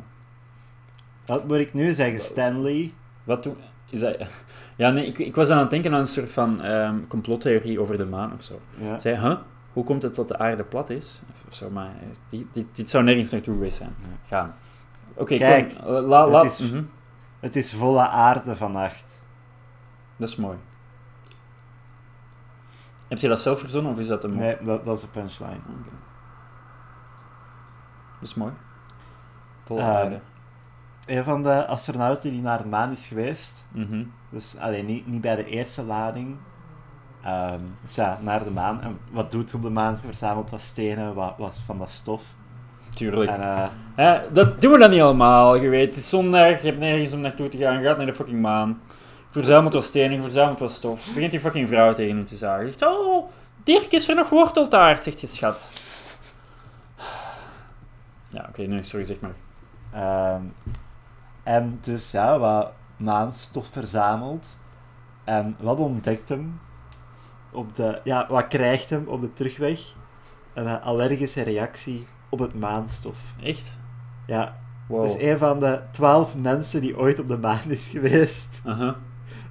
Wat 1.27 1.47
moet 1.47 1.57
ik 1.59 1.74
nu 1.74 1.93
zeggen, 1.93 2.20
Stanley? 2.20 2.93
Wat 3.24 3.43
doen... 3.43 3.57
Is 3.91 4.01
dat... 4.01 4.16
Ja, 4.77 4.91
nee, 4.91 5.07
ik, 5.07 5.18
ik 5.18 5.35
was 5.35 5.49
aan 5.51 5.59
het 5.59 5.70
denken 5.70 5.93
aan 5.95 6.01
een 6.01 6.07
soort 6.07 6.33
van 6.33 6.62
ehm 6.62 7.07
complottheorie 7.09 7.81
over 7.81 7.97
de 7.97 8.07
maan 8.07 8.33
of 8.33 8.43
zo. 8.43 8.61
Ja. 8.79 8.99
Zei, 8.99 9.16
huh? 9.16 9.37
Hoe 9.72 9.85
komt 9.85 10.03
het 10.03 10.14
dat 10.14 10.29
de 10.29 10.39
aarde 10.39 10.64
plat 10.64 10.91
is? 10.91 11.22
Of, 11.33 11.45
of 11.49 11.55
zo, 11.55 11.70
maar 11.70 11.87
eh, 11.87 12.09
dit, 12.29 12.45
dit, 12.53 12.66
dit 12.72 12.91
zou 12.91 13.05
nergens 13.05 13.31
naartoe 13.31 13.55
geweest 13.55 13.77
zijn. 13.77 13.95
Gaan. 14.27 14.55
Oké, 15.14 15.37
Kijk, 15.37 15.74
kom. 15.85 15.93
La, 15.93 16.27
la, 16.29 16.43
het 16.43 16.53
is- 16.61 16.70
mhm, 16.70 16.83
Het 17.41 17.57
is 17.57 17.74
volle 17.74 18.09
aarde 18.09 18.57
vannacht. 18.57 19.22
Dat 20.16 20.29
is 20.29 20.37
mooi. 20.37 20.57
Heb 23.09 23.19
je 23.19 23.29
dat 23.29 23.41
zelf 23.41 23.61
verzonnen 23.61 23.93
of 23.93 23.99
is 23.99 24.07
dat 24.07 24.25
een? 24.25 24.37
Nee, 24.37 24.57
dat, 24.63 24.85
dat 24.85 24.97
is 24.97 25.03
een 25.03 25.11
punchline. 25.11 25.51
Oké. 25.51 25.89
Dat 28.21 28.29
is 28.29 28.35
mooi. 28.35 28.53
Vol 29.65 29.79
Ehm. 29.79 30.13
Een 31.07 31.25
van 31.25 31.43
de 31.43 31.67
astronauten 31.67 32.31
die 32.31 32.41
naar 32.41 32.63
de 32.63 32.69
maan 32.69 32.91
is 32.91 33.07
geweest, 33.07 33.67
Mhm. 33.73 34.03
dus 34.31 34.57
alleen 34.59 34.87
niet, 34.87 35.07
niet 35.07 35.21
bij 35.21 35.37
de 35.37 35.45
eerste 35.45 35.85
lading, 35.85 36.37
ehm, 37.23 37.59
dus 37.83 37.95
ja, 37.95 38.19
naar 38.21 38.45
de 38.45 38.51
maan. 38.51 38.81
En 38.83 38.99
wat 39.11 39.31
doet 39.31 39.55
op 39.55 39.63
de 39.63 39.71
maan? 39.71 39.99
Verzamelt 39.99 40.51
wat 40.51 40.61
stenen, 40.61 41.15
wat, 41.15 41.35
wat 41.39 41.59
van 41.65 41.79
dat 41.79 41.91
stof. 41.91 42.23
Tuurlijk. 42.95 43.31
En 43.31 43.71
eh, 43.97 44.21
dat 44.33 44.61
doen 44.61 44.73
we 44.73 44.79
dan 44.79 44.91
niet 44.91 45.01
allemaal. 45.01 45.57
Je 45.57 45.69
weet, 45.69 45.87
het 45.89 45.97
is 45.97 46.09
zondag, 46.09 46.61
je 46.61 46.67
hebt 46.69 46.79
nergens 46.81 47.13
om 47.13 47.21
naartoe 47.21 47.49
te 47.49 47.59
gaan, 47.59 47.83
gaat 47.83 47.97
naar 47.97 48.07
de 48.07 48.15
fucking 48.15 48.41
maan. 48.41 48.81
Verzamelt 49.37 49.72
wat 49.72 49.84
stenen, 49.84 50.22
verzamelt 50.22 50.59
wat 50.59 50.70
stof. 50.72 51.07
Begint 51.14 51.30
die 51.30 51.41
fucking 51.41 51.68
vrouw 51.68 51.93
tegen 51.93 52.16
je 52.16 52.22
te 52.24 52.37
zagen. 52.37 52.66
Zegt, 52.66 52.82
oh, 52.82 53.28
Dirk, 53.64 53.93
is 53.93 54.09
er 54.09 54.14
nog 54.14 54.28
worteltaart? 54.28 55.03
Zegt 55.03 55.20
je 55.20 55.26
schat. 55.26 55.68
Ja, 58.30 58.47
oké, 58.49 58.62
nee, 58.62 58.82
sorry, 58.82 59.07
zeg 59.07 59.16
maar. 59.20 59.34
Ehm, 59.93 60.43
en 61.43 61.78
dus 61.80 62.11
ja, 62.11 62.39
wat 62.39 62.72
maanstof 62.97 63.66
verzameld. 63.70 64.57
En 65.24 65.57
wat 65.61 65.78
ontdekt 65.78 66.28
hem? 66.28 66.61
Op 67.53 67.76
de, 67.76 68.01
ja, 68.05 68.26
wat 68.28 68.47
krijgt 68.47 68.91
hem 68.91 69.09
op 69.09 69.20
de 69.20 69.32
terugweg? 69.32 69.80
Een 70.55 70.80
allergische 70.80 71.43
reactie 71.43 72.07
op 72.28 72.39
het 72.39 72.55
maanstof. 72.55 73.18
Echt? 73.43 73.80
Ja, 74.26 74.57
Wow. 74.89 75.05
dus 75.05 75.14
een 75.18 75.39
van 75.39 75.61
de 75.61 75.80
twaalf 75.91 76.37
mensen 76.37 76.80
die 76.80 76.99
ooit 76.99 77.18
op 77.18 77.26
de 77.26 77.39
maan 77.39 77.64
is 77.68 77.87
geweest, 77.87 78.61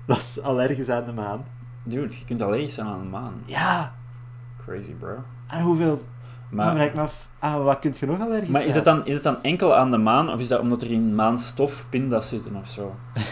Aha. 0.12 0.18
was 0.18 0.42
allergisch 0.42 0.90
aan 0.90 1.06
de 1.06 1.14
maan. 1.14 1.46
Dude, 1.84 2.16
je 2.20 2.26
kunt 2.26 2.42
allergisch 2.42 2.74
zijn 2.74 2.88
aan 2.88 3.00
de 3.00 3.06
maan. 3.10 3.34
Ja, 3.46 3.94
Crazy, 4.66 4.92
bro. 4.92 5.16
en 5.48 5.62
hoeveel... 5.62 6.00
Maar, 6.50 6.66
Maar, 6.66 6.76
maar, 6.76 6.92
me 6.96 7.02
af, 7.02 7.28
ah, 7.40 7.64
wat 7.64 7.80
kun 7.80 7.94
je 8.00 8.06
nog 8.06 8.20
allergisch 8.22 8.48
maar 8.50 8.62
is, 8.66 8.74
zijn? 8.74 8.76
het 8.76 8.86
dan, 8.86 9.06
is 9.06 9.14
het 9.14 9.24
dan 9.24 9.44
enkel 9.44 9.76
aan 9.76 9.92
de 9.92 9.98
maan, 9.98 10.30
of 10.32 10.40
is 10.40 10.48
dat 10.48 10.60
omdat 10.60 10.82
er 10.82 10.92
in 10.92 11.16
maanstof 11.16 11.86
pinda's 11.90 12.28
zitten 12.30 12.56
of 12.56 12.68
zo? 12.68 12.96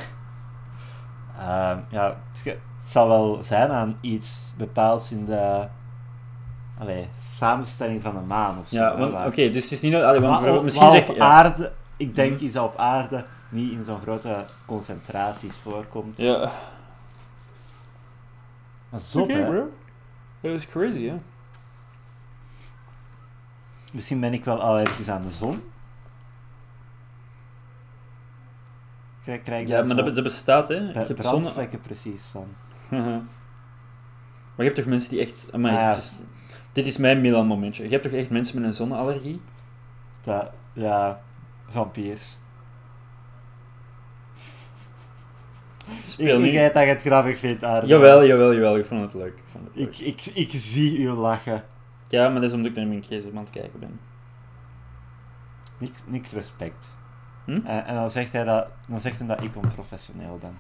Ehm, 1.40 1.78
ja, 1.90 2.16
het, 2.44 2.58
zal 2.84 3.08
wel 3.08 3.40
zijn 3.44 3.72
aan 3.72 3.98
iets 4.02 4.54
bepaalds 4.58 5.12
in 5.12 5.26
de 5.26 5.68
allee, 6.80 7.08
samenstelling 7.20 8.02
van 8.02 8.14
de 8.16 8.26
maan 8.28 8.60
of 8.60 8.68
zo. 8.68 8.76
Ja, 8.80 9.26
oké, 9.26 9.50
dus 9.50 9.64
het 9.64 9.72
is 9.72 9.82
niet... 9.82 9.96
Allee, 9.96 10.20
want 10.20 10.42
Maar 10.42 10.64
misschien 10.64 10.90
zeg. 10.90 11.16
Ja. 11.16 11.26
aarde, 11.26 11.72
ik 11.98 12.16
denk 12.16 12.34
Mhm. 12.36 12.44
iets 12.44 12.54
dat 12.54 12.64
op 12.66 12.76
aarde 12.78 13.26
niet 13.54 13.72
in 13.72 13.84
zo'n 13.84 14.02
grote 14.02 14.46
concentraties 14.66 15.58
voorkomt. 15.58 16.18
Ja. 16.18 16.52
Maar 18.90 19.00
zot, 19.00 19.24
Oké, 19.24 19.34
hè? 19.34 19.50
bro. 19.50 19.68
Dat 20.42 20.52
is 20.52 20.68
crazy, 20.68 21.06
hè? 21.08 21.16
Misschien 23.92 24.20
ben 24.20 24.34
ik 24.34 24.46
wel 24.46 24.62
allergisch 24.62 25.10
aan 25.10 25.22
de 25.22 25.32
zon. 25.32 25.64
Krijg, 29.24 29.42
krijg 29.42 29.68
Ja, 29.68 29.84
maar 29.84 29.96
dat, 29.96 30.16
dat 30.16 30.24
bestaat, 30.24 30.68
hè. 30.68 30.76
Je 30.76 30.92
hebt 30.92 31.14
brandvlekken 31.16 31.80
precies 31.82 32.24
van. 32.24 32.48
maar 32.90 33.22
je 34.56 34.64
hebt 34.64 34.76
toch 34.76 34.86
mensen 34.86 35.10
die 35.10 35.20
echt... 35.20 35.48
Amai, 35.54 35.74
Ah, 35.76 35.82
ja. 35.82 35.88
het 35.88 35.98
is- 35.98 36.20
dit 36.72 36.86
is 36.86 36.98
mijn 36.98 37.22
Milan 37.22 37.48
momentje. 37.48 37.84
Je 37.84 37.90
hebt 37.90 38.04
toch 38.04 38.12
echt 38.12 38.30
mensen 38.30 38.56
met 38.60 38.68
een 38.68 38.74
zonneallergie? 38.74 39.42
Dat, 40.22 40.52
ja, 40.74 41.22
vampiers. 41.70 42.38
Ik, 45.73 45.73
Speel 46.02 46.40
nu. 46.40 46.52
weet 46.52 46.74
dat 46.74 46.84
je 46.84 46.90
het 46.90 47.02
grappig 47.02 47.40
vindt, 47.40 47.64
Arno. 47.64 47.88
Jawel, 47.88 48.26
jawel, 48.26 48.54
jawel. 48.54 48.78
Ik 48.78 48.86
vond 48.86 49.02
het 49.02 49.14
leuk. 49.14 49.38
Ik 49.38 49.44
vond 49.52 49.68
het 49.68 49.76
leuk. 49.76 50.00
Ik, 50.00 50.00
ik, 50.00 50.26
ik 50.34 50.52
zie 50.52 50.98
u 50.98 51.10
lachen. 51.10 51.64
Ja, 52.08 52.30
maar 52.30 52.42
dat 52.42 52.50
is 52.50 52.56
omdat 52.56 52.72
ik 52.72 52.78
naar 52.78 52.88
mijn 52.88 53.04
gsm 53.04 53.38
aan 53.38 53.44
het 53.44 53.50
kijken 53.50 53.80
ben. 53.80 54.00
Niks, 55.78 56.04
niks 56.08 56.32
respect. 56.32 56.98
Hm? 57.46 57.52
En, 57.52 57.86
en 57.86 57.96
dan 57.96 58.12
zegt 58.12 58.32
hij 58.32 58.44
dat, 58.44 58.68
dan 58.88 59.00
zegt 59.00 59.18
hij 59.18 59.28
dat 59.28 59.42
ik 59.42 59.56
onprofessioneel 59.56 60.38
ben. 60.42 60.58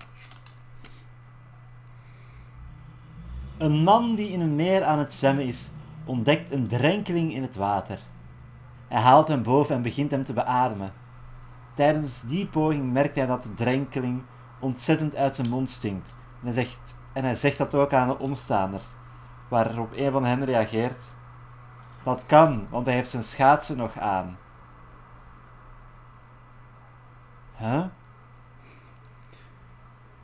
Een 3.58 3.84
man 3.84 4.16
die 4.16 4.30
in 4.30 4.42
een 4.42 4.56
meer 4.56 4.84
aan 4.84 5.00
het 5.00 5.14
zwemmen 5.14 5.46
is, 5.46 5.70
ontdekt 6.06 6.52
een 6.52 6.68
drenkeling 6.68 7.34
in 7.34 7.42
het 7.42 7.56
water. 7.56 8.00
Hij 8.88 9.02
haalt 9.02 9.28
hem 9.28 9.44
boven 9.44 9.76
en 9.76 9.82
begint 9.82 10.12
hem 10.12 10.24
te 10.24 10.34
beademen. 10.34 10.94
Tijdens 11.74 12.22
die 12.22 12.46
poging 12.46 12.92
merkt 12.92 13.16
hij 13.16 13.26
dat 13.26 13.44
de 13.44 13.54
drenkeling 13.54 14.24
ontzettend 14.64 15.16
uit 15.16 15.36
zijn 15.36 15.50
mond 15.50 15.70
stinkt. 15.70 16.14
En 16.40 16.46
hij 16.46 16.54
zegt, 16.54 16.96
en 17.14 17.24
hij 17.24 17.36
zegt 17.36 17.58
dat 17.58 17.76
ook 17.76 17.94
aan 17.94 18.08
de 18.08 18.20
omstaanders, 18.20 18.86
waarop 19.48 19.92
een 19.96 20.12
van 20.12 20.26
hen 20.26 20.46
reageert. 20.46 21.04
Dat 22.04 22.24
kan, 22.26 22.68
want 22.70 22.86
hij 22.86 22.96
heeft 22.96 23.10
zijn 23.10 23.24
schaatsen 23.24 23.78
nog 23.78 23.98
aan. 24.00 24.38
Huh? 27.58 27.86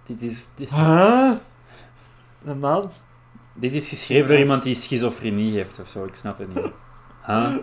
Dit 0.04 0.22
is, 0.22 0.48
dit, 0.56 0.70
Huh? 0.70 1.32
Een 2.44 2.60
man? 2.60 2.92
dit 3.54 3.74
is 3.74 3.90
geschreven 3.90 4.28
door 4.28 4.38
iemand 4.38 4.64
die 4.64 4.76
schizofrenie 4.76 5.54
heeft 5.54 5.80
of 5.80 5.88
zo. 5.88 6.06
Ik 6.06 6.16
snap 6.16 6.38
het 6.38 6.56
niet. 6.56 6.72
Huh? 7.26 7.56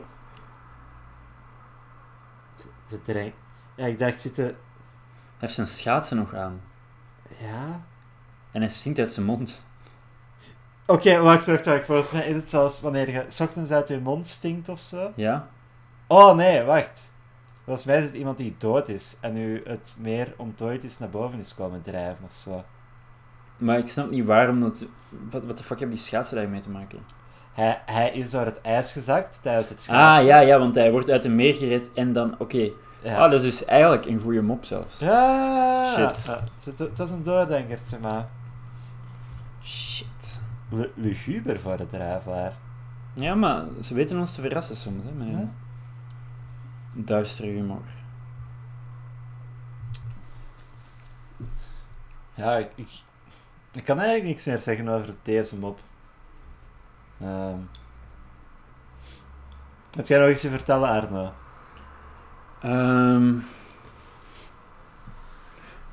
De 2.89 3.03
drenk. 3.03 3.35
Ja, 3.75 3.87
ik 3.87 3.99
dacht 3.99 4.21
zitten... 4.21 4.57
Hij 5.47 5.55
heeft 5.55 5.69
zijn 5.69 5.79
schaatsen 5.79 6.17
nog 6.17 6.35
aan. 6.35 6.61
Ja? 7.39 7.85
En 8.51 8.61
hij 8.61 8.71
stinkt 8.71 8.99
uit 8.99 9.13
zijn 9.13 9.27
mond. 9.27 9.65
Oké, 10.87 11.19
wacht, 11.19 11.47
wacht, 11.47 11.67
wacht. 11.67 11.85
Volgens 11.85 12.11
mij 12.11 12.27
is 12.27 12.37
het 12.37 12.51
zoals 12.51 12.81
wanneer 12.81 13.11
je 13.11 13.25
's 13.29 13.41
ochtends 13.41 13.71
uit 13.71 13.89
je 13.89 13.99
mond 13.99 14.27
stinkt 14.27 14.69
of 14.69 14.81
zo. 14.81 15.13
Ja? 15.15 15.49
Oh 16.07 16.37
nee, 16.37 16.63
wacht. 16.63 17.09
Volgens 17.65 17.87
mij 17.87 17.99
is 17.99 18.05
het 18.05 18.15
iemand 18.15 18.37
die 18.37 18.55
dood 18.59 18.89
is 18.89 19.17
en 19.21 19.33
nu 19.33 19.63
het 19.65 19.97
meer 19.99 20.35
ontdooid 20.37 20.85
is 20.85 20.99
naar 20.99 21.11
boven 21.11 21.39
is 21.39 21.55
komen 21.55 21.83
drijven 21.83 22.25
of 22.25 22.35
zo. 22.37 22.65
Maar 23.57 23.79
ik 23.79 23.89
snap 23.89 24.11
niet 24.11 24.25
waarom 24.25 24.61
dat... 24.61 24.87
Wat, 25.31 25.45
wat 25.45 25.57
de 25.57 25.65
fuck 25.65 25.79
hebben 25.79 25.97
die 25.97 26.05
schaatsen 26.05 26.37
daarmee 26.37 26.61
te 26.61 26.71
maken? 26.71 26.99
Hij, 27.53 27.83
hij 27.87 28.11
is 28.11 28.31
door 28.31 28.45
het 28.45 28.61
ijs 28.61 28.93
gezakt 28.93 29.39
tijdens 29.43 29.69
het 29.69 29.81
schaatsen. 29.81 30.23
Ah, 30.23 30.27
ja, 30.27 30.39
ja, 30.39 30.59
want 30.59 30.75
hij 30.75 30.91
wordt 30.91 31.11
uit 31.11 31.25
een 31.25 31.35
meer 31.35 31.55
gered 31.55 31.93
en 31.93 32.13
dan... 32.13 32.35
Oké. 32.39 32.71
Ja. 33.03 33.17
Ah, 33.25 33.31
dat 33.31 33.43
is 33.43 33.59
dus 33.59 33.65
eigenlijk 33.65 34.07
een 34.07 34.21
goede 34.21 34.43
mop 34.43 34.65
zelfs. 34.65 34.99
Ja, 34.99 35.93
Shit. 35.95 36.27
Het, 36.79 36.99
is 36.99 37.11
een 37.11 37.23
doordenkertje, 37.23 37.99
maar... 37.99 38.27
Shit. 39.65 40.41
Lu- 40.69 40.93
Luguber 40.95 41.61
voor 41.61 41.77
de 41.77 41.87
drijflaar. 41.87 42.53
Ja, 43.15 43.35
maar 43.35 43.65
ze 43.81 43.95
weten 43.95 44.19
ons 44.19 44.35
te 44.35 44.41
verrassen 44.41 44.77
soms, 44.77 45.05
hè, 45.05 45.11
met 45.11 45.29
Ja. 45.29 45.49
duistere 46.93 47.49
humor. 47.49 47.83
Ja, 52.35 52.57
ik, 52.57 52.71
ik, 52.75 52.89
ik 53.73 53.85
kan 53.85 53.97
eigenlijk 53.99 54.29
niks 54.29 54.45
meer 54.45 54.59
zeggen 54.59 54.89
over 54.89 55.15
deze 55.23 55.57
mop. 55.57 55.79
Ehm 57.21 57.59
heb 59.97 60.07
jij 60.07 60.19
nog 60.19 60.29
iets 60.29 60.41
te 60.41 60.51
vertellen, 60.51 60.89
Arno? 60.89 61.33
Ehm 62.61 63.35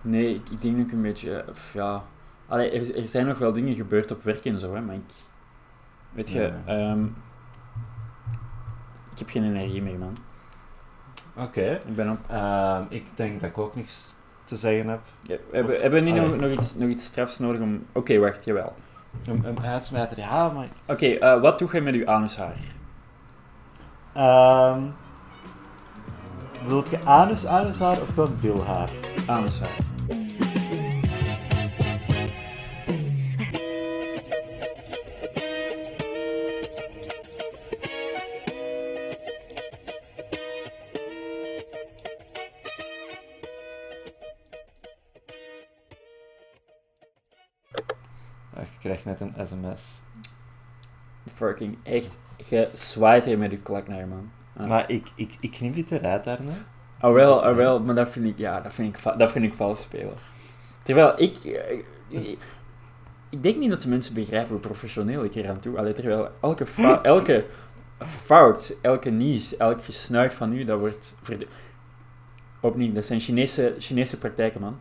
nee, 0.02 0.36
ik, 0.36 0.50
ik 0.50 0.62
denk 0.62 0.78
dat 0.78 0.86
ik 0.86 0.92
een 0.92 1.02
beetje... 1.02 1.36
eh, 1.36 1.54
ja... 1.74 2.04
Allee, 2.48 2.72
er, 2.72 2.98
er 2.98 3.08
zijn 3.08 3.26
nog 3.28 3.38
wel 3.38 3.52
dingen 3.52 3.76
gebeurd 3.76 4.12
op 4.12 4.24
werk 4.24 4.46
en 4.46 4.60
zo, 4.60 4.74
hè, 4.74 4.82
maar 4.82 4.96
ik... 4.96 5.02
Weet 6.12 6.30
je, 6.30 6.40
Ja. 6.42 6.54
ehm, 6.66 7.04
ik 9.12 9.20
heb 9.20 9.30
geen 9.30 9.44
energie 9.44 9.82
meer, 9.82 9.98
man. 9.98 10.18
Oké. 11.36 11.80
Ik 11.88 11.96
ben 11.96 12.10
op... 12.12 12.20
Ehm, 12.30 12.84
ik 12.90 13.06
denk 13.16 13.42
dat 13.42 13.50
ik 13.50 13.58
ook 13.58 13.76
niks 13.76 14.16
te 14.44 14.56
zeggen 14.58 14.88
heb. 14.88 15.00
Ja, 15.22 15.36
hebben, 15.52 15.82
hebben 15.82 16.04
we 16.04 16.10
niet 16.10 16.22
nog, 16.22 16.36
nog, 16.36 16.52
iets, 16.52 16.76
nog 16.76 16.90
iets 16.90 17.06
strafs 17.06 17.40
nodig 17.40 17.62
om... 17.62 17.86
Oké, 17.92 18.18
wacht, 18.20 18.46
jawel. 18.46 18.76
Een, 19.26 19.46
een 19.46 19.60
uitsmijter, 19.66 20.18
ja, 20.18 20.50
maar... 20.50 20.68
Oké, 20.86 21.06
eh, 21.06 21.42
wat 21.42 21.60
doe 21.60 21.72
jij 21.72 21.82
met 21.82 21.96
uw 21.96 22.08
anushaar? 22.08 22.56
Ehm 24.14 24.84
bedoelt 26.64 26.90
je 26.90 27.06
anus, 27.06 27.46
anushaar 27.46 28.02
of 28.02 28.08
gewoon 28.14 28.38
bilhaar? 28.42 28.90
Anushaar. 29.26 29.78
Ik 48.56 48.90
krijg 48.90 49.06
net 49.06 49.22
een 49.22 49.48
sms. 49.48 50.02
Fucking 51.34 51.78
echt, 51.84 52.20
je 52.38 52.70
zwaait 52.74 53.26
hier 53.26 53.38
met 53.38 53.52
je 53.52 53.58
klak 53.58 53.88
naar, 53.88 54.08
man. 54.08 54.32
Ah. 54.58 54.68
Maar 54.68 54.90
ik, 54.92 55.08
ik, 55.16 55.34
ik 55.40 55.52
knip 55.52 55.76
dit 55.76 55.92
eruit, 55.92 56.28
Arno. 56.28 56.52
Oh 57.02 57.14
wel, 57.14 57.38
oh 57.38 57.56
wel, 57.56 57.80
maar 57.80 57.96
dat 57.96 58.10
vind 58.10 58.26
ik, 58.26 58.38
ja, 58.38 58.62
dat 58.62 58.74
vind 58.74 58.98
ik, 58.98 59.18
dat 59.18 59.32
vind 59.32 59.46
ik 59.46 59.54
vals 59.54 59.82
spelen. 59.82 60.14
Terwijl 60.84 61.14
ik, 61.22 61.38
eh, 61.44 61.78
ik, 62.08 62.38
ik 63.30 63.44
denk 63.44 63.58
niet 63.58 63.70
dat 63.70 63.82
de 63.82 63.90
mensen 63.90 64.14
begrijpen 64.14 64.52
hoe 64.52 64.60
professioneel 64.60 65.24
ik 65.24 65.34
hier 65.34 65.50
aan 65.50 65.60
toe. 65.60 65.78
Allee, 65.78 65.94
terwijl 65.94 66.30
elke, 66.42 66.66
fou- 66.66 67.00
elke 67.02 67.46
fout, 68.08 68.78
elke 68.82 69.10
nies, 69.10 69.58
elk 69.58 69.84
gesnuit 69.84 70.34
van 70.34 70.54
u, 70.54 70.64
dat 70.64 70.80
wordt 70.80 71.16
Opnieuw, 72.60 72.94
dat 72.94 73.06
zijn 73.06 73.20
Chinese, 73.20 73.76
Chinese 73.80 74.18
praktijken, 74.18 74.62
man. 74.62 74.80